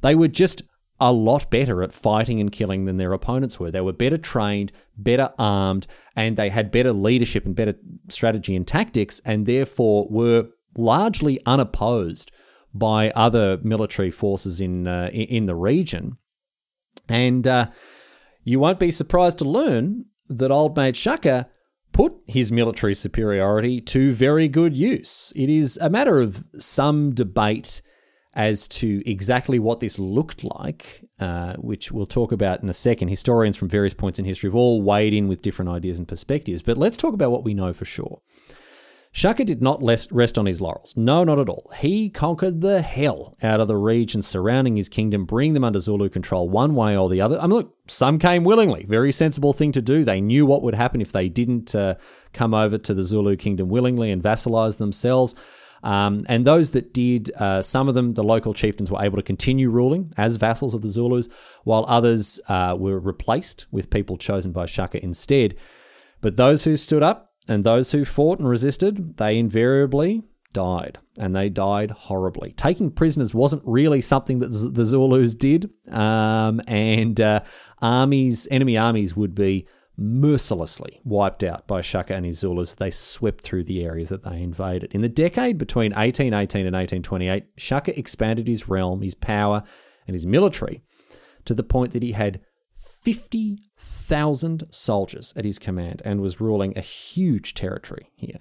they 0.03 0.15
were 0.15 0.29
just 0.29 0.63
a 0.99 1.13
lot 1.13 1.51
better 1.51 1.83
at 1.83 1.93
fighting 1.93 2.41
and 2.41 2.51
killing 2.51 2.87
than 2.87 2.97
their 2.97 3.13
opponents 3.13 3.61
were. 3.61 3.71
They 3.71 3.81
were 3.81 3.93
better 3.93 4.17
trained, 4.17 4.73
better 4.97 5.31
armed, 5.39 5.87
and 6.15 6.37
they 6.37 6.49
had 6.49 6.71
better 6.71 6.93
leadership 6.93 7.45
and 7.45 7.55
better 7.55 7.75
strategy 8.09 8.57
and 8.57 8.67
tactics, 8.67 9.21
and 9.25 9.47
therefore 9.47 10.09
were 10.09 10.49
largely 10.77 11.41
unopposed 11.45 12.31
by 12.73 13.11
other 13.11 13.59
military 13.63 14.11
forces 14.11 14.61
in 14.61 14.87
uh, 14.87 15.11
in 15.13 15.47
the 15.47 15.55
region. 15.55 16.17
And 17.09 17.47
uh, 17.47 17.69
you 18.45 18.59
won't 18.59 18.81
be 18.81 18.91
surprised 18.91 19.39
to 19.39 19.45
learn 19.45 20.07
that 20.29 20.51
old 20.51 20.77
mate 20.77 20.97
Shaka 20.97 21.49
put 21.93 22.15
his 22.27 22.53
military 22.53 22.95
superiority 22.95 23.81
to 23.81 24.13
very 24.13 24.49
good 24.49 24.77
use. 24.77 25.33
It 25.37 25.49
is 25.49 25.79
a 25.79 25.89
matter 25.89 26.21
of 26.21 26.45
some 26.59 27.15
debate 27.15 27.81
as 28.37 28.69
to 28.69 29.03
exactly 29.11 29.59
what 29.59 29.81
this 29.81 29.99
looked 29.99 30.45
like, 30.45 31.09
uh, 31.19 31.55
which 31.55 31.91
we'll 31.91 32.07
talk 32.07 32.33
about 32.33 32.63
in 32.63 32.69
a 32.69 32.75
second. 32.75 33.09
Historians 33.09 33.57
from 33.57 33.69
various 33.69 33.95
points 33.95 34.19
in 34.19 34.27
history 34.27 34.49
have 34.49 34.55
all 34.55 34.83
weighed 34.83 35.15
in 35.15 35.27
with 35.27 35.41
different 35.41 35.71
ideas 35.71 35.99
and 35.99 36.07
perspectives, 36.07 36.61
but 36.61 36.77
let's 36.77 36.99
talk 36.99 37.15
about 37.15 37.31
what 37.31 37.45
we 37.45 37.55
know 37.55 37.73
for 37.73 37.87
sure. 37.87 38.21
Shaka 39.11 39.45
did 39.45 39.63
not 39.63 39.83
rest 39.83 40.37
on 40.37 40.45
his 40.45 40.61
laurels. 40.61 40.93
No, 40.95 41.25
not 41.25 41.39
at 41.39 41.49
all. 41.49 41.73
He 41.79 42.11
conquered 42.11 42.61
the 42.61 42.83
hell 42.83 43.35
out 43.43 43.61
of 43.61 43.69
the 43.69 43.77
regions 43.77 44.27
surrounding 44.27 44.77
his 44.77 44.91
kingdom, 44.91 45.25
bringing 45.25 45.55
them 45.55 45.65
under 45.65 45.81
Zulu 45.81 46.11
control 46.11 46.51
one 46.51 46.75
way 46.75 46.95
or 46.95 47.09
the 47.09 47.23
other. 47.23 47.39
I 47.39 47.47
mean, 47.47 47.53
look, 47.53 47.75
some 47.89 48.19
came 48.19 48.45
willingly. 48.45 48.85
Very 48.85 49.13
sensible 49.13 49.55
thing 49.55 49.73
to 49.73 49.81
do. 49.81 50.05
They 50.05 50.21
knew 50.21 50.45
what 50.45 50.61
would 50.61 50.75
happen 50.75 51.01
if 51.01 51.13
they 51.13 51.31
didn't 51.31 51.75
uh, 51.75 51.95
come 52.35 52.53
over 52.53 52.77
to 52.77 52.93
the 52.93 53.05
Zulu 53.05 53.37
kingdom 53.37 53.71
willingly 53.71 54.11
and 54.11 54.23
vassalize 54.23 54.77
themselves. 54.77 55.35
Um, 55.87 56.27
and 56.29 56.45
those 56.45 56.73
that 56.73 56.93
did, 56.93 57.31
uh, 57.37 57.63
some 57.63 57.89
of 57.89 57.95
them, 57.95 58.15
the 58.15 58.25
local 58.25 58.53
chieftains 58.53 58.91
were 58.91 59.05
able 59.05 59.19
to 59.19 59.23
continue 59.23 59.71
ruling 59.71 60.13
as 60.17 60.35
vassals 60.35 60.75
of 60.75 60.83
the 60.83 60.89
Zulus, 60.89 61.29
while 61.63 61.85
others 61.87 62.41
uh, 62.49 62.75
were 62.77 62.99
replaced 62.99 63.67
with 63.71 63.89
people 63.89 64.17
chosen 64.17 64.51
by 64.51 64.67
Shaka 64.67 65.03
instead. 65.03 65.55
But 66.21 66.35
those 66.35 66.65
who 66.65 66.77
stood 66.77 67.05
up, 67.05 67.31
and 67.49 67.63
those 67.63 67.93
who 67.93 68.05
fought 68.05 68.41
and 68.41 68.49
resisted, 68.49 69.17
they 69.19 69.39
invariably 69.39 70.25
died, 70.53 70.99
and 71.19 71.37
they 71.37 71.49
died 71.49 71.93
horribly. 71.93 72.53
Taking 72.57 72.91
prisoners 72.91 73.33
wasn't 73.33 73.63
really 73.65 74.01
something 74.01 74.41
that 74.41 74.49
the 74.49 74.85
Zulus 74.85 75.37
did, 75.37 75.71
um, 75.89 76.61
and 76.67 77.21
uh, 77.21 77.41
armies, 77.81 78.49
enemy 78.51 78.77
armies, 78.77 79.15
would 79.15 79.37
be 79.37 79.69
mercilessly 79.97 81.01
wiped 81.05 81.43
out 81.43 81.67
by 81.67 81.81
Shaka 81.81 82.15
and 82.15 82.27
his 82.27 82.39
Zulus. 82.39 82.75
They 82.75 82.91
swept 82.91 83.43
through 83.43 83.65
the 83.65 83.85
areas 83.85 84.11
that 84.11 84.25
they 84.25 84.43
invaded. 84.43 84.93
In 84.93 85.01
the 85.01 85.09
decade 85.09 85.59
between 85.59 85.93
1818 85.93 86.67
and 86.67 86.75
1828, 86.75 87.45
Shaka 87.57 87.99
expanded 87.99 88.49
his 88.49 88.69
realm, 88.69 89.03
his 89.03 89.15
power, 89.15 89.63
and 90.07 90.15
his 90.15 90.27
military 90.27 90.83
to 91.45 91.55
the 91.55 91.63
point 91.63 91.93
that 91.93 92.03
he 92.03 92.13
had 92.13 92.41
50,000 92.77 94.65
soldiers 94.71 95.33
at 95.37 95.45
his 95.45 95.59
command 95.59 96.03
and 96.05 96.21
was 96.21 96.41
ruling 96.41 96.77
a 96.77 96.81
huge 96.81 97.55
territory 97.55 98.11
here. 98.17 98.41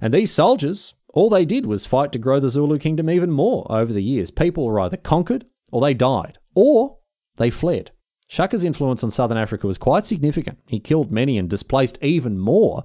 And 0.00 0.12
these 0.12 0.32
soldiers, 0.32 0.94
all 1.14 1.30
they 1.30 1.44
did 1.44 1.66
was 1.66 1.86
fight 1.86 2.12
to 2.12 2.18
grow 2.18 2.40
the 2.40 2.48
Zulu 2.48 2.78
kingdom 2.78 3.08
even 3.08 3.30
more 3.30 3.66
over 3.70 3.92
the 3.92 4.02
years. 4.02 4.30
People 4.30 4.64
were 4.64 4.80
either 4.80 4.96
conquered 4.96 5.46
or 5.70 5.80
they 5.80 5.94
died, 5.94 6.38
or 6.54 6.98
they 7.36 7.50
fled. 7.50 7.92
Shaka's 8.30 8.62
influence 8.62 9.02
on 9.02 9.10
southern 9.10 9.38
Africa 9.38 9.66
was 9.66 9.76
quite 9.76 10.06
significant. 10.06 10.58
He 10.68 10.78
killed 10.78 11.10
many 11.10 11.36
and 11.36 11.50
displaced 11.50 11.98
even 12.00 12.38
more, 12.38 12.84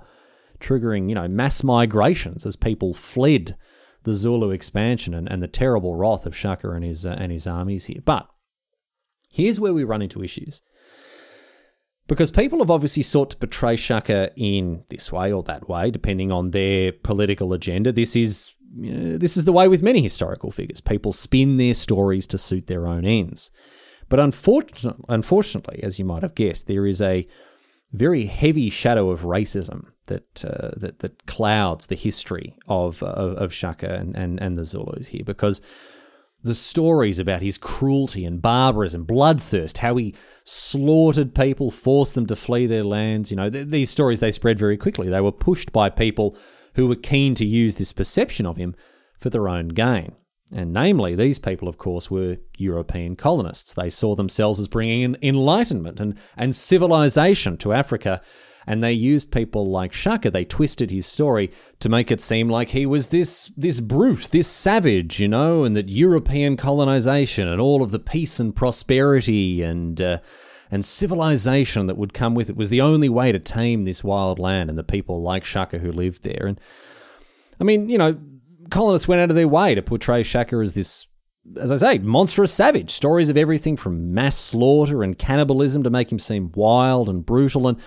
triggering, 0.60 1.08
you 1.08 1.14
know, 1.14 1.28
mass 1.28 1.64
migrations 1.64 2.48
as 2.48 2.56
people 2.56 2.96
fled 2.96 3.56
the 4.06 4.14
Zulu 4.14 4.50
expansion 4.50 5.14
and, 5.14 5.32
and 5.32 5.44
the 5.44 5.48
terrible 5.48 5.94
wrath 5.94 6.26
of 6.26 6.36
Shaka 6.36 6.72
and 6.72 6.84
his 6.84 7.06
uh, 7.06 7.16
and 7.20 7.32
his 7.32 7.46
armies 7.46 7.86
here. 7.86 8.02
But 8.04 8.28
here's 9.30 9.60
where 9.60 9.72
we 9.72 9.84
run 9.84 10.02
into 10.02 10.24
issues. 10.24 10.64
Because 12.08 12.32
people 12.32 12.58
have 12.58 12.72
obviously 12.72 13.04
sought 13.04 13.30
to 13.30 13.38
portray 13.38 13.76
Shaka 13.76 14.32
in 14.36 14.84
this 14.90 15.12
way 15.12 15.32
or 15.32 15.44
that 15.44 15.70
way, 15.70 15.92
depending 15.92 16.32
on 16.32 16.52
their 16.52 16.92
political 16.92 17.54
agenda. 17.54 17.92
This 17.92 18.16
is 18.16 18.52
uh, 18.80 19.22
this 19.22 19.38
is 19.38 19.46
the 19.46 19.54
way 19.54 19.68
with 19.68 19.84
many 19.84 20.02
historical 20.02 20.50
figures. 20.50 20.82
People 20.82 21.14
spin 21.14 21.58
their 21.58 21.76
stories 21.76 22.26
to 22.26 22.40
suit 22.40 22.66
their 22.66 22.88
own 22.88 23.06
ends. 23.06 23.52
But 24.10 24.20
unfortunately, 24.20 25.06
unfortunately, 25.10 25.82
as 25.84 26.00
you 26.00 26.06
might 26.06 26.24
have 26.24 26.36
guessed, 26.36 26.68
there 26.68 26.86
is 26.86 27.02
a 27.02 27.28
very 27.92 28.26
heavy 28.26 28.70
shadow 28.70 29.10
of 29.10 29.22
racism 29.22 29.88
that 30.08 30.46
uh, 30.46 30.72
that 30.78 31.00
that 31.00 31.26
clouds 31.26 31.88
the 31.88 31.96
history 31.96 32.56
of 32.68 33.02
of, 33.04 33.36
of 33.38 33.54
Shaka 33.54 33.94
and, 33.94 34.16
and 34.16 34.40
and 34.42 34.58
the 34.58 34.66
Zulus 34.66 35.08
here 35.08 35.24
because 35.26 35.62
the 36.46 36.54
stories 36.54 37.18
about 37.18 37.42
his 37.42 37.58
cruelty 37.58 38.24
and 38.24 38.40
barbarism, 38.40 39.04
bloodthirst, 39.06 39.78
how 39.78 39.96
he 39.96 40.14
slaughtered 40.44 41.34
people, 41.34 41.72
forced 41.72 42.14
them 42.14 42.28
to 42.28 42.36
flee 42.36 42.68
their 42.68 42.84
lands. 42.84 43.32
You 43.32 43.38
know, 43.38 43.50
th- 43.50 43.68
these 43.68 43.90
stories 43.90 44.20
they 44.20 44.32
spread 44.32 44.60
very 44.60 44.78
quickly. 44.78 45.10
They 45.10 45.22
were 45.22 45.32
pushed 45.32 45.72
by 45.72 45.90
people 45.90 46.38
who 46.76 46.88
were 46.88 46.96
keen 46.96 47.34
to 47.36 47.46
use 47.46 47.76
this 47.76 47.94
perception 47.94 48.46
of 48.46 48.58
him 48.58 48.76
for 49.18 49.32
their 49.32 49.50
own 49.50 49.70
gain. 49.70 50.14
And 50.54 50.72
namely, 50.72 51.16
these 51.16 51.40
people, 51.40 51.68
of 51.68 51.78
course, 51.78 52.12
were 52.12 52.38
European 52.58 53.16
colonists. 53.16 53.74
They 53.74 53.90
saw 53.90 54.16
themselves 54.16 54.60
as 54.60 54.68
bringing 54.68 55.16
enlightenment 55.22 56.00
and, 56.00 56.18
and 56.38 56.56
civilization 56.56 57.58
to 57.58 57.74
Africa 57.74 58.22
and 58.68 58.84
they 58.84 58.94
used 58.94 59.32
people 59.32 59.70
like 59.70 59.94
Shaka. 59.94 60.32
They 60.32 60.46
twisted 60.46 60.92
his 60.92 61.06
story 61.06 61.52
to 61.80 61.90
make 61.90 62.12
it 62.12 62.22
seem 62.22 62.50
like 62.50 62.70
he 62.70 62.86
was 62.86 63.10
this 63.10 63.52
this 63.56 63.80
brute, 63.80 64.30
this 64.32 64.48
savage, 64.48 65.20
you 65.20 65.28
know, 65.28 65.64
and 65.64 65.76
that 65.76 65.90
European 65.90 66.58
colonization 66.58 67.48
and 67.48 67.62
all 67.62 67.84
of 67.84 67.92
the 67.92 68.00
peace 68.00 68.40
and 68.40 68.56
prosperity 68.56 69.62
and 69.62 70.02
uh, 70.02 70.20
and 70.72 70.84
civilization 70.84 71.88
that 71.88 71.98
would 71.98 72.14
come 72.14 72.34
with 72.34 72.50
it 72.50 72.58
was 72.58 72.70
the 72.70 72.82
only 72.82 73.10
way 73.10 73.32
to 73.32 73.40
tame 73.40 73.86
this 73.86 74.04
wild 74.04 74.40
land 74.40 74.70
and 74.70 74.80
the 74.80 74.84
people 74.84 75.22
like 75.22 75.46
Shaka 75.46 75.80
who 75.80 75.92
lived 75.92 76.24
there. 76.24 76.48
And 76.48 76.60
I 77.60 77.64
mean, 77.64 77.90
you 77.90 77.98
know, 77.98 78.18
colonists 78.70 79.08
went 79.08 79.22
out 79.22 79.30
of 79.30 79.36
their 79.36 79.48
way 79.48 79.76
to 79.76 79.82
portray 79.82 80.24
Shaka 80.24 80.58
as 80.58 80.74
this 80.74 81.08
as 81.60 81.72
I 81.72 81.76
say, 81.76 81.98
monstrous 82.00 82.52
savage. 82.52 82.90
Stories 82.90 83.30
of 83.30 83.38
everything 83.38 83.78
from 83.78 84.14
mass 84.14 84.38
slaughter 84.38 85.04
and 85.04 85.18
cannibalism 85.18 85.84
to 85.84 85.90
make 85.90 86.12
him 86.12 86.20
seem 86.20 86.52
wild 86.56 87.08
and 87.08 87.26
brutal. 87.26 87.68
And 87.68 87.80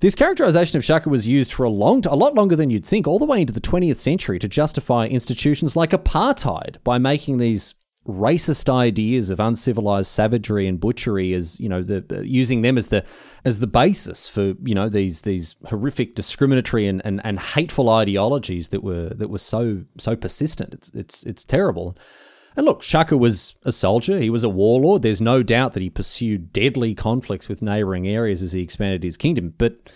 this 0.00 0.14
characterization 0.14 0.78
of 0.78 0.84
Shaka 0.84 1.08
was 1.08 1.26
used 1.26 1.52
for 1.52 1.64
a 1.64 1.70
long, 1.70 2.06
a 2.06 2.14
lot 2.14 2.34
longer 2.34 2.56
than 2.56 2.70
you'd 2.70 2.86
think, 2.86 3.06
all 3.06 3.18
the 3.18 3.24
way 3.24 3.40
into 3.40 3.52
the 3.52 3.60
20th 3.60 3.96
century 3.96 4.38
to 4.38 4.48
justify 4.48 5.06
institutions 5.06 5.76
like 5.76 5.90
apartheid 5.90 6.76
by 6.84 6.98
making 6.98 7.38
these 7.38 7.74
racist 8.06 8.68
ideas 8.72 9.30
of 9.30 9.40
uncivilized 9.40 10.10
savagery 10.10 10.66
and 10.66 10.78
butchery 10.78 11.32
as 11.32 11.58
you 11.58 11.68
know 11.68 11.82
the 11.82 12.04
uh, 12.10 12.20
using 12.20 12.60
them 12.60 12.76
as 12.76 12.88
the 12.88 13.02
as 13.46 13.60
the 13.60 13.66
basis 13.66 14.28
for 14.28 14.54
you 14.62 14.74
know 14.74 14.88
these 14.90 15.22
these 15.22 15.56
horrific 15.66 16.14
discriminatory 16.14 16.86
and, 16.86 17.00
and, 17.04 17.24
and 17.24 17.40
hateful 17.40 17.88
ideologies 17.88 18.68
that 18.68 18.84
were 18.84 19.08
that 19.10 19.30
were 19.30 19.38
so 19.38 19.84
so 19.96 20.14
persistent. 20.14 20.74
It's 20.74 20.90
it's 20.90 21.22
it's 21.24 21.44
terrible. 21.44 21.96
And 22.56 22.66
look, 22.66 22.82
Shaka 22.82 23.16
was 23.16 23.56
a 23.64 23.72
soldier, 23.72 24.20
he 24.20 24.30
was 24.30 24.44
a 24.44 24.48
warlord. 24.48 25.02
There's 25.02 25.20
no 25.20 25.42
doubt 25.42 25.72
that 25.72 25.82
he 25.82 25.90
pursued 25.90 26.52
deadly 26.52 26.94
conflicts 26.94 27.48
with 27.48 27.62
neighboring 27.62 28.06
areas 28.06 28.42
as 28.42 28.52
he 28.52 28.62
expanded 28.62 29.02
his 29.02 29.16
kingdom, 29.16 29.54
but 29.58 29.90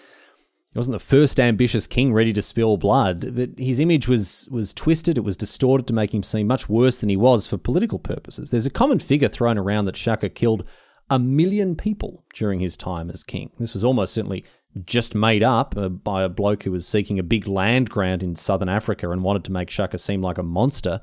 he 0.78 0.80
wasn't 0.80 0.94
the 0.94 1.00
first 1.00 1.40
ambitious 1.40 1.88
king 1.88 2.12
ready 2.12 2.32
to 2.32 2.40
spill 2.40 2.76
blood. 2.76 3.34
But 3.34 3.58
his 3.58 3.80
image 3.80 4.06
was 4.06 4.48
was 4.52 4.72
twisted, 4.72 5.18
it 5.18 5.24
was 5.24 5.36
distorted 5.36 5.88
to 5.88 5.92
make 5.92 6.14
him 6.14 6.22
seem 6.22 6.46
much 6.46 6.68
worse 6.68 7.00
than 7.00 7.08
he 7.08 7.16
was 7.16 7.48
for 7.48 7.58
political 7.58 7.98
purposes. 7.98 8.52
There's 8.52 8.64
a 8.64 8.70
common 8.70 9.00
figure 9.00 9.26
thrown 9.26 9.58
around 9.58 9.86
that 9.86 9.96
Shaka 9.96 10.28
killed 10.28 10.62
a 11.10 11.18
million 11.18 11.74
people 11.74 12.24
during 12.32 12.60
his 12.60 12.76
time 12.76 13.10
as 13.10 13.24
king. 13.24 13.50
This 13.58 13.74
was 13.74 13.82
almost 13.82 14.14
certainly 14.14 14.44
just 14.84 15.16
made 15.16 15.42
up 15.42 15.76
uh, 15.76 15.88
by 15.88 16.22
a 16.22 16.28
bloke 16.28 16.62
who 16.62 16.70
was 16.70 16.86
seeking 16.86 17.18
a 17.18 17.24
big 17.24 17.48
land 17.48 17.90
grant 17.90 18.22
in 18.22 18.36
southern 18.36 18.68
Africa 18.68 19.10
and 19.10 19.24
wanted 19.24 19.42
to 19.46 19.52
make 19.52 19.70
Shaka 19.70 19.98
seem 19.98 20.22
like 20.22 20.38
a 20.38 20.44
monster. 20.44 21.00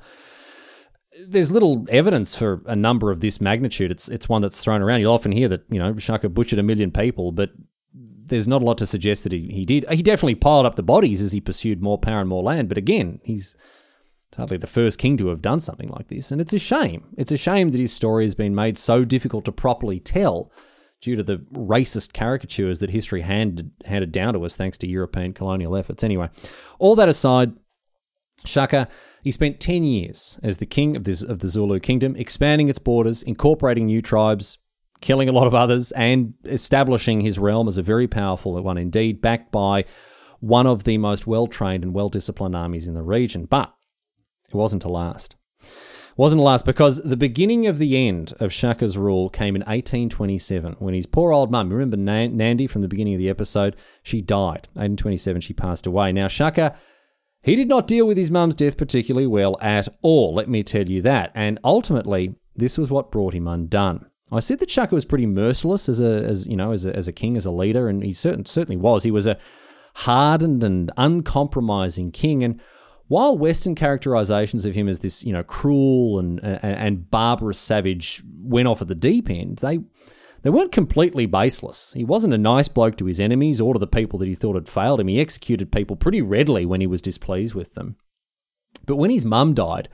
There's 1.28 1.52
little 1.52 1.84
evidence 1.90 2.34
for 2.34 2.62
a 2.64 2.76
number 2.76 3.10
of 3.10 3.20
this 3.20 3.42
magnitude. 3.42 3.90
It's 3.90 4.08
it's 4.08 4.26
one 4.26 4.40
that's 4.40 4.64
thrown 4.64 4.80
around. 4.80 5.00
You'll 5.00 5.12
often 5.12 5.32
hear 5.32 5.48
that 5.48 5.64
you 5.68 5.78
know 5.78 5.98
Shaka 5.98 6.30
butchered 6.30 6.58
a 6.58 6.62
million 6.62 6.90
people, 6.90 7.30
but 7.30 7.50
there's 8.28 8.48
not 8.48 8.62
a 8.62 8.64
lot 8.64 8.78
to 8.78 8.86
suggest 8.86 9.24
that 9.24 9.32
he, 9.32 9.48
he 9.48 9.64
did. 9.64 9.88
He 9.90 10.02
definitely 10.02 10.34
piled 10.34 10.66
up 10.66 10.74
the 10.74 10.82
bodies 10.82 11.22
as 11.22 11.32
he 11.32 11.40
pursued 11.40 11.82
more 11.82 11.98
power 11.98 12.20
and 12.20 12.28
more 12.28 12.42
land. 12.42 12.68
But 12.68 12.78
again, 12.78 13.20
he's 13.22 13.56
hardly 14.36 14.56
the 14.56 14.66
first 14.66 14.98
king 14.98 15.16
to 15.16 15.28
have 15.28 15.42
done 15.42 15.60
something 15.60 15.88
like 15.88 16.08
this, 16.08 16.30
and 16.30 16.40
it's 16.40 16.52
a 16.52 16.58
shame. 16.58 17.14
It's 17.16 17.32
a 17.32 17.36
shame 17.36 17.70
that 17.70 17.80
his 17.80 17.92
story 17.92 18.24
has 18.24 18.34
been 18.34 18.54
made 18.54 18.78
so 18.78 19.04
difficult 19.04 19.44
to 19.46 19.52
properly 19.52 20.00
tell 20.00 20.50
due 21.00 21.16
to 21.16 21.22
the 21.22 21.38
racist 21.52 22.12
caricatures 22.12 22.80
that 22.80 22.90
history 22.90 23.22
handed, 23.22 23.70
handed 23.84 24.12
down 24.12 24.34
to 24.34 24.44
us 24.44 24.56
thanks 24.56 24.78
to 24.78 24.88
European 24.88 25.32
colonial 25.32 25.76
efforts. 25.76 26.02
Anyway, 26.02 26.28
all 26.78 26.96
that 26.96 27.08
aside, 27.08 27.52
Shaka, 28.44 28.88
he 29.22 29.30
spent 29.30 29.60
10 29.60 29.84
years 29.84 30.38
as 30.42 30.58
the 30.58 30.66
king 30.66 30.96
of, 30.96 31.04
this, 31.04 31.22
of 31.22 31.40
the 31.40 31.48
Zulu 31.48 31.80
kingdom, 31.80 32.16
expanding 32.16 32.68
its 32.68 32.78
borders, 32.78 33.22
incorporating 33.22 33.86
new 33.86 34.02
tribes, 34.02 34.58
killing 35.06 35.28
a 35.28 35.32
lot 35.32 35.46
of 35.46 35.54
others, 35.54 35.92
and 35.92 36.34
establishing 36.44 37.20
his 37.20 37.38
realm 37.38 37.68
as 37.68 37.78
a 37.78 37.82
very 37.82 38.08
powerful 38.08 38.60
one 38.60 38.76
indeed, 38.76 39.22
backed 39.22 39.52
by 39.52 39.84
one 40.40 40.66
of 40.66 40.82
the 40.82 40.98
most 40.98 41.28
well 41.28 41.46
trained 41.46 41.84
and 41.84 41.94
well 41.94 42.08
disciplined 42.08 42.56
armies 42.56 42.88
in 42.88 42.94
the 42.94 43.02
region. 43.02 43.44
But 43.44 43.72
it 44.48 44.54
wasn't 44.54 44.82
to 44.82 44.88
last 44.88 45.36
It 45.60 45.68
wasn't 46.16 46.40
to 46.40 46.44
last 46.44 46.64
because 46.64 47.00
the 47.02 47.16
beginning 47.16 47.68
of 47.68 47.78
the 47.78 47.96
end 47.96 48.34
of 48.40 48.52
Shaka's 48.52 48.98
rule 48.98 49.28
came 49.28 49.54
in 49.54 49.62
1827 49.62 50.74
when 50.80 50.94
his 50.94 51.06
poor 51.06 51.32
old 51.32 51.52
mum, 51.52 51.72
remember 51.72 51.96
Nandi 51.96 52.66
from 52.66 52.82
the 52.82 52.88
beginning 52.88 53.14
of 53.14 53.20
the 53.20 53.30
episode, 53.30 53.76
she 54.02 54.20
died. 54.20 54.66
1827, 54.74 55.40
she 55.40 55.54
passed 55.54 55.86
away. 55.86 56.12
Now, 56.12 56.26
Shaka, 56.26 56.76
he 57.42 57.54
did 57.54 57.68
not 57.68 57.86
deal 57.86 58.06
with 58.06 58.18
his 58.18 58.32
mum's 58.32 58.56
death 58.56 58.76
particularly 58.76 59.28
well 59.28 59.56
at 59.60 59.88
all, 60.02 60.34
let 60.34 60.48
me 60.48 60.64
tell 60.64 60.90
you 60.90 61.00
that. 61.02 61.30
And 61.32 61.60
ultimately, 61.62 62.34
this 62.56 62.76
was 62.76 62.90
what 62.90 63.12
brought 63.12 63.34
him 63.34 63.46
undone. 63.46 64.06
I 64.30 64.40
said 64.40 64.58
that 64.58 64.70
Shaka 64.70 64.94
was 64.94 65.04
pretty 65.04 65.26
merciless 65.26 65.88
as 65.88 66.00
a, 66.00 66.24
as 66.24 66.46
you 66.46 66.56
know, 66.56 66.72
as 66.72 66.84
a, 66.84 66.94
as 66.94 67.06
a 67.06 67.12
king, 67.12 67.36
as 67.36 67.46
a 67.46 67.50
leader, 67.50 67.88
and 67.88 68.02
he 68.02 68.12
certain, 68.12 68.44
certainly 68.44 68.76
was. 68.76 69.04
He 69.04 69.10
was 69.10 69.26
a 69.26 69.38
hardened 69.94 70.64
and 70.64 70.90
uncompromising 70.96 72.10
king, 72.10 72.42
and 72.42 72.60
while 73.08 73.38
Western 73.38 73.76
characterizations 73.76 74.64
of 74.64 74.74
him 74.74 74.88
as 74.88 74.98
this, 74.98 75.24
you 75.24 75.32
know, 75.32 75.44
cruel 75.44 76.18
and, 76.18 76.40
and, 76.42 76.60
and 76.62 77.10
barbarous 77.10 77.58
savage 77.58 78.22
went 78.42 78.66
off 78.66 78.82
at 78.82 78.88
the 78.88 78.96
deep 78.96 79.30
end, 79.30 79.58
they 79.58 79.78
they 80.42 80.50
weren't 80.50 80.72
completely 80.72 81.26
baseless. 81.26 81.92
He 81.92 82.04
wasn't 82.04 82.34
a 82.34 82.38
nice 82.38 82.68
bloke 82.68 82.96
to 82.98 83.06
his 83.06 83.18
enemies 83.18 83.60
or 83.60 83.72
to 83.72 83.78
the 83.80 83.86
people 83.86 84.18
that 84.20 84.28
he 84.28 84.34
thought 84.34 84.54
had 84.54 84.68
failed 84.68 85.00
him. 85.00 85.08
He 85.08 85.20
executed 85.20 85.72
people 85.72 85.96
pretty 85.96 86.22
readily 86.22 86.64
when 86.64 86.80
he 86.80 86.86
was 86.86 87.02
displeased 87.02 87.54
with 87.54 87.74
them. 87.74 87.96
But 88.86 88.96
when 88.96 89.10
his 89.10 89.24
mum 89.24 89.54
died, 89.54 89.88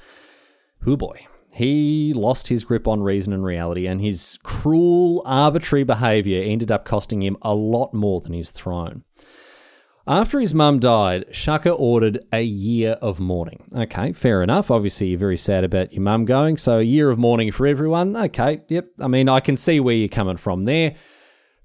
oh 0.87 0.97
boy, 0.97 1.27
he 1.55 2.15
lost 2.15 2.49
his 2.49 2.65
grip 2.65 2.89
on 2.89 3.03
reason 3.03 3.35
and 3.35 3.45
reality, 3.45 3.87
and 3.87 4.01
his 4.01 4.39
cruel, 4.43 5.23
arbitrary 5.27 5.85
behaviour 5.85 6.43
ended 6.43 6.73
up 6.73 6.87
costing 6.87 7.23
him 7.23 7.37
a 7.43 7.55
lot 7.55 7.93
more 7.93 8.23
than 8.23 8.33
his 8.33 8.53
throne. 8.53 9.05
After 10.07 10.41
his 10.41 10.55
mum 10.55 10.79
died, 10.79 11.27
Shaka 11.31 11.71
ordered 11.71 12.25
a 12.33 12.43
year 12.43 12.93
of 13.03 13.21
mourning. 13.21 13.71
Okay, 13.77 14.15
fair 14.15 14.43
enough. 14.43 14.71
Obviously, 14.71 15.09
you're 15.09 15.19
very 15.19 15.37
sad 15.37 15.63
about 15.63 15.93
your 15.93 16.03
mum 16.03 16.25
going, 16.25 16.57
so 16.57 16.79
a 16.79 16.83
year 16.83 17.11
of 17.11 17.19
mourning 17.19 17.53
for 17.53 17.67
everyone. 17.67 18.17
Okay, 18.17 18.63
yep. 18.69 18.89
I 18.99 19.07
mean, 19.07 19.29
I 19.29 19.41
can 19.41 19.57
see 19.57 19.79
where 19.79 19.95
you're 19.95 20.09
coming 20.09 20.39
from 20.39 20.65
there. 20.65 20.95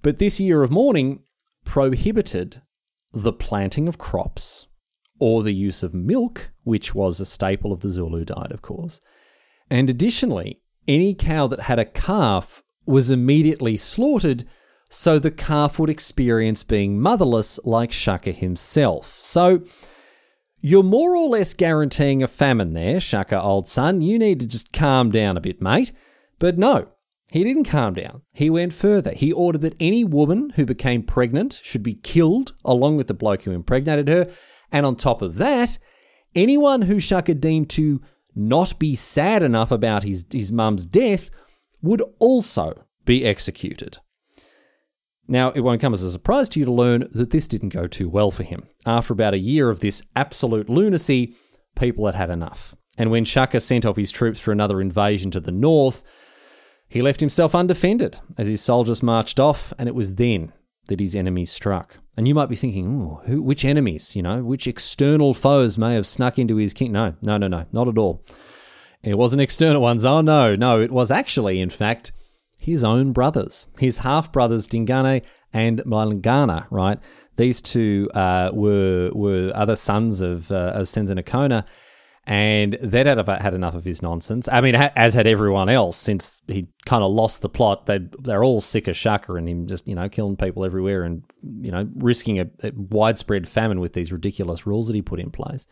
But 0.01 0.17
this 0.17 0.37
year 0.39 0.63
of 0.63 0.69
mourning 0.69 1.23
prohibited 1.63 2.61
the 3.13 3.33
planting 3.33 3.87
of 3.87 3.97
crops 3.97 4.67
or 5.17 5.43
the 5.43 5.53
use 5.53 5.81
of 5.81 5.93
milk, 5.93 6.51
which 6.63 6.93
was 6.93 7.21
a 7.21 7.25
staple 7.25 7.71
of 7.71 7.79
the 7.79 7.89
Zulu 7.89 8.25
diet, 8.25 8.51
of 8.51 8.61
course. 8.61 8.99
And 9.69 9.89
additionally, 9.89 10.61
any 10.87 11.13
cow 11.13 11.47
that 11.47 11.61
had 11.61 11.79
a 11.79 11.85
calf 11.85 12.63
was 12.85 13.11
immediately 13.11 13.77
slaughtered 13.77 14.45
so 14.89 15.19
the 15.19 15.31
calf 15.31 15.77
would 15.79 15.89
experience 15.89 16.63
being 16.63 16.99
motherless 16.99 17.59
like 17.65 17.91
Shaka 17.91 18.31
himself. 18.31 19.17
So 19.19 19.63
you're 20.61 20.83
more 20.83 21.15
or 21.15 21.27
less 21.27 21.53
guaranteeing 21.53 22.23
a 22.23 22.27
famine 22.27 22.73
there, 22.73 22.99
Shaka, 22.99 23.41
old 23.41 23.67
son. 23.67 24.01
You 24.01 24.17
need 24.17 24.39
to 24.39 24.47
just 24.47 24.71
calm 24.71 25.11
down 25.11 25.37
a 25.37 25.41
bit, 25.41 25.61
mate. 25.61 25.91
But 26.39 26.57
no, 26.57 26.87
he 27.31 27.43
didn't 27.43 27.65
calm 27.65 27.93
down. 27.93 28.21
He 28.31 28.49
went 28.49 28.73
further. 28.73 29.11
He 29.11 29.33
ordered 29.33 29.61
that 29.61 29.75
any 29.79 30.03
woman 30.03 30.51
who 30.51 30.65
became 30.65 31.03
pregnant 31.03 31.59
should 31.63 31.83
be 31.83 31.95
killed 31.95 32.53
along 32.63 32.95
with 32.95 33.07
the 33.07 33.13
bloke 33.13 33.43
who 33.43 33.51
impregnated 33.51 34.07
her. 34.07 34.29
And 34.71 34.85
on 34.85 34.95
top 34.95 35.21
of 35.21 35.35
that, 35.35 35.77
anyone 36.33 36.83
who 36.83 36.99
Shaka 36.99 37.33
deemed 37.33 37.69
to 37.71 38.01
not 38.37 38.77
be 38.79 38.95
sad 38.95 39.43
enough 39.43 39.71
about 39.71 40.03
his, 40.03 40.25
his 40.31 40.51
mum's 40.51 40.85
death 40.85 41.29
would 41.81 42.01
also 42.19 42.85
be 43.05 43.25
executed. 43.25 43.97
Now, 45.27 45.51
it 45.51 45.59
won't 45.59 45.81
come 45.81 45.93
as 45.93 46.03
a 46.03 46.11
surprise 46.11 46.47
to 46.49 46.59
you 46.59 46.65
to 46.65 46.71
learn 46.71 47.09
that 47.11 47.31
this 47.31 47.47
didn't 47.47 47.69
go 47.69 47.87
too 47.87 48.07
well 48.07 48.31
for 48.31 48.43
him. 48.43 48.67
After 48.85 49.13
about 49.13 49.33
a 49.33 49.39
year 49.39 49.69
of 49.69 49.81
this 49.81 50.01
absolute 50.15 50.69
lunacy, 50.69 51.35
people 51.77 52.05
had 52.05 52.15
had 52.15 52.29
enough. 52.29 52.75
And 52.97 53.11
when 53.11 53.25
Shaka 53.25 53.59
sent 53.59 53.85
off 53.85 53.97
his 53.97 54.11
troops 54.11 54.39
for 54.39 54.51
another 54.51 54.79
invasion 54.79 55.29
to 55.31 55.39
the 55.39 55.51
north, 55.51 56.03
he 56.87 57.01
left 57.01 57.19
himself 57.19 57.53
undefended 57.53 58.19
as 58.37 58.47
his 58.47 58.61
soldiers 58.61 59.03
marched 59.03 59.39
off, 59.39 59.73
and 59.77 59.89
it 59.89 59.95
was 59.95 60.15
then 60.15 60.53
that 60.87 60.99
his 60.99 61.15
enemies 61.15 61.51
struck. 61.51 61.97
And 62.15 62.27
you 62.27 62.33
might 62.33 62.49
be 62.49 62.55
thinking, 62.55 63.17
who, 63.25 63.41
which 63.41 63.63
enemies, 63.63 64.15
you 64.15 64.23
know, 64.23 64.43
which 64.43 64.67
external 64.67 65.33
foes 65.33 65.77
may 65.77 65.93
have 65.93 66.07
snuck 66.07 66.39
into 66.39 66.55
his 66.55 66.73
king? 66.73 66.91
No, 66.91 67.15
no, 67.21 67.37
no, 67.37 67.47
no, 67.47 67.65
not 67.71 67.87
at 67.87 67.97
all. 67.97 68.23
It 69.03 69.17
wasn't 69.17 69.41
external 69.41 69.81
ones. 69.81 70.03
Oh, 70.03 70.21
no, 70.21 70.55
no. 70.55 70.81
It 70.81 70.91
was 70.91 71.11
actually, 71.11 71.61
in 71.61 71.69
fact, 71.69 72.11
his 72.59 72.83
own 72.83 73.13
brothers, 73.13 73.67
his 73.77 73.99
half 73.99 74.31
brothers 74.31 74.67
Dingane 74.67 75.23
and 75.53 75.79
Mlangana, 75.85 76.65
right? 76.71 76.99
These 77.37 77.61
two 77.61 78.09
uh, 78.15 78.49
were 78.51 79.11
were 79.13 79.51
other 79.53 79.75
sons 79.75 80.21
of 80.21 80.51
uh, 80.51 80.71
of 80.73 80.87
Senzangakhona, 80.87 81.65
and 82.27 82.77
they'd 82.81 83.05
had, 83.05 83.25
had 83.25 83.53
enough 83.53 83.73
of 83.73 83.85
his 83.85 84.01
nonsense. 84.01 84.49
I 84.51 84.59
mean, 84.59 84.75
as 84.75 85.13
had 85.13 85.25
everyone 85.25 85.69
else, 85.69 85.95
since 85.95 86.41
he 86.47 86.67
kind 86.85 87.01
of 87.01 87.13
lost 87.13 87.41
the 87.41 87.47
plot. 87.47 87.85
They 87.85 87.99
they're 88.19 88.43
all 88.43 88.59
sick 88.59 88.89
of 88.89 88.97
Shaka 88.97 89.35
and 89.35 89.47
him 89.47 89.65
just 89.65 89.87
you 89.87 89.95
know 89.95 90.09
killing 90.09 90.35
people 90.35 90.65
everywhere 90.65 91.03
and 91.03 91.23
you 91.41 91.71
know 91.71 91.87
risking 91.95 92.39
a, 92.39 92.47
a 92.63 92.73
widespread 92.75 93.47
famine 93.47 93.79
with 93.79 93.93
these 93.93 94.11
ridiculous 94.11 94.67
rules 94.67 94.87
that 94.87 94.95
he 94.95 95.01
put 95.01 95.21
in 95.21 95.31
place. 95.31 95.67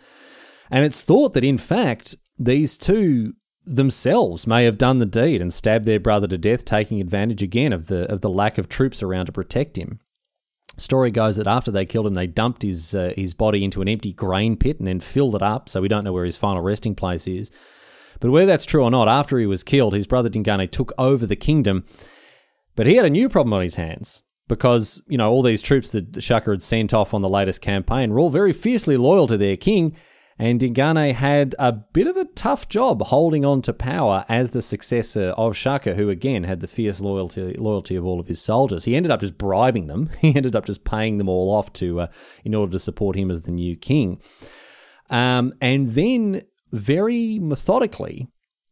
And 0.71 0.85
it's 0.85 1.01
thought 1.01 1.33
that 1.33 1.43
in 1.43 1.57
fact 1.57 2.15
these 2.39 2.77
two 2.77 3.33
themselves 3.65 4.47
may 4.47 4.63
have 4.63 4.77
done 4.77 4.99
the 4.99 5.05
deed 5.05 5.41
and 5.41 5.53
stabbed 5.53 5.85
their 5.85 5.99
brother 5.99 6.27
to 6.27 6.37
death, 6.37 6.63
taking 6.63 7.01
advantage 7.01 7.43
again 7.43 7.73
of 7.73 7.87
the 7.87 8.09
of 8.09 8.21
the 8.21 8.29
lack 8.29 8.57
of 8.57 8.69
troops 8.69 9.03
around 9.03 9.25
to 9.25 9.33
protect 9.33 9.77
him. 9.77 9.99
Story 10.77 11.09
goes 11.09 11.37
that 11.37 11.47
after 11.47 11.71
they 11.71 11.85
killed 11.85 12.07
him, 12.07 12.15
they 12.15 12.27
dumped 12.27 12.61
his 12.61 12.93
uh, 12.93 13.13
his 13.15 13.33
body 13.33 13.63
into 13.63 13.81
an 13.81 13.87
empty 13.87 14.11
grain 14.11 14.57
pit 14.57 14.77
and 14.77 14.87
then 14.87 14.99
filled 14.99 15.35
it 15.35 15.41
up, 15.41 15.69
so 15.69 15.81
we 15.81 15.87
don't 15.87 16.03
know 16.03 16.13
where 16.13 16.25
his 16.25 16.37
final 16.37 16.61
resting 16.61 16.95
place 16.95 17.27
is. 17.27 17.51
But 18.19 18.31
whether 18.31 18.45
that's 18.45 18.65
true 18.65 18.83
or 18.83 18.91
not, 18.91 19.07
after 19.07 19.37
he 19.37 19.45
was 19.45 19.63
killed, 19.63 19.93
his 19.93 20.07
brother 20.07 20.29
Dingane 20.29 20.69
took 20.69 20.91
over 20.97 21.25
the 21.25 21.35
kingdom, 21.35 21.85
but 22.75 22.87
he 22.87 22.95
had 22.95 23.05
a 23.05 23.09
new 23.09 23.29
problem 23.29 23.53
on 23.53 23.61
his 23.61 23.75
hands 23.75 24.21
because 24.47 25.01
you 25.07 25.17
know 25.17 25.31
all 25.31 25.41
these 25.41 25.61
troops 25.61 25.91
that 25.93 26.21
Shaka 26.21 26.51
had 26.51 26.63
sent 26.63 26.93
off 26.93 27.13
on 27.13 27.21
the 27.21 27.29
latest 27.29 27.61
campaign 27.61 28.11
were 28.11 28.19
all 28.19 28.29
very 28.29 28.53
fiercely 28.53 28.97
loyal 28.97 29.27
to 29.27 29.37
their 29.37 29.57
king 29.57 29.95
and 30.37 30.59
Dingane 30.59 31.13
had 31.13 31.55
a 31.57 31.71
bit 31.71 32.07
of 32.07 32.17
a 32.17 32.25
tough 32.25 32.67
job 32.67 33.01
holding 33.03 33.45
on 33.45 33.61
to 33.63 33.73
power 33.73 34.25
as 34.27 34.51
the 34.51 34.61
successor 34.61 35.29
of 35.37 35.55
Shaka, 35.55 35.95
who 35.95 36.09
again 36.09 36.43
had 36.43 36.59
the 36.59 36.67
fierce 36.67 36.99
loyalty 36.99 37.53
loyalty 37.53 37.95
of 37.95 38.05
all 38.05 38.19
of 38.19 38.27
his 38.27 38.41
soldiers. 38.41 38.83
He 38.83 38.95
ended 38.95 39.11
up 39.11 39.21
just 39.21 39.37
bribing 39.37 39.87
them. 39.87 40.09
He 40.19 40.35
ended 40.35 40.55
up 40.55 40.65
just 40.65 40.83
paying 40.83 41.17
them 41.19 41.29
all 41.29 41.55
off 41.55 41.71
to 41.73 42.01
uh, 42.01 42.07
in 42.43 42.53
order 42.53 42.73
to 42.73 42.79
support 42.79 43.15
him 43.15 43.31
as 43.31 43.41
the 43.41 43.51
new 43.51 43.75
king. 43.75 44.19
Um, 45.09 45.53
and 45.61 45.89
then 45.89 46.41
very 46.71 47.39
methodically, 47.39 48.27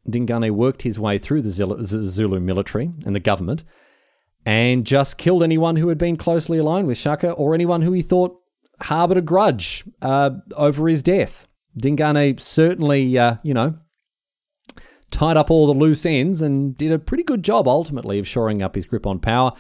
Dingane 0.10 0.52
worked 0.52 0.82
his 0.82 1.00
way 1.00 1.18
through 1.18 1.44
the 1.44 1.50
Zulu 1.50 2.40
military 2.40 2.92
and 3.06 3.16
the 3.16 3.20
government 3.20 3.64
and 4.46 4.86
just 4.86 5.18
killed 5.18 5.44
anyone 5.44 5.78
who 5.78 5.88
had 5.88 5.98
been 5.98 6.18
closely 6.18 6.58
aligned 6.58 6.88
with 6.88 6.98
Shaka 6.98 7.32
or 7.32 7.54
anyone 7.54 7.84
who 7.84 7.94
he 7.94 8.02
thought 8.02 8.38
harbored 8.82 9.18
a 9.18 9.22
grudge 9.22 9.84
uh, 10.02 10.32
over 10.58 10.88
his 10.88 11.04
death. 11.04 11.48
Dingane 11.80 12.40
certainly, 12.40 13.18
uh, 13.18 13.38
you 13.44 13.54
know, 13.54 13.78
tied 15.12 15.38
up 15.38 15.52
all 15.52 15.68
the 15.68 15.74
loose 15.74 16.06
ends 16.06 16.42
and 16.42 16.76
did 16.76 16.92
a 16.92 17.00
pretty 17.00 17.24
good 17.24 17.44
job 17.44 17.68
ultimately 17.68 18.20
of 18.20 18.28
shoring 18.28 18.62
up 18.62 18.76
his 18.76 18.86
grip 18.86 19.06
on 19.06 19.20
power. 19.20 19.54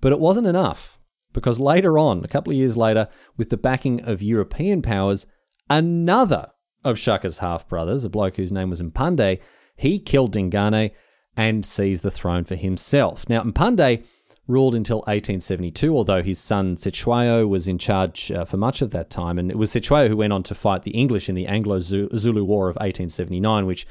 But 0.00 0.12
it 0.12 0.20
wasn't 0.20 0.46
enough 0.46 0.98
because 1.32 1.58
later 1.60 1.98
on, 1.98 2.24
a 2.24 2.28
couple 2.28 2.52
of 2.52 2.56
years 2.56 2.76
later, 2.76 3.08
with 3.36 3.50
the 3.50 3.56
backing 3.56 4.02
of 4.02 4.22
European 4.22 4.82
powers, 4.82 5.26
another 5.68 6.50
of 6.84 6.98
Shaka's 6.98 7.38
half 7.38 7.68
brothers, 7.68 8.04
a 8.04 8.08
bloke 8.10 8.36
whose 8.36 8.52
name 8.52 8.70
was 8.70 8.82
Mpande, 8.82 9.40
he 9.76 9.98
killed 9.98 10.34
Dingane 10.34 10.92
and 11.36 11.64
seized 11.64 12.02
the 12.02 12.10
throne 12.10 12.44
for 12.44 12.56
himself. 12.56 13.28
Now, 13.28 13.42
Mpande 13.42 14.04
ruled 14.48 14.74
until 14.74 14.98
1872, 15.00 15.94
although 15.94 16.22
his 16.22 16.38
son 16.38 16.76
Cetshwayo 16.76 17.46
was 17.46 17.68
in 17.68 17.78
charge 17.78 18.32
uh, 18.32 18.44
for 18.44 18.56
much 18.56 18.82
of 18.82 18.90
that 18.90 19.10
time. 19.10 19.38
And 19.38 19.50
it 19.50 19.58
was 19.58 19.70
Cetshwayo 19.70 20.08
who 20.08 20.16
went 20.16 20.32
on 20.32 20.42
to 20.44 20.54
fight 20.54 20.82
the 20.82 20.90
English 20.92 21.28
in 21.28 21.34
the 21.34 21.46
Anglo 21.46 21.78
Zulu 21.78 22.42
War 22.42 22.68
of 22.68 22.76
1879, 22.76 23.66
which 23.66 23.86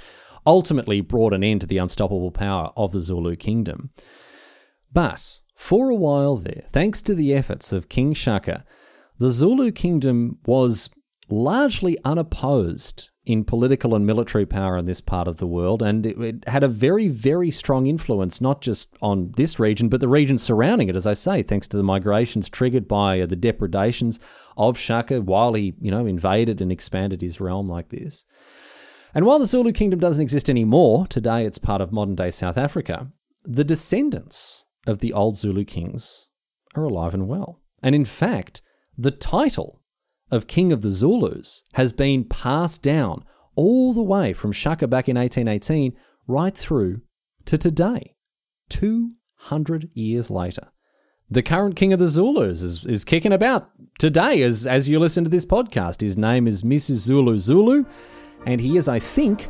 ultimately 0.46 1.00
brought 1.00 1.34
an 1.34 1.44
end 1.44 1.62
to 1.62 1.68
the 1.68 1.78
unstoppable 1.78 2.32
power 2.32 2.72
of 2.76 2.92
the 2.92 3.00
Zulu 3.00 3.36
kingdom. 3.36 3.92
But 4.92 5.40
for 5.56 5.90
a 5.90 5.96
while 5.96 6.36
there, 6.38 6.64
thanks 6.70 7.02
to 7.04 7.14
the 7.14 7.34
efforts 7.34 7.72
of 7.72 7.90
King 7.90 8.14
Shaka, 8.14 8.66
the 9.20 9.30
Zulu 9.30 9.72
kingdom 9.72 10.40
was 10.46 10.90
largely 11.30 11.98
unopposed 12.04 13.10
in 13.28 13.44
political 13.44 13.94
and 13.94 14.06
military 14.06 14.46
power 14.46 14.78
in 14.78 14.86
this 14.86 15.02
part 15.02 15.28
of 15.28 15.36
the 15.36 15.46
world, 15.46 15.82
and 15.82 16.06
it, 16.06 16.18
it, 16.18 16.48
had 16.48 16.64
a 16.64 16.68
very, 16.70 17.10
very 17.10 17.52
strong 17.52 17.86
influence 17.86 18.40
not 18.40 18.62
just 18.62 18.96
on 19.02 19.34
this 19.36 19.60
region, 19.60 19.90
but 19.90 20.00
the 20.00 20.08
region 20.08 20.38
surrounding 20.38 20.88
it, 20.88 20.96
as 20.96 21.06
I 21.06 21.14
say, 21.14 21.44
thanks 21.44 21.68
to 21.68 21.78
the 21.78 21.84
migrations 21.84 22.50
triggered 22.50 22.88
by 22.88 23.20
uh, 23.20 23.26
the 23.26 23.36
depredations 23.36 24.22
of 24.56 24.78
Shaka 24.78 25.22
while 25.22 25.56
he, 25.56 25.76
you 25.82 25.92
know, 25.92 26.06
invaded 26.06 26.62
and 26.62 26.72
expanded 26.72 27.22
his 27.22 27.42
realm 27.42 27.68
like 27.68 27.90
this. 27.90 28.24
And 29.14 29.26
while 29.26 29.40
the 29.40 29.46
Zulu 29.46 29.74
kingdom 29.74 30.00
doesn't 30.00 30.24
exist 30.24 30.50
anymore, 30.50 31.06
today 31.06 31.46
it's 31.46 31.58
part 31.58 31.82
of 31.82 31.92
modern 31.92 32.16
day 32.16 32.32
South 32.32 32.58
Africa, 32.58 33.12
the 33.44 33.66
descendants 33.66 34.64
of 34.86 35.00
the 35.00 35.12
old 35.12 35.36
Zulu 35.36 35.66
kings 35.66 36.30
are 36.76 36.86
alive 36.86 37.14
and 37.14 37.28
well. 37.28 37.60
And 37.84 37.94
in 37.94 38.06
fact, 38.06 38.62
the 38.98 39.12
title 39.12 39.77
of 40.32 40.48
King 40.48 40.72
of 40.72 40.82
the 40.82 40.90
Zulus 40.90 41.64
has 41.74 41.94
been 41.94 42.24
passed 42.24 42.84
down 42.84 43.24
all 43.56 43.94
the 43.94 44.04
way 44.04 44.34
from 44.34 44.52
Shaka 44.52 44.88
back 44.88 45.10
in 45.10 45.18
1818 45.18 45.96
right 46.28 46.56
through 46.56 47.02
to 47.46 47.58
today, 47.58 48.16
200 48.70 49.90
years 49.94 50.30
later. 50.30 50.70
The 51.30 51.44
current 51.44 51.76
King 51.76 51.92
of 51.92 52.00
the 52.00 52.08
Zulus 52.08 52.62
is, 52.62 52.86
is 52.86 53.04
kicking 53.04 53.34
about 53.34 53.70
today 54.00 54.42
as, 54.44 54.66
as 54.66 54.88
you 54.88 55.00
listen 55.00 55.24
to 55.24 55.30
this 55.30 55.46
podcast. 55.46 56.02
His 56.02 56.18
name 56.18 56.48
is 56.48 56.64
Misuzulu 56.64 57.38
Zulu, 57.38 57.86
and 58.46 58.62
he 58.62 58.78
is, 58.78 58.88
I 58.88 59.00
think, 59.00 59.50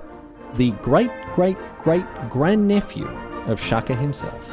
the 0.56 0.72
great, 0.82 1.12
great, 1.34 1.58
great 1.80 2.06
grandnephew 2.30 3.08
of 3.48 3.62
Shaka 3.62 3.96
himself. 3.96 4.52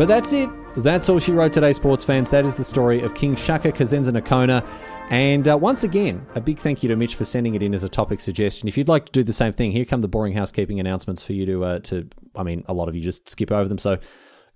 But 0.00 0.08
that's 0.08 0.32
it. 0.32 0.48
That's 0.78 1.10
all 1.10 1.18
she 1.18 1.30
wrote 1.30 1.52
today, 1.52 1.74
sports 1.74 2.06
fans. 2.06 2.30
That 2.30 2.46
is 2.46 2.56
the 2.56 2.64
story 2.64 3.02
of 3.02 3.12
King 3.14 3.36
Shaka 3.36 3.70
kaSenzangakhona. 3.70 4.66
And 5.10 5.46
uh, 5.46 5.58
once 5.58 5.84
again, 5.84 6.24
a 6.34 6.40
big 6.40 6.58
thank 6.58 6.82
you 6.82 6.88
to 6.88 6.96
Mitch 6.96 7.16
for 7.16 7.26
sending 7.26 7.54
it 7.54 7.62
in 7.62 7.74
as 7.74 7.84
a 7.84 7.88
topic 7.90 8.18
suggestion. 8.22 8.66
If 8.66 8.78
you'd 8.78 8.88
like 8.88 9.04
to 9.04 9.12
do 9.12 9.22
the 9.22 9.34
same 9.34 9.52
thing, 9.52 9.72
here 9.72 9.84
come 9.84 10.00
the 10.00 10.08
boring 10.08 10.32
housekeeping 10.32 10.80
announcements 10.80 11.22
for 11.22 11.34
you 11.34 11.44
to, 11.44 11.64
uh, 11.64 11.78
to 11.80 12.08
I 12.34 12.44
mean, 12.44 12.64
a 12.66 12.72
lot 12.72 12.88
of 12.88 12.96
you 12.96 13.02
just 13.02 13.28
skip 13.28 13.52
over 13.52 13.68
them. 13.68 13.76
So 13.76 13.98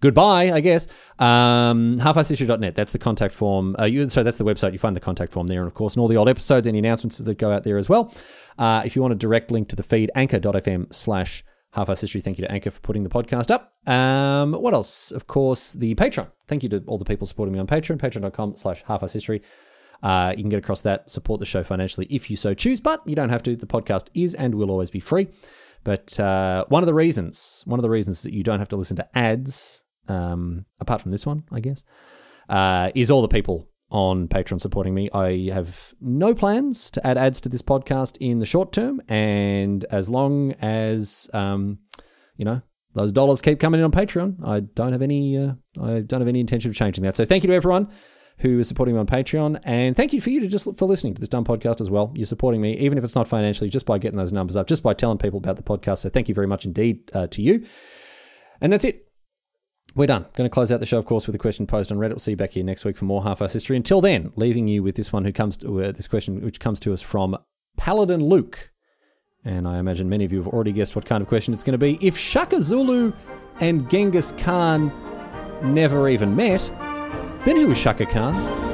goodbye, 0.00 0.50
I 0.50 0.60
guess. 0.60 0.86
Um, 1.18 1.98
that's 1.98 2.92
the 2.92 2.98
contact 2.98 3.34
form. 3.34 3.76
Uh, 3.78 3.84
you, 3.84 4.08
so 4.08 4.22
that's 4.22 4.38
the 4.38 4.46
website. 4.46 4.72
You 4.72 4.78
find 4.78 4.96
the 4.96 5.00
contact 5.00 5.30
form 5.30 5.48
there. 5.48 5.60
And 5.60 5.66
of 5.66 5.74
course, 5.74 5.94
and 5.94 6.00
all 6.00 6.08
the 6.08 6.16
old 6.16 6.30
episodes, 6.30 6.66
any 6.66 6.78
announcements 6.78 7.18
that 7.18 7.36
go 7.36 7.52
out 7.52 7.64
there 7.64 7.76
as 7.76 7.90
well. 7.90 8.14
Uh, 8.58 8.80
if 8.86 8.96
you 8.96 9.02
want 9.02 9.12
a 9.12 9.16
direct 9.16 9.50
link 9.50 9.68
to 9.68 9.76
the 9.76 9.82
feed, 9.82 10.10
anchor.fm 10.14 10.94
slash 10.94 11.44
Half-Arsed 11.74 12.02
History. 12.02 12.20
Thank 12.20 12.38
you 12.38 12.46
to 12.46 12.52
Anchor 12.52 12.70
for 12.70 12.80
putting 12.80 13.02
the 13.02 13.08
podcast 13.08 13.50
up. 13.50 13.72
Um, 13.86 14.52
what 14.52 14.74
else? 14.74 15.10
Of 15.10 15.26
course, 15.26 15.72
the 15.72 15.94
Patreon. 15.96 16.30
Thank 16.46 16.62
you 16.62 16.68
to 16.70 16.82
all 16.86 16.98
the 16.98 17.04
people 17.04 17.26
supporting 17.26 17.52
me 17.52 17.58
on 17.58 17.66
Patreon, 17.66 17.98
patreon.com 17.98 18.56
slash 18.56 18.82
half 18.84 19.00
history. 19.00 19.42
Uh, 20.02 20.34
you 20.36 20.42
can 20.42 20.50
get 20.50 20.58
across 20.58 20.82
that, 20.82 21.10
support 21.10 21.40
the 21.40 21.46
show 21.46 21.64
financially 21.64 22.06
if 22.10 22.30
you 22.30 22.36
so 22.36 22.54
choose, 22.54 22.80
but 22.80 23.02
you 23.06 23.16
don't 23.16 23.30
have 23.30 23.42
to. 23.42 23.56
The 23.56 23.66
podcast 23.66 24.06
is 24.14 24.34
and 24.34 24.54
will 24.54 24.70
always 24.70 24.90
be 24.90 25.00
free. 25.00 25.28
But 25.82 26.18
uh, 26.20 26.64
one 26.68 26.82
of 26.82 26.86
the 26.86 26.94
reasons, 26.94 27.62
one 27.66 27.78
of 27.78 27.82
the 27.82 27.90
reasons 27.90 28.22
that 28.22 28.32
you 28.32 28.42
don't 28.42 28.58
have 28.60 28.68
to 28.68 28.76
listen 28.76 28.96
to 28.96 29.18
ads, 29.18 29.82
um, 30.08 30.66
apart 30.80 31.02
from 31.02 31.10
this 31.10 31.26
one, 31.26 31.44
I 31.50 31.60
guess, 31.60 31.82
uh, 32.48 32.90
is 32.94 33.10
all 33.10 33.22
the 33.22 33.28
people 33.28 33.68
on 33.90 34.28
Patreon 34.28 34.60
supporting 34.60 34.94
me. 34.94 35.10
I 35.12 35.50
have 35.52 35.94
no 36.00 36.34
plans 36.34 36.90
to 36.92 37.06
add 37.06 37.18
ads 37.18 37.40
to 37.42 37.48
this 37.48 37.62
podcast 37.62 38.16
in 38.20 38.38
the 38.38 38.46
short 38.46 38.72
term, 38.72 39.00
and 39.08 39.84
as 39.90 40.08
long 40.08 40.52
as 40.60 41.30
um, 41.32 41.78
you 42.36 42.44
know 42.44 42.62
those 42.94 43.12
dollars 43.12 43.40
keep 43.40 43.60
coming 43.60 43.80
in 43.80 43.84
on 43.84 43.92
Patreon, 43.92 44.46
I 44.46 44.60
don't 44.60 44.92
have 44.92 45.02
any 45.02 45.36
uh, 45.36 45.52
I 45.80 46.00
don't 46.00 46.20
have 46.20 46.28
any 46.28 46.40
intention 46.40 46.70
of 46.70 46.76
changing 46.76 47.04
that. 47.04 47.16
So 47.16 47.24
thank 47.24 47.44
you 47.44 47.48
to 47.48 47.54
everyone 47.54 47.88
who 48.38 48.58
is 48.58 48.66
supporting 48.66 48.94
me 48.94 49.00
on 49.00 49.06
Patreon, 49.06 49.60
and 49.64 49.96
thank 49.96 50.12
you 50.12 50.20
for 50.20 50.30
you 50.30 50.40
to 50.40 50.48
just 50.48 50.68
for 50.76 50.86
listening 50.86 51.14
to 51.14 51.20
this 51.20 51.28
dumb 51.28 51.44
podcast 51.44 51.80
as 51.80 51.90
well. 51.90 52.12
You're 52.16 52.26
supporting 52.26 52.60
me, 52.60 52.76
even 52.78 52.98
if 52.98 53.04
it's 53.04 53.14
not 53.14 53.28
financially, 53.28 53.70
just 53.70 53.86
by 53.86 53.98
getting 53.98 54.18
those 54.18 54.32
numbers 54.32 54.56
up, 54.56 54.66
just 54.66 54.82
by 54.82 54.94
telling 54.94 55.18
people 55.18 55.38
about 55.38 55.56
the 55.56 55.62
podcast. 55.62 55.98
So 55.98 56.08
thank 56.08 56.28
you 56.28 56.34
very 56.34 56.48
much 56.48 56.64
indeed 56.64 57.10
uh, 57.14 57.28
to 57.28 57.42
you. 57.42 57.64
And 58.60 58.72
that's 58.72 58.84
it 58.84 59.08
we're 59.94 60.06
done. 60.06 60.26
Going 60.34 60.48
to 60.48 60.52
close 60.52 60.72
out 60.72 60.80
the 60.80 60.86
show, 60.86 60.98
of 60.98 61.06
course, 61.06 61.26
with 61.26 61.36
a 61.36 61.38
question 61.38 61.66
posed 61.66 61.92
on 61.92 61.98
Reddit. 61.98 62.10
We'll 62.10 62.18
see 62.18 62.32
you 62.32 62.36
back 62.36 62.50
here 62.50 62.64
next 62.64 62.84
week 62.84 62.96
for 62.96 63.04
more 63.04 63.22
Half-Arsed 63.22 63.52
History. 63.52 63.76
Until 63.76 64.00
then, 64.00 64.32
leaving 64.36 64.66
you 64.66 64.82
with 64.82 64.96
this 64.96 65.12
one 65.12 65.24
who 65.24 65.32
comes 65.32 65.56
to 65.58 65.84
uh, 65.84 65.92
this 65.92 66.08
question, 66.08 66.40
which 66.42 66.60
comes 66.60 66.80
to 66.80 66.92
us 66.92 67.00
from 67.00 67.36
Paladin 67.76 68.24
Luke. 68.24 68.72
And 69.44 69.68
I 69.68 69.78
imagine 69.78 70.08
many 70.08 70.24
of 70.24 70.32
you 70.32 70.42
have 70.42 70.52
already 70.52 70.72
guessed 70.72 70.96
what 70.96 71.04
kind 71.04 71.22
of 71.22 71.28
question 71.28 71.52
it's 71.52 71.62
going 71.62 71.72
to 71.72 71.78
be. 71.78 71.98
If 72.00 72.16
Shaka 72.16 72.60
Zulu 72.62 73.12
and 73.60 73.88
Genghis 73.90 74.32
Khan 74.32 74.92
never 75.62 76.08
even 76.08 76.34
met, 76.34 76.72
then 77.44 77.56
who 77.56 77.68
was 77.68 77.78
Shaka 77.78 78.06
Khan? 78.06 78.73